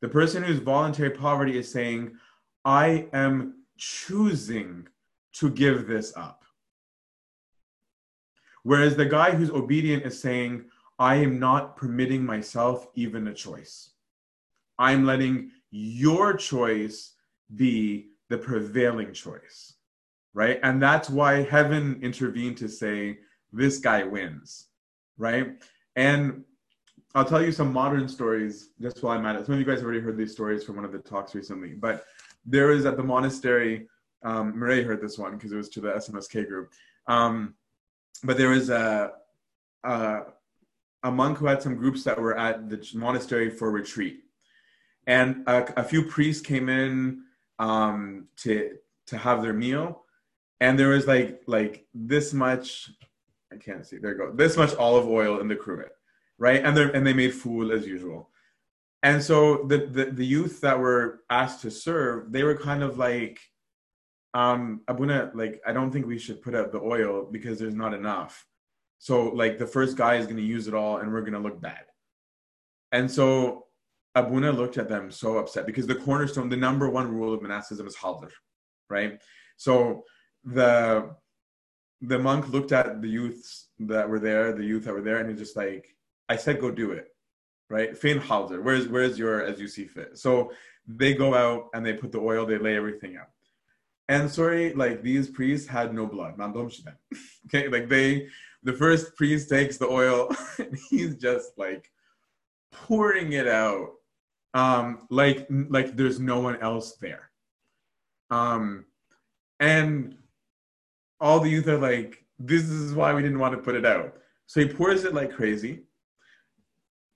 The 0.00 0.08
person 0.08 0.42
who's 0.42 0.58
voluntary 0.58 1.10
poverty 1.10 1.56
is 1.56 1.70
saying, 1.70 2.16
I 2.64 3.06
am 3.12 3.64
choosing 3.76 4.88
to 5.34 5.50
give 5.50 5.86
this 5.86 6.12
up. 6.16 6.44
Whereas 8.64 8.96
the 8.96 9.06
guy 9.06 9.32
who's 9.32 9.50
obedient 9.50 10.04
is 10.04 10.20
saying, 10.20 10.64
I 10.98 11.16
am 11.16 11.38
not 11.38 11.76
permitting 11.76 12.24
myself 12.24 12.86
even 12.94 13.26
a 13.26 13.34
choice. 13.34 13.90
I'm 14.78 15.04
letting 15.04 15.50
your 15.70 16.34
choice 16.34 17.14
be 17.56 18.11
the 18.32 18.38
prevailing 18.38 19.12
choice, 19.12 19.74
right? 20.32 20.58
And 20.62 20.82
that's 20.82 21.10
why 21.10 21.42
heaven 21.42 22.00
intervened 22.02 22.56
to 22.56 22.68
say, 22.68 23.18
this 23.52 23.78
guy 23.78 24.04
wins, 24.04 24.68
right? 25.18 25.62
And 25.96 26.42
I'll 27.14 27.26
tell 27.26 27.44
you 27.44 27.52
some 27.52 27.70
modern 27.70 28.08
stories 28.08 28.70
just 28.80 29.02
while 29.02 29.18
I'm 29.18 29.26
at 29.26 29.36
it. 29.36 29.44
Some 29.44 29.52
of 29.56 29.60
you 29.60 29.66
guys 29.66 29.80
have 29.80 29.84
already 29.84 30.00
heard 30.00 30.16
these 30.16 30.32
stories 30.32 30.64
from 30.64 30.76
one 30.76 30.86
of 30.86 30.92
the 30.92 30.98
talks 31.00 31.34
recently, 31.34 31.74
but 31.74 32.06
there 32.46 32.72
is 32.72 32.86
at 32.86 32.96
the 32.96 33.02
monastery 33.02 33.86
um, 34.24 34.58
Murray 34.58 34.82
heard 34.82 35.02
this 35.02 35.18
one 35.18 35.32
because 35.32 35.52
it 35.52 35.56
was 35.56 35.68
to 35.70 35.82
the 35.82 35.90
SMSK 35.90 36.48
group. 36.48 36.72
Um, 37.06 37.54
but 38.24 38.38
there 38.38 38.48
was 38.48 38.70
a, 38.70 39.12
a, 39.84 40.20
a 41.02 41.10
monk 41.10 41.36
who 41.36 41.46
had 41.46 41.60
some 41.60 41.76
groups 41.76 42.02
that 42.04 42.18
were 42.18 42.38
at 42.38 42.70
the 42.70 42.88
monastery 42.94 43.50
for 43.50 43.70
retreat, 43.70 44.20
and 45.06 45.42
a, 45.46 45.80
a 45.80 45.84
few 45.84 46.04
priests 46.04 46.40
came 46.40 46.70
in 46.70 47.24
um, 47.58 48.28
to 48.38 48.76
to 49.06 49.18
have 49.18 49.42
their 49.42 49.52
meal, 49.52 50.04
and 50.60 50.78
there 50.78 50.88
was 50.88 51.06
like 51.06 51.42
like 51.46 51.86
this 51.94 52.32
much. 52.32 52.90
I 53.52 53.56
can't 53.56 53.86
see. 53.86 53.98
There 53.98 54.12
you 54.12 54.18
go. 54.18 54.32
This 54.32 54.56
much 54.56 54.74
olive 54.76 55.06
oil 55.06 55.40
in 55.40 55.48
the 55.48 55.56
cruet, 55.56 55.92
right? 56.38 56.64
And 56.64 56.76
they 56.76 56.92
and 56.92 57.06
they 57.06 57.12
made 57.12 57.34
food 57.34 57.72
as 57.72 57.86
usual. 57.86 58.30
And 59.02 59.22
so 59.22 59.64
the, 59.64 59.78
the 59.78 60.04
the 60.06 60.26
youth 60.26 60.60
that 60.60 60.78
were 60.78 61.20
asked 61.28 61.62
to 61.62 61.70
serve, 61.70 62.32
they 62.32 62.44
were 62.44 62.56
kind 62.56 62.82
of 62.82 62.98
like 62.98 63.40
um 64.34 64.80
abuna 64.88 65.30
like 65.34 65.60
i 65.66 65.72
don't 65.72 65.90
think 65.90 66.06
we 66.06 66.18
should 66.18 66.42
put 66.42 66.54
out 66.54 66.72
the 66.72 66.80
oil 66.80 67.28
because 67.30 67.58
there's 67.58 67.74
not 67.74 67.92
enough 67.92 68.46
so 68.98 69.28
like 69.28 69.58
the 69.58 69.66
first 69.66 69.96
guy 69.96 70.16
is 70.16 70.26
to 70.36 70.42
use 70.42 70.68
it 70.68 70.74
all 70.74 70.98
and 70.98 71.12
we're 71.12 71.20
to 71.32 71.38
look 71.38 71.60
bad 71.60 71.84
and 72.92 73.10
so 73.10 73.66
abuna 74.14 74.52
looked 74.52 74.78
at 74.78 74.88
them 74.88 75.10
so 75.10 75.38
upset 75.38 75.66
because 75.66 75.86
the 75.86 75.94
cornerstone 75.94 76.48
the 76.48 76.56
number 76.56 76.88
one 76.88 77.10
rule 77.10 77.32
of 77.32 77.42
monasticism 77.42 77.86
is 77.86 77.96
hadr 77.96 78.30
right? 78.90 79.18
So 79.56 80.04
the 80.44 81.14
the 82.00 82.18
monk 82.18 82.48
looked 82.48 82.72
at 82.72 83.00
the 83.00 83.08
youths 83.08 83.68
that 83.78 84.08
were 84.08 84.18
there 84.18 84.52
the 84.52 84.64
youth 84.64 84.84
that 84.84 84.94
were 84.94 85.02
there 85.02 85.18
and 85.18 85.30
he's 85.30 85.38
just 85.38 85.56
like 85.56 85.86
i 86.28 86.36
said 86.36 86.60
go 86.60 86.70
do 86.70 86.90
it 86.92 87.08
right? 87.72 87.96
Fein 87.96 88.20
hadr 88.20 88.62
where's 88.62 88.86
where's 88.88 89.18
your 89.18 89.42
as 89.42 89.58
you 89.58 89.66
see 89.66 89.86
fit? 89.86 90.18
So 90.18 90.52
they 90.86 91.14
go 91.14 91.34
out 91.34 91.68
and 91.74 91.84
they 91.84 91.94
put 91.94 92.12
the 92.12 92.20
oil 92.20 92.44
they 92.44 92.58
lay 92.58 92.76
everything 92.76 93.16
out. 93.16 93.30
And 94.08 94.30
sorry, 94.30 94.74
like 94.74 95.02
these 95.02 95.30
priests 95.30 95.66
had 95.66 95.94
no 95.94 96.06
blood. 96.06 96.34
okay, 97.46 97.68
like 97.68 97.88
they, 97.88 98.28
the 98.62 98.72
first 98.72 99.16
priest 99.16 99.48
takes 99.48 99.78
the 99.78 99.88
oil 99.88 100.34
and 100.58 100.76
he's 100.90 101.16
just 101.16 101.52
like 101.56 101.90
pouring 102.72 103.32
it 103.32 103.48
out, 103.48 103.90
um, 104.54 105.06
like 105.10 105.46
like 105.50 105.96
there's 105.96 106.20
no 106.20 106.40
one 106.40 106.56
else 106.60 106.96
there. 106.96 107.30
Um, 108.30 108.86
and 109.60 110.16
all 111.20 111.40
the 111.40 111.50
youth 111.50 111.68
are 111.68 111.78
like, 111.78 112.24
this 112.38 112.68
is 112.68 112.94
why 112.94 113.14
we 113.14 113.22
didn't 113.22 113.38
want 113.38 113.54
to 113.54 113.62
put 113.62 113.76
it 113.76 113.86
out. 113.86 114.16
So 114.46 114.60
he 114.60 114.68
pours 114.68 115.04
it 115.04 115.14
like 115.14 115.32
crazy, 115.32 115.84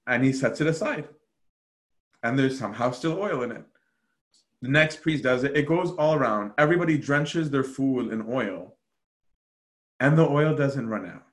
and 0.06 0.24
he 0.24 0.32
sets 0.32 0.60
it 0.60 0.66
aside. 0.66 1.08
And 2.22 2.38
there's 2.38 2.58
somehow 2.58 2.90
still 2.92 3.18
oil 3.18 3.42
in 3.42 3.52
it. 3.52 3.64
The 4.62 4.68
next 4.68 5.02
priest 5.02 5.22
does 5.22 5.44
it. 5.44 5.56
It 5.56 5.66
goes 5.66 5.92
all 5.92 6.14
around. 6.14 6.52
Everybody 6.56 6.96
drenches 6.96 7.50
their 7.50 7.64
food 7.64 8.12
in 8.12 8.26
oil, 8.28 8.76
and 10.00 10.16
the 10.16 10.28
oil 10.28 10.54
doesn't 10.54 10.88
run 10.88 11.06
out. 11.06 11.24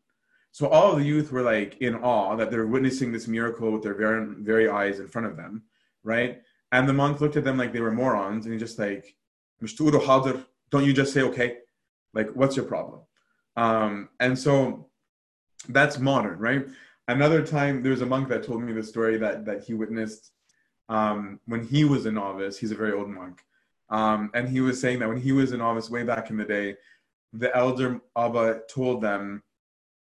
So 0.52 0.68
all 0.68 0.92
of 0.92 1.00
the 1.00 1.06
youth 1.06 1.32
were 1.32 1.42
like 1.42 1.78
in 1.82 1.96
awe 1.96 2.36
that 2.36 2.52
they're 2.52 2.68
witnessing 2.68 3.12
this 3.12 3.28
miracle 3.28 3.72
with 3.72 3.82
their 3.82 3.96
very, 3.96 4.36
very 4.40 4.70
eyes 4.70 5.00
in 5.00 5.08
front 5.08 5.28
of 5.28 5.36
them, 5.38 5.64
right? 6.04 6.42
And 6.72 6.88
the 6.88 6.94
monk 6.94 7.22
looked 7.22 7.38
at 7.38 7.44
them 7.44 7.58
like 7.58 7.74
they 7.74 7.82
were 7.82 7.92
morons, 7.92 8.46
and 8.46 8.54
he 8.54 8.60
just 8.60 8.80
like, 8.80 9.16
don't 9.60 10.86
you 10.86 10.94
just 10.94 11.14
say 11.14 11.22
okay? 11.22 11.58
Like, 12.14 12.32
what's 12.34 12.56
your 12.56 12.66
problem? 12.66 13.02
Um, 13.56 14.10
and 14.20 14.38
so 14.38 14.88
that's 15.70 16.00
modern, 16.00 16.40
right? 16.40 16.66
Another 17.08 17.46
time, 17.46 17.84
there's 17.84 18.02
a 18.02 18.06
monk 18.06 18.30
that 18.30 18.44
told 18.44 18.62
me 18.62 18.74
the 18.74 18.84
story 18.84 19.18
that 19.18 19.46
that 19.46 19.64
he 19.64 19.74
witnessed 19.74 20.32
um, 20.90 21.40
when 21.46 21.64
he 21.64 21.84
was 21.84 22.06
a 22.06 22.12
novice. 22.12 22.58
He's 22.58 22.72
a 22.72 22.76
very 22.76 22.94
old 22.94 23.10
monk. 23.10 23.44
Um, 23.90 24.32
and 24.34 24.50
he 24.50 24.62
was 24.62 24.80
saying 24.80 25.00
that 25.00 25.08
when 25.08 25.22
he 25.22 25.32
was 25.32 25.52
a 25.52 25.58
novice 25.58 25.90
way 25.90 26.04
back 26.04 26.30
in 26.30 26.38
the 26.38 26.46
day, 26.46 26.78
the 27.34 27.56
elder 27.56 28.00
Abba 28.16 28.62
told 28.70 29.02
them, 29.02 29.44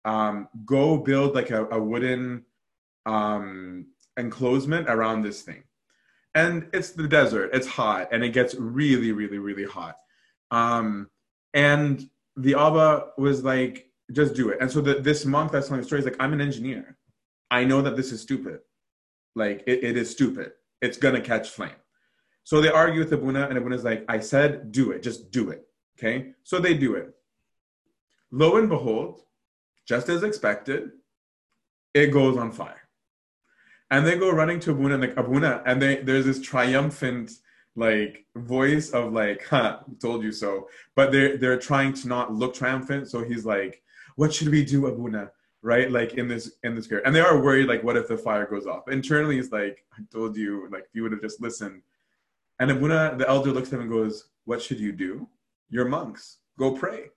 um, 0.05 0.49
go 0.65 0.97
build 0.97 1.35
like 1.35 1.51
a, 1.51 1.67
a 1.67 1.81
wooden 1.81 2.45
um, 3.07 3.87
enclosement 4.17 4.89
around 4.89 5.23
this 5.23 5.43
thing. 5.43 5.63
And 6.35 6.69
it's 6.73 6.91
the 6.91 7.09
desert, 7.09 7.51
it's 7.53 7.67
hot, 7.67 8.09
and 8.13 8.23
it 8.23 8.31
gets 8.31 8.55
really, 8.55 9.13
really, 9.13 9.39
really 9.39 9.65
hot. 9.65 9.97
Um, 10.51 11.11
and 11.55 12.09
the 12.37 12.55
Abba 12.55 13.09
was 13.19 13.43
like, 13.43 13.91
just 14.13 14.35
do 14.35 14.51
it. 14.51 14.59
And 14.61 14.71
so 14.71 14.81
the, 14.81 14.95
this 14.95 15.25
monk 15.25 15.51
that's 15.51 15.69
telling 15.69 15.81
the 15.81 15.87
story 15.87 16.01
is 16.01 16.05
like, 16.05 16.17
I'm 16.21 16.33
an 16.33 16.41
engineer. 16.41 16.97
I 17.51 17.65
know 17.65 17.83
that 17.83 17.97
this 17.97 18.13
is 18.13 18.21
stupid. 18.21 18.61
Like, 19.35 19.65
it, 19.67 19.83
it 19.83 19.97
is 19.97 20.11
stupid 20.11 20.53
it's 20.81 20.97
gonna 20.97 21.21
catch 21.21 21.51
flame. 21.51 21.71
So 22.45 22.61
they 22.61 22.69
argue 22.69 23.01
with 23.01 23.13
Abuna, 23.13 23.49
and 23.49 23.59
Abuna's 23.59 23.85
like, 23.85 24.05
I 24.09 24.21
said, 24.21 24.73
do 24.73 24.91
it, 24.93 25.03
just 25.03 25.31
do 25.31 25.51
it. 25.51 25.67
Okay? 25.99 26.33
So 26.43 26.59
they 26.59 26.75
do 26.75 26.95
it. 26.95 27.15
Lo 28.31 28.57
and 28.57 28.69
behold, 28.69 29.23
just 29.87 30.09
as 30.09 30.23
expected, 30.23 30.91
it 31.95 32.09
goes 32.09 32.37
on 32.37 32.53
fire. 32.53 32.89
And 33.91 34.07
they 34.07 34.17
go 34.17 34.31
running 34.31 34.61
to 34.61 34.71
Abuna 34.71 34.95
and 34.95 35.03
like 35.03 35.17
Abuna, 35.17 35.63
and 35.67 35.83
they 35.83 35.97
there's 35.97 36.27
this 36.27 36.41
triumphant 36.41 37.33
like 37.77 38.27
voice 38.37 38.91
of 38.91 39.13
like, 39.13 39.47
huh, 39.47 39.81
told 40.01 40.23
you 40.23 40.33
so. 40.33 40.69
But 40.95 41.13
they're 41.13 41.37
they're 41.37 41.59
trying 41.59 41.93
to 41.95 42.09
not 42.09 42.33
look 42.33 42.55
triumphant. 42.55 43.09
So 43.09 43.25
he's 43.25 43.45
like, 43.45 43.83
What 44.17 44.33
should 44.33 44.49
we 44.49 44.65
do, 44.65 44.87
Abuna? 44.87 45.31
Right? 45.63 45.91
Like 45.91 46.15
in 46.15 46.29
this 46.29 46.53
in 46.63 46.75
this 46.75 46.85
spirit. 46.85 47.05
And 47.07 47.15
they 47.15 47.21
are 47.21 47.41
worried, 47.41 47.69
like, 47.69 47.83
what 47.83 47.97
if 47.97 48.09
the 48.09 48.17
fire 48.17 48.47
goes 48.47 48.67
off? 48.67 48.89
Internally 48.89 49.37
he's 49.37 49.53
like, 49.53 49.85
I 49.99 50.03
told 50.13 50.37
you, 50.37 50.69
like 50.71 50.87
you 50.93 51.03
would 51.03 51.13
have 51.13 51.21
just 51.21 51.41
listened. 51.41 51.83
And 52.61 52.71
Abuna, 52.71 53.15
the 53.17 53.29
elder 53.29 53.53
looks 53.53 53.69
at 53.69 53.75
him 53.75 53.81
and 53.81 53.91
goes, 53.91 54.29
What 54.45 54.63
should 54.63 54.79
you 54.79 54.93
do? 54.93 55.29
You're 55.71 55.89
monks. 55.89 56.39
Go 56.59 56.73
pray. 56.73 57.11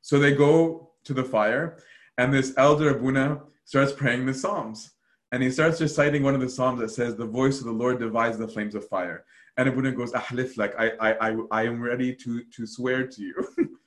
So 0.00 0.18
they 0.18 0.32
go 0.34 0.90
to 1.04 1.12
the 1.12 1.24
fire, 1.24 1.78
and 2.16 2.32
this 2.32 2.54
elder 2.56 2.90
Abuna 2.90 3.42
starts 3.64 3.92
praying 3.92 4.26
the 4.26 4.34
Psalms. 4.34 4.92
And 5.30 5.42
he 5.42 5.50
starts 5.50 5.80
reciting 5.80 6.22
one 6.22 6.34
of 6.34 6.40
the 6.40 6.48
Psalms 6.48 6.80
that 6.80 6.90
says, 6.90 7.14
The 7.14 7.26
voice 7.26 7.58
of 7.58 7.66
the 7.66 7.72
Lord 7.72 7.98
divides 7.98 8.38
the 8.38 8.48
flames 8.48 8.74
of 8.74 8.88
fire. 8.88 9.24
And 9.56 9.68
Abuna 9.68 9.92
goes, 9.92 10.12
Ahlif, 10.12 10.56
like, 10.56 10.78
I, 10.78 10.92
I, 11.00 11.30
I, 11.30 11.36
I 11.50 11.62
am 11.64 11.82
ready 11.82 12.14
to, 12.14 12.44
to 12.44 12.66
swear 12.66 13.06
to 13.06 13.22
you 13.22 13.34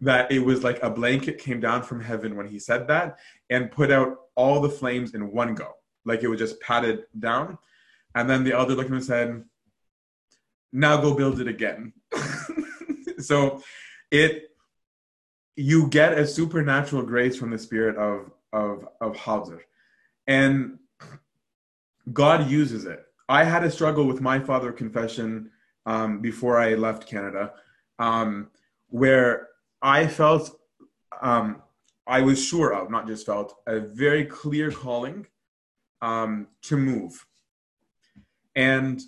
that 0.00 0.30
it 0.30 0.38
was 0.38 0.62
like 0.62 0.82
a 0.82 0.90
blanket 0.90 1.38
came 1.38 1.60
down 1.60 1.82
from 1.82 2.00
heaven 2.00 2.36
when 2.36 2.46
he 2.46 2.58
said 2.58 2.86
that 2.88 3.18
and 3.50 3.70
put 3.70 3.90
out 3.90 4.16
all 4.36 4.60
the 4.60 4.70
flames 4.70 5.14
in 5.14 5.32
one 5.32 5.54
go. 5.54 5.72
Like 6.04 6.22
it 6.22 6.28
was 6.28 6.38
just 6.38 6.60
patted 6.60 7.04
down. 7.18 7.58
And 8.14 8.30
then 8.30 8.44
the 8.44 8.52
elder 8.52 8.74
looked 8.74 8.86
at 8.86 8.90
him 8.90 8.96
and 8.96 9.04
said, 9.04 9.44
Now 10.72 11.00
go 11.00 11.14
build 11.14 11.40
it 11.40 11.48
again. 11.48 11.92
so 13.18 13.62
it 14.10 14.44
you 15.56 15.88
get 15.88 16.16
a 16.16 16.26
supernatural 16.26 17.02
grace 17.02 17.36
from 17.36 17.50
the 17.50 17.58
spirit 17.58 17.96
of 17.96 18.30
of 18.52 18.88
of 19.00 19.14
Hadr. 19.16 19.60
And 20.28 20.78
God 22.12 22.48
uses 22.48 22.84
it. 22.84 23.04
I 23.28 23.44
had 23.44 23.64
a 23.64 23.70
struggle 23.70 24.06
with 24.06 24.20
my 24.20 24.38
father 24.38 24.70
confession 24.72 25.50
um, 25.86 26.20
before 26.20 26.58
I 26.58 26.74
left 26.74 27.08
Canada, 27.08 27.54
um, 27.98 28.48
where 28.88 29.48
I 29.82 30.06
felt 30.06 30.60
um, 31.20 31.62
I 32.06 32.20
was 32.20 32.42
sure 32.42 32.72
of, 32.72 32.90
not 32.90 33.06
just 33.06 33.26
felt, 33.26 33.56
a 33.66 33.80
very 33.80 34.24
clear 34.24 34.70
calling 34.70 35.26
um, 36.00 36.48
to 36.62 36.76
move. 36.76 37.26
And 38.54 39.00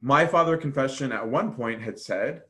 my 0.00 0.26
father 0.26 0.56
confession 0.56 1.12
at 1.12 1.26
one 1.26 1.54
point 1.54 1.82
had 1.82 1.98
said, 1.98 2.42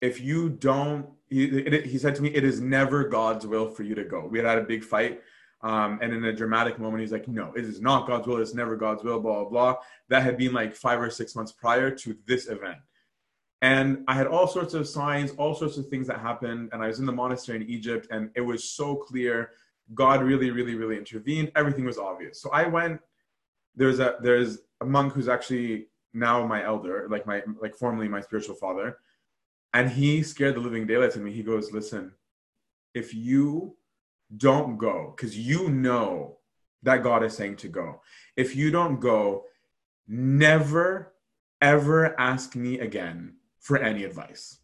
if 0.00 0.20
you 0.20 0.48
don't, 0.48 1.06
he, 1.28 1.44
it, 1.44 1.86
he 1.86 1.98
said 1.98 2.14
to 2.16 2.22
me, 2.22 2.30
it 2.30 2.44
is 2.44 2.60
never 2.60 3.04
God's 3.04 3.46
will 3.46 3.68
for 3.70 3.82
you 3.82 3.94
to 3.94 4.04
go. 4.04 4.26
We 4.26 4.38
had 4.38 4.46
had 4.46 4.58
a 4.58 4.62
big 4.62 4.82
fight. 4.82 5.20
Um, 5.62 5.98
and 6.00 6.12
in 6.12 6.24
a 6.24 6.32
dramatic 6.32 6.78
moment, 6.78 7.02
he's 7.02 7.12
like, 7.12 7.28
no, 7.28 7.52
it 7.54 7.64
is 7.64 7.80
not 7.80 8.06
God's 8.06 8.26
will. 8.26 8.40
It's 8.40 8.54
never 8.54 8.76
God's 8.76 9.04
will, 9.04 9.20
blah, 9.20 9.44
blah, 9.44 9.48
blah. 9.48 9.76
That 10.08 10.22
had 10.22 10.38
been 10.38 10.52
like 10.52 10.74
five 10.74 11.00
or 11.00 11.10
six 11.10 11.34
months 11.34 11.52
prior 11.52 11.90
to 11.90 12.16
this 12.26 12.48
event. 12.48 12.78
And 13.62 14.04
I 14.08 14.14
had 14.14 14.26
all 14.26 14.46
sorts 14.46 14.72
of 14.72 14.88
signs, 14.88 15.32
all 15.32 15.54
sorts 15.54 15.76
of 15.76 15.86
things 15.88 16.06
that 16.06 16.18
happened. 16.18 16.70
And 16.72 16.82
I 16.82 16.86
was 16.86 16.98
in 16.98 17.04
the 17.04 17.12
monastery 17.12 17.56
in 17.56 17.68
Egypt, 17.68 18.08
and 18.10 18.30
it 18.34 18.40
was 18.40 18.64
so 18.64 18.96
clear. 18.96 19.50
God 19.92 20.22
really, 20.22 20.50
really, 20.50 20.76
really 20.76 20.96
intervened. 20.96 21.52
Everything 21.56 21.84
was 21.84 21.98
obvious. 21.98 22.40
So 22.40 22.50
I 22.52 22.66
went. 22.66 23.00
There's 23.76 24.00
a 24.00 24.16
there's 24.22 24.58
a 24.80 24.86
monk 24.86 25.12
who's 25.12 25.28
actually 25.28 25.88
now 26.14 26.46
my 26.46 26.64
elder, 26.64 27.06
like 27.10 27.26
my 27.26 27.42
like 27.60 27.74
formerly 27.74 28.08
my 28.08 28.20
spiritual 28.20 28.54
father 28.54 28.96
and 29.72 29.90
he 29.90 30.22
scared 30.22 30.56
the 30.56 30.60
living 30.60 30.86
daylights 30.86 31.16
of 31.16 31.22
me. 31.22 31.32
He 31.32 31.42
goes, 31.42 31.72
Listen, 31.72 32.12
if 32.94 33.14
you 33.14 33.76
don't 34.36 34.78
go, 34.78 35.14
because 35.16 35.36
you 35.36 35.68
know 35.68 36.38
that 36.82 37.02
God 37.02 37.22
is 37.22 37.36
saying 37.36 37.56
to 37.56 37.68
go, 37.68 38.00
if 38.36 38.56
you 38.56 38.70
don't 38.70 39.00
go, 39.00 39.44
never, 40.08 41.12
ever 41.60 42.18
ask 42.18 42.56
me 42.56 42.80
again 42.80 43.34
for 43.58 43.78
any 43.78 44.04
advice 44.04 44.58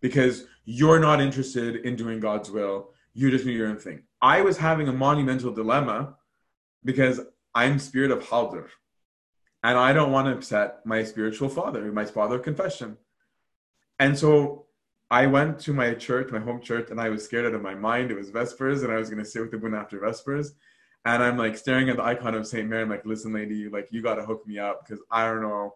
because 0.00 0.46
you're 0.64 0.98
not 0.98 1.20
interested 1.20 1.76
in 1.76 1.96
doing 1.96 2.20
God's 2.20 2.50
will. 2.50 2.90
You 3.12 3.30
just 3.30 3.44
do 3.44 3.50
your 3.50 3.68
own 3.68 3.76
thing. 3.76 4.04
I 4.22 4.40
was 4.40 4.56
having 4.56 4.88
a 4.88 4.92
monumental 4.92 5.52
dilemma 5.52 6.16
because 6.84 7.20
I'm 7.54 7.78
spirit 7.78 8.10
of 8.10 8.24
Hadr 8.24 8.68
and 9.62 9.78
I 9.78 9.92
don't 9.92 10.12
want 10.12 10.26
to 10.26 10.32
upset 10.32 10.86
my 10.86 11.04
spiritual 11.04 11.48
father, 11.48 11.92
my 11.92 12.04
father 12.04 12.36
of 12.36 12.42
confession. 12.42 12.96
And 13.98 14.18
so 14.18 14.66
I 15.10 15.26
went 15.26 15.58
to 15.60 15.72
my 15.72 15.94
church, 15.94 16.30
my 16.30 16.38
home 16.38 16.60
church, 16.60 16.90
and 16.90 17.00
I 17.00 17.08
was 17.08 17.24
scared 17.24 17.46
out 17.46 17.54
of 17.54 17.62
my 17.62 17.74
mind. 17.74 18.10
It 18.10 18.16
was 18.16 18.30
Vespers, 18.30 18.84
and 18.84 18.92
I 18.92 18.96
was 18.96 19.10
going 19.10 19.22
to 19.22 19.28
sit 19.28 19.42
with 19.42 19.50
the 19.50 19.58
woman 19.58 19.80
after 19.80 19.98
Vespers. 19.98 20.52
And 21.04 21.22
I'm 21.22 21.36
like 21.36 21.56
staring 21.56 21.88
at 21.88 21.96
the 21.96 22.04
icon 22.04 22.34
of 22.34 22.46
St. 22.46 22.68
Mary. 22.68 22.82
I'm 22.82 22.90
like, 22.90 23.06
listen, 23.06 23.32
lady, 23.32 23.68
like, 23.68 23.88
you 23.90 24.02
got 24.02 24.16
to 24.16 24.24
hook 24.24 24.46
me 24.46 24.58
up 24.58 24.86
because 24.86 25.02
I 25.10 25.24
don't 25.24 25.42
know 25.42 25.74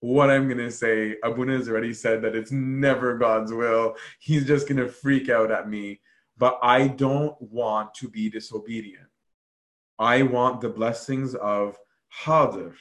what 0.00 0.30
I'm 0.30 0.48
going 0.48 0.58
to 0.58 0.70
say. 0.70 1.16
Abuna 1.22 1.58
has 1.58 1.68
already 1.68 1.94
said 1.94 2.22
that 2.22 2.34
it's 2.34 2.50
never 2.50 3.16
God's 3.16 3.52
will. 3.52 3.94
He's 4.18 4.46
just 4.46 4.66
going 4.66 4.78
to 4.78 4.88
freak 4.88 5.28
out 5.28 5.52
at 5.52 5.68
me. 5.68 6.00
But 6.36 6.58
I 6.62 6.88
don't 6.88 7.40
want 7.40 7.94
to 7.94 8.08
be 8.08 8.30
disobedient. 8.30 9.06
I 9.98 10.22
want 10.22 10.60
the 10.60 10.70
blessings 10.70 11.36
of 11.36 11.78
Hadr. 12.24 12.74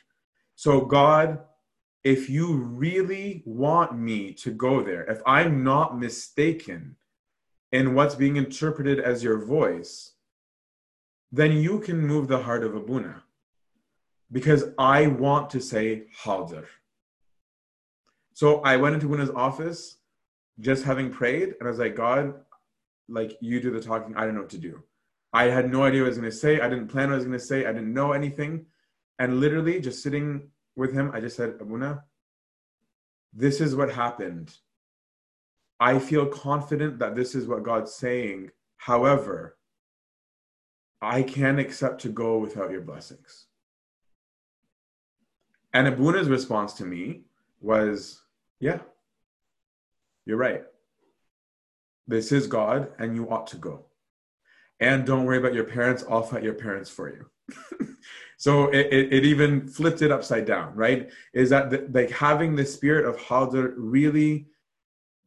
So 0.55 0.81
God 0.81 1.41
if 2.03 2.29
you 2.29 2.53
really 2.53 3.43
want 3.45 3.97
me 3.97 4.33
to 4.33 4.51
go 4.51 4.81
there, 4.81 5.03
if 5.03 5.21
I'm 5.25 5.63
not 5.63 5.99
mistaken 5.99 6.95
in 7.71 7.93
what's 7.93 8.15
being 8.15 8.37
interpreted 8.37 8.99
as 8.99 9.23
your 9.23 9.45
voice, 9.45 10.13
then 11.31 11.53
you 11.53 11.79
can 11.79 11.99
move 11.99 12.27
the 12.27 12.41
heart 12.41 12.63
of 12.63 12.75
Abuna. 12.75 13.23
Because 14.31 14.65
I 14.77 15.07
want 15.07 15.49
to 15.51 15.61
say 15.61 16.03
Hadr. 16.23 16.65
So 18.33 18.61
I 18.61 18.77
went 18.77 18.95
into 18.95 19.07
Abuna's 19.07 19.29
office 19.29 19.97
just 20.59 20.83
having 20.83 21.11
prayed, 21.11 21.55
and 21.59 21.67
I 21.67 21.69
was 21.69 21.79
like, 21.79 21.95
God, 21.95 22.33
like 23.07 23.37
you 23.41 23.59
do 23.59 23.71
the 23.71 23.81
talking, 23.81 24.15
I 24.15 24.25
don't 24.25 24.35
know 24.35 24.41
what 24.41 24.49
to 24.51 24.57
do. 24.57 24.81
I 25.33 25.45
had 25.45 25.71
no 25.71 25.83
idea 25.83 26.01
what 26.01 26.07
I 26.07 26.09
was 26.09 26.17
going 26.17 26.31
to 26.31 26.37
say. 26.37 26.59
I 26.59 26.69
didn't 26.69 26.87
plan 26.87 27.09
what 27.09 27.13
I 27.13 27.17
was 27.17 27.25
going 27.25 27.39
to 27.39 27.45
say. 27.45 27.65
I 27.65 27.73
didn't 27.73 27.93
know 27.93 28.11
anything. 28.11 28.65
And 29.19 29.39
literally 29.39 29.79
just 29.79 30.03
sitting 30.03 30.49
with 30.75 30.93
him, 30.93 31.11
I 31.13 31.19
just 31.19 31.35
said, 31.35 31.55
Abuna, 31.59 32.03
this 33.33 33.61
is 33.61 33.75
what 33.75 33.91
happened. 33.91 34.55
I 35.79 35.99
feel 35.99 36.25
confident 36.25 36.99
that 36.99 37.15
this 37.15 37.33
is 37.33 37.47
what 37.47 37.63
God's 37.63 37.93
saying. 37.93 38.51
However, 38.77 39.57
I 41.01 41.23
can't 41.23 41.59
accept 41.59 42.01
to 42.01 42.09
go 42.09 42.37
without 42.37 42.71
your 42.71 42.81
blessings. 42.81 43.47
And 45.73 45.87
Abuna's 45.87 46.29
response 46.29 46.73
to 46.73 46.85
me 46.85 47.21
was, 47.61 48.21
Yeah, 48.59 48.79
you're 50.25 50.37
right. 50.37 50.63
This 52.07 52.31
is 52.31 52.45
God, 52.47 52.89
and 52.99 53.15
you 53.15 53.29
ought 53.29 53.47
to 53.47 53.57
go. 53.57 53.85
And 54.79 55.05
don't 55.05 55.25
worry 55.25 55.37
about 55.37 55.53
your 55.53 55.63
parents, 55.63 56.03
I'll 56.09 56.23
fight 56.23 56.43
your 56.43 56.55
parents 56.55 56.89
for 56.89 57.09
you. 57.09 57.25
So 58.41 58.69
it, 58.69 58.87
it, 58.91 59.13
it, 59.13 59.23
even 59.23 59.67
flipped 59.67 60.01
it 60.01 60.11
upside 60.11 60.45
down, 60.45 60.73
right? 60.73 61.11
Is 61.31 61.51
that 61.51 61.69
the, 61.69 61.87
like 61.93 62.09
having 62.09 62.55
the 62.55 62.65
spirit 62.65 63.05
of 63.05 63.15
Hadr 63.17 63.75
really 63.77 64.47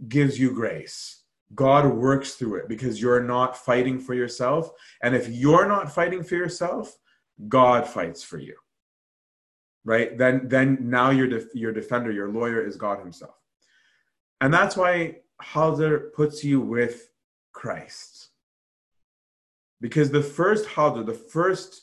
gives 0.08 0.36
you 0.36 0.52
grace. 0.52 1.22
God 1.54 1.86
works 1.86 2.34
through 2.34 2.56
it 2.56 2.68
because 2.68 3.00
you're 3.00 3.22
not 3.22 3.56
fighting 3.56 4.00
for 4.00 4.14
yourself. 4.14 4.68
And 5.00 5.14
if 5.14 5.28
you're 5.28 5.68
not 5.68 5.94
fighting 5.94 6.24
for 6.24 6.34
yourself, 6.34 6.98
God 7.46 7.86
fights 7.86 8.24
for 8.24 8.38
you. 8.38 8.56
Right? 9.84 10.18
Then 10.18 10.48
then 10.48 10.78
now 10.80 11.10
your 11.10 11.28
def- 11.28 11.54
your 11.54 11.70
defender, 11.70 12.10
your 12.10 12.30
lawyer 12.30 12.66
is 12.66 12.74
God 12.74 12.98
himself. 12.98 13.36
And 14.40 14.52
that's 14.52 14.76
why 14.76 15.18
Hadr 15.40 16.12
puts 16.14 16.42
you 16.42 16.60
with 16.60 17.10
Christ. 17.52 18.30
Because 19.80 20.10
the 20.10 20.20
first 20.20 20.66
Hadr, 20.66 21.06
the 21.06 21.14
first 21.14 21.82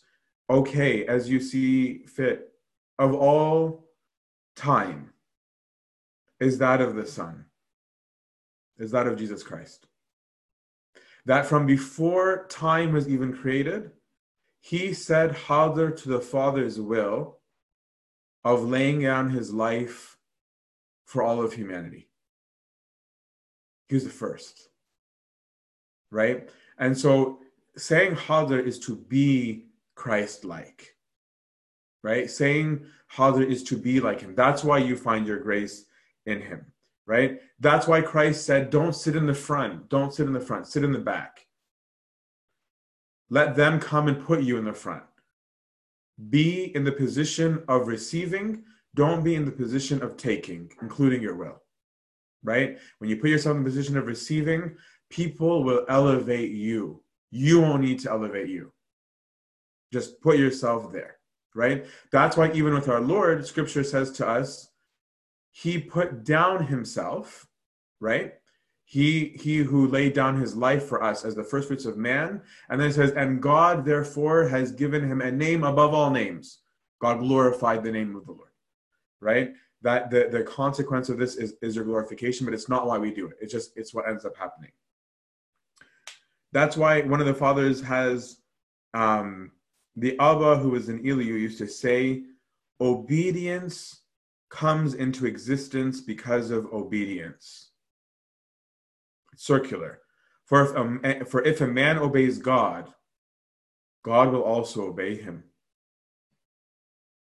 okay 0.52 1.06
as 1.06 1.30
you 1.30 1.40
see 1.40 2.00
fit 2.00 2.52
of 3.00 3.16
all 3.16 3.88
time 4.56 5.12
is 6.40 6.58
that 6.58 6.82
of 6.82 6.96
the 6.96 7.06
Son, 7.06 7.46
is 8.78 8.92
that 8.92 9.08
of 9.08 9.18
Jesus 9.18 9.44
Christ. 9.44 9.88
That 11.26 11.46
from 11.46 11.66
before 11.66 12.48
time 12.50 12.94
was 12.94 13.08
even 13.08 13.32
created, 13.32 13.92
he 14.60 14.94
said 14.94 15.32
Hadr 15.32 15.96
to 16.02 16.10
the 16.10 16.20
Father's 16.20 16.80
will 16.80 17.40
of 18.44 18.64
laying 18.64 19.02
down 19.02 19.30
his 19.30 19.54
life 19.54 20.18
for 21.06 21.22
all 21.24 21.42
of 21.44 21.54
humanity. 21.54 22.10
He 23.88 23.96
was 23.96 24.04
the 24.04 24.10
first, 24.10 24.70
right? 26.10 26.50
And 26.78 26.98
so 26.98 27.40
saying 27.78 28.16
Hadr 28.16 28.66
is 28.66 28.80
to 28.80 28.96
be 28.96 29.68
Christ 29.96 30.46
like. 30.46 30.96
Right? 32.04 32.30
Saying 32.30 32.86
how 33.08 33.32
there 33.32 33.44
is 33.44 33.64
to 33.64 33.78
be 33.78 34.00
like 34.00 34.22
him. 34.22 34.36
That's 34.36 34.64
why 34.64 34.80
you 34.80 34.96
find 34.96 35.28
your 35.28 35.40
grace 35.40 35.86
in 36.26 36.42
him. 36.42 36.66
Right? 37.06 37.42
That's 37.60 37.88
why 37.88 38.02
Christ 38.02 38.46
said, 38.46 38.70
Don't 38.70 38.96
sit 38.96 39.16
in 39.16 39.26
the 39.28 39.34
front. 39.34 39.90
Don't 39.90 40.14
sit 40.14 40.28
in 40.28 40.34
the 40.34 40.40
front. 40.40 40.68
Sit 40.68 40.84
in 40.84 40.92
the 40.94 41.00
back. 41.00 41.46
let 43.30 43.56
them 43.56 43.80
come 43.80 44.08
and 44.08 44.24
put 44.24 44.44
you 44.44 44.58
in 44.58 44.66
the 44.66 44.74
front. 44.74 45.04
Be 46.30 46.76
in 46.76 46.84
the 46.84 46.92
position 46.92 47.64
of 47.68 47.88
receiving, 47.88 48.64
don't 48.94 49.24
be 49.24 49.36
in 49.36 49.46
the 49.46 49.52
position 49.52 50.04
of 50.04 50.18
taking, 50.18 50.72
including 50.82 51.22
your 51.22 51.36
will. 51.36 51.62
Right? 52.44 52.78
When 53.00 53.10
you 53.10 53.18
put 53.18 53.30
yourself 53.30 53.56
in 53.56 53.64
the 53.64 53.70
position 53.70 53.98
of 53.98 54.06
receiving, 54.06 54.76
people 55.10 55.64
will 55.64 55.86
elevate 55.88 56.52
you. 56.52 57.04
You 57.32 57.62
won't 57.62 57.84
need 57.84 58.00
to 58.00 58.12
elevate 58.12 58.50
you. 58.50 58.74
Just 59.92 60.22
put 60.22 60.38
yourself 60.38 60.92
there, 60.92 61.18
right? 61.56 61.86
That's 62.12 62.38
why, 62.38 62.52
even 62.54 62.74
with 62.74 62.90
our 62.90 63.02
Lord, 63.02 63.46
scripture 63.46 63.84
says 63.84 64.12
to 64.14 64.28
us, 64.28 64.70
He 65.52 65.80
put 65.80 66.24
down 66.24 66.68
Himself, 66.68 67.48
right? 68.00 68.34
He, 68.92 69.38
he 69.42 69.60
who 69.60 69.88
laid 69.88 70.12
down 70.12 70.36
his 70.36 70.54
life 70.54 70.84
for 70.84 71.02
us 71.02 71.24
as 71.24 71.34
the 71.34 71.46
first 71.46 71.70
fruits 71.70 71.86
of 71.86 71.96
man. 71.96 72.42
And 72.68 72.78
then 72.78 72.90
it 72.90 72.94
says, 72.94 73.12
And 73.12 73.42
God 73.42 73.86
therefore 73.86 74.50
has 74.50 74.74
given 74.74 75.02
him 75.02 75.22
a 75.22 75.32
name 75.32 75.64
above 75.64 75.94
all 75.94 76.10
names. 76.10 76.60
God 77.00 77.20
glorified 77.20 77.86
the 77.86 77.92
name 77.94 78.18
of 78.18 78.26
the 78.26 78.34
Lord, 78.34 78.50
right? 79.22 79.54
That 79.82 80.12
the, 80.12 80.28
the 80.30 80.44
consequence 80.44 81.08
of 81.08 81.18
this 81.18 81.38
is, 81.38 81.54
is 81.62 81.74
your 81.74 81.86
glorification, 81.86 82.46
but 82.46 82.54
it's 82.54 82.68
not 82.68 82.86
why 82.86 82.98
we 82.98 83.14
do 83.14 83.28
it. 83.28 83.38
It's 83.40 83.54
just, 83.54 83.72
it's 83.78 83.94
what 83.94 84.10
ends 84.10 84.26
up 84.26 84.36
happening. 84.36 84.72
That's 86.52 86.76
why 86.76 87.02
one 87.04 87.22
of 87.22 87.28
the 87.28 87.34
fathers 87.34 87.82
has 87.84 88.42
um, 88.94 89.52
the 89.96 90.18
Abba 90.20 90.58
who 90.58 90.70
was 90.70 90.90
in 90.90 91.04
Eliu 91.04 91.26
used 91.26 91.58
to 91.60 91.68
say, 91.68 92.24
obedience 92.80 94.02
comes 94.50 94.94
into 94.94 95.26
existence 95.26 96.02
because 96.02 96.52
of 96.52 96.72
obedience 96.74 97.72
circular. 99.36 100.00
For 100.46 100.64
if, 100.64 100.72
a, 101.22 101.26
for 101.26 101.44
if 101.44 101.62
a 101.62 101.68
man 101.68 101.98
obeys 101.98 102.38
God, 102.38 102.94
God 104.04 104.32
will 104.32 104.44
also 104.44 104.88
obey 104.88 105.16
him. 105.16 105.44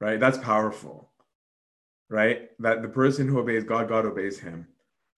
Right? 0.00 0.20
That's 0.20 0.38
powerful. 0.38 1.10
Right? 2.08 2.50
That 2.60 2.82
the 2.82 2.88
person 2.88 3.26
who 3.26 3.38
obeys 3.38 3.64
God, 3.64 3.88
God 3.88 4.06
obeys 4.06 4.38
him. 4.38 4.68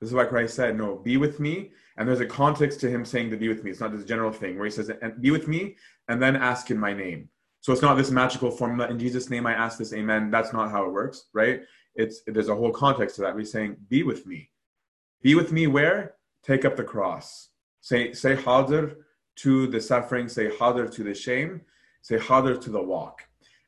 This 0.00 0.08
is 0.08 0.14
why 0.14 0.24
Christ 0.24 0.54
said, 0.54 0.78
No, 0.78 0.96
be 0.96 1.16
with 1.16 1.40
me. 1.40 1.72
And 1.96 2.08
there's 2.08 2.20
a 2.20 2.26
context 2.26 2.80
to 2.80 2.90
him 2.90 3.04
saying 3.04 3.30
to 3.30 3.36
be 3.36 3.48
with 3.48 3.64
me. 3.64 3.72
It's 3.72 3.80
not 3.80 3.92
this 3.92 4.04
general 4.04 4.32
thing 4.32 4.56
where 4.56 4.66
he 4.66 4.70
says, 4.70 4.90
Be 5.20 5.30
with 5.30 5.48
me 5.48 5.76
and 6.08 6.22
then 6.22 6.36
ask 6.36 6.70
in 6.70 6.78
my 6.78 6.92
name. 6.92 7.28
So 7.68 7.74
it's 7.74 7.82
not 7.82 7.98
this 7.98 8.10
magical 8.10 8.50
formula. 8.50 8.88
In 8.88 8.98
Jesus' 8.98 9.28
name, 9.28 9.46
I 9.46 9.52
ask 9.52 9.76
this, 9.76 9.92
amen. 9.92 10.30
That's 10.30 10.54
not 10.54 10.70
how 10.70 10.86
it 10.86 10.90
works, 10.90 11.26
right? 11.34 11.60
It's 11.94 12.22
there's 12.26 12.48
a 12.48 12.54
whole 12.54 12.70
context 12.70 13.16
to 13.16 13.20
that. 13.20 13.34
We're 13.34 13.44
saying, 13.44 13.76
Be 13.90 14.02
with 14.04 14.24
me. 14.24 14.48
Be 15.20 15.34
with 15.34 15.52
me 15.52 15.66
where? 15.66 16.14
take 16.42 16.64
up 16.64 16.76
the 16.76 16.82
cross. 16.82 17.50
Say, 17.82 18.14
say 18.14 18.36
hadr 18.36 18.96
to 19.42 19.66
the 19.66 19.82
suffering, 19.82 20.30
say 20.30 20.48
hadr 20.48 20.90
to 20.90 21.04
the 21.04 21.12
shame, 21.12 21.60
say 22.00 22.16
hadr 22.16 22.58
to 22.58 22.70
the 22.70 22.82
walk. 22.82 23.24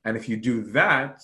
And 0.06 0.16
if 0.16 0.30
you 0.30 0.38
do 0.38 0.62
that, 0.72 1.20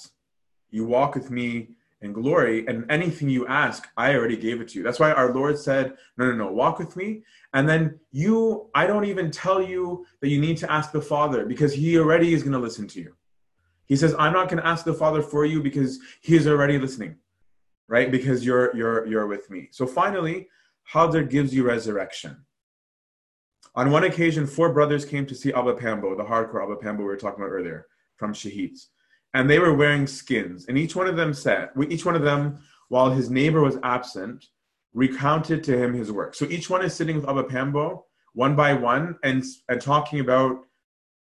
you 0.69 0.85
walk 0.85 1.15
with 1.15 1.31
me 1.31 1.76
in 2.07 2.13
glory, 2.15 2.67
and 2.67 2.91
anything 2.91 3.29
you 3.29 3.47
ask, 3.47 3.87
I 3.97 4.15
already 4.15 4.39
gave 4.39 4.61
it 4.63 4.69
to 4.69 4.79
you. 4.79 4.83
That's 4.83 4.99
why 4.99 5.13
our 5.13 5.35
Lord 5.35 5.59
said, 5.59 5.95
No, 6.17 6.31
no, 6.31 6.35
no, 6.35 6.53
walk 6.53 6.79
with 6.79 6.97
me. 6.97 7.23
And 7.53 7.69
then 7.69 8.01
you, 8.13 8.71
I 8.75 8.87
don't 8.87 9.05
even 9.05 9.31
tell 9.31 9.61
you 9.63 10.07
that 10.21 10.29
you 10.29 10.41
need 10.41 10.57
to 10.59 10.73
ask 10.73 10.93
the 10.93 11.03
Father 11.03 11.45
because 11.45 11.75
He 11.75 11.99
already 11.99 12.33
is 12.33 12.43
going 12.43 12.53
to 12.55 12.59
listen 12.59 12.89
to 12.89 13.01
you. 13.01 13.15
He 13.85 13.97
says, 13.97 14.15
I'm 14.19 14.33
not 14.33 14.49
going 14.49 14.63
to 14.63 14.67
ask 14.67 14.85
the 14.85 14.95
Father 14.95 15.21
for 15.21 15.45
you 15.45 15.63
because 15.63 15.99
He 16.23 16.37
is 16.37 16.47
already 16.47 16.79
listening, 16.79 17.17
right? 17.89 18.11
Because 18.11 18.47
you're 18.47 18.75
you're 18.75 19.07
you're 19.07 19.27
with 19.27 19.51
me. 19.51 19.69
So 19.73 19.87
finally, 19.87 20.49
Hadr 20.93 21.29
gives 21.29 21.55
you 21.55 21.65
resurrection. 21.65 22.45
On 23.75 23.91
one 23.91 24.05
occasion, 24.05 24.47
four 24.47 24.73
brothers 24.73 25.05
came 25.05 25.27
to 25.27 25.35
see 25.35 25.53
Abba 25.53 25.75
Pambo, 25.75 26.17
the 26.17 26.25
hardcore 26.25 26.63
Abba 26.63 26.77
Pambo 26.77 27.03
we 27.03 27.09
were 27.09 27.17
talking 27.17 27.45
about 27.45 27.53
earlier 27.53 27.87
from 28.17 28.33
Shahids. 28.33 28.87
And 29.35 29.51
they 29.51 29.59
were 29.59 29.75
wearing 29.75 30.07
skins. 30.07 30.67
And 30.67 30.79
each 30.79 30.97
one 30.97 31.07
of 31.07 31.17
them 31.17 31.35
said, 31.35 31.71
each 31.89 32.07
one 32.07 32.17
of 32.17 32.23
them, 32.23 32.59
while 32.89 33.11
his 33.11 33.31
neighbor 33.31 33.61
was 33.61 33.79
absent, 33.83 34.47
recounted 34.95 35.63
to 35.65 35.77
him 35.77 35.93
his 35.93 36.11
work. 36.11 36.35
So 36.35 36.47
each 36.47 36.71
one 36.71 36.85
is 36.85 36.95
sitting 36.95 37.17
with 37.17 37.29
Abba 37.29 37.45
Pambo 37.45 38.07
one 38.33 38.55
by 38.55 38.75
one 38.75 39.17
and, 39.23 39.43
and 39.69 39.81
talking 39.81 40.21
about 40.21 40.61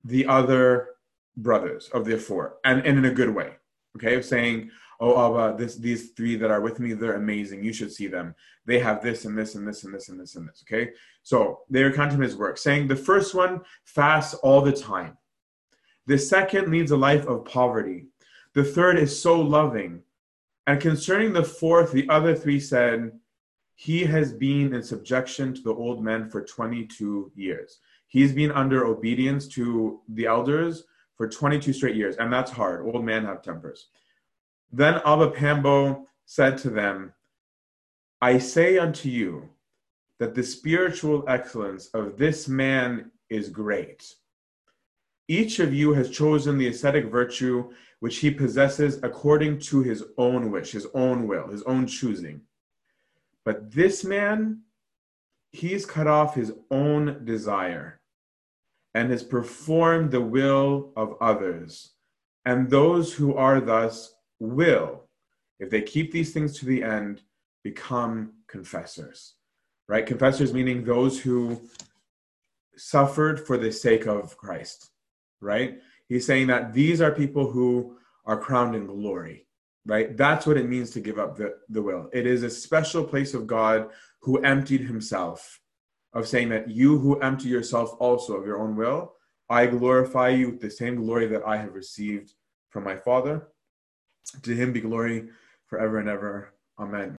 the 0.03 0.25
other 0.25 0.89
brothers 1.37 1.89
of 1.93 2.05
the 2.05 2.17
four 2.17 2.57
and, 2.65 2.85
and 2.85 2.97
in 2.97 3.05
a 3.05 3.13
good 3.13 3.33
way. 3.33 3.53
Okay, 3.95 4.15
of 4.15 4.25
saying, 4.25 4.71
oh 4.99 5.39
Abba, 5.39 5.57
this 5.57 5.75
these 5.75 6.11
three 6.11 6.35
that 6.35 6.49
are 6.49 6.61
with 6.61 6.79
me, 6.79 6.93
they're 6.93 7.13
amazing. 7.13 7.63
You 7.63 7.73
should 7.73 7.91
see 7.91 8.07
them. 8.07 8.33
They 8.65 8.79
have 8.79 9.03
this 9.03 9.25
and 9.25 9.37
this 9.37 9.53
and 9.55 9.67
this 9.67 9.83
and 9.83 9.93
this 9.93 10.09
and 10.09 10.19
this 10.19 10.35
and 10.35 10.49
this. 10.49 10.63
Okay, 10.67 10.91
so 11.21 11.59
they 11.69 11.83
recount 11.83 12.11
him 12.11 12.21
his 12.21 12.35
work, 12.35 12.57
saying 12.57 12.87
the 12.87 12.95
first 12.95 13.35
one 13.35 13.61
fasts 13.85 14.33
all 14.35 14.61
the 14.61 14.71
time. 14.71 15.17
The 16.05 16.17
second 16.17 16.69
leads 16.69 16.91
a 16.91 16.97
life 16.97 17.25
of 17.25 17.45
poverty. 17.45 18.07
The 18.53 18.63
third 18.63 18.97
is 18.99 19.19
so 19.19 19.39
loving. 19.39 20.01
And 20.67 20.79
concerning 20.79 21.33
the 21.33 21.43
fourth, 21.43 21.91
the 21.91 22.07
other 22.09 22.35
three 22.35 22.59
said, 22.59 23.11
He 23.75 24.03
has 24.05 24.33
been 24.33 24.73
in 24.73 24.83
subjection 24.83 25.53
to 25.53 25.61
the 25.61 25.73
old 25.73 26.03
men 26.03 26.29
for 26.29 26.43
22 26.43 27.31
years. 27.35 27.79
He's 28.07 28.33
been 28.33 28.51
under 28.51 28.85
obedience 28.85 29.47
to 29.49 30.01
the 30.09 30.25
elders 30.25 30.83
for 31.15 31.27
22 31.27 31.73
straight 31.73 31.95
years. 31.95 32.15
And 32.17 32.31
that's 32.31 32.51
hard. 32.51 32.85
Old 32.85 33.03
men 33.03 33.25
have 33.25 33.41
tempers. 33.41 33.87
Then 34.71 35.01
Abba 35.05 35.31
Pambo 35.31 36.07
said 36.25 36.57
to 36.59 36.69
them, 36.69 37.13
I 38.21 38.37
say 38.37 38.77
unto 38.77 39.09
you 39.09 39.49
that 40.19 40.35
the 40.35 40.43
spiritual 40.43 41.25
excellence 41.27 41.87
of 41.87 42.17
this 42.17 42.47
man 42.47 43.11
is 43.29 43.49
great. 43.49 44.15
Each 45.27 45.59
of 45.59 45.73
you 45.73 45.93
has 45.93 46.09
chosen 46.09 46.57
the 46.57 46.67
ascetic 46.67 47.05
virtue 47.05 47.71
which 47.99 48.17
he 48.17 48.29
possesses 48.29 48.99
according 49.03 49.59
to 49.59 49.81
his 49.81 50.03
own 50.17 50.51
wish, 50.51 50.71
his 50.71 50.87
own 50.93 51.27
will, 51.27 51.47
his 51.47 51.63
own 51.63 51.87
choosing. 51.87 52.41
But 53.45 53.71
this 53.71 54.03
man, 54.03 54.61
he's 55.51 55.85
cut 55.85 56.07
off 56.07 56.35
his 56.35 56.51
own 56.69 57.23
desire 57.23 58.01
and 58.93 59.09
has 59.09 59.23
performed 59.23 60.11
the 60.11 60.21
will 60.21 60.91
of 60.97 61.15
others. 61.21 61.93
And 62.45 62.69
those 62.69 63.13
who 63.13 63.35
are 63.35 63.61
thus 63.61 64.15
will, 64.39 65.07
if 65.59 65.69
they 65.69 65.81
keep 65.81 66.11
these 66.11 66.33
things 66.33 66.59
to 66.59 66.65
the 66.65 66.83
end, 66.83 67.21
become 67.63 68.33
confessors. 68.47 69.35
Right? 69.87 70.05
Confessors 70.05 70.53
meaning 70.53 70.83
those 70.83 71.21
who 71.21 71.69
suffered 72.75 73.39
for 73.39 73.57
the 73.57 73.71
sake 73.71 74.07
of 74.07 74.35
Christ. 74.37 74.89
Right? 75.43 75.79
He's 76.07 76.25
saying 76.25 76.47
that 76.47 76.73
these 76.73 77.01
are 77.01 77.11
people 77.11 77.51
who 77.51 77.97
are 78.25 78.39
crowned 78.39 78.75
in 78.75 78.87
glory. 78.87 79.47
Right? 79.85 80.15
That's 80.15 80.47
what 80.47 80.57
it 80.57 80.69
means 80.69 80.91
to 80.91 81.01
give 81.01 81.19
up 81.19 81.35
the, 81.35 81.55
the 81.69 81.81
will. 81.81 82.09
It 82.13 82.25
is 82.25 82.43
a 82.43 82.49
special 82.49 83.03
place 83.03 83.33
of 83.33 83.45
God 83.45 83.89
who 84.21 84.41
emptied 84.41 84.81
himself, 84.81 85.59
of 86.13 86.27
saying 86.27 86.49
that 86.49 86.69
you 86.69 86.97
who 86.97 87.19
empty 87.19 87.49
yourself 87.49 87.93
also 87.99 88.35
of 88.35 88.45
your 88.45 88.61
own 88.61 88.77
will, 88.77 89.13
I 89.49 89.65
glorify 89.65 90.29
you 90.29 90.51
with 90.51 90.61
the 90.61 90.71
same 90.71 90.95
glory 90.95 91.27
that 91.27 91.43
I 91.45 91.57
have 91.57 91.73
received 91.73 92.33
from 92.69 92.85
my 92.85 92.95
Father. 92.95 93.49
To 94.41 94.55
him 94.55 94.71
be 94.71 94.79
glory 94.79 95.29
forever 95.67 95.99
and 95.99 96.07
ever. 96.07 96.53
Amen. 96.79 97.11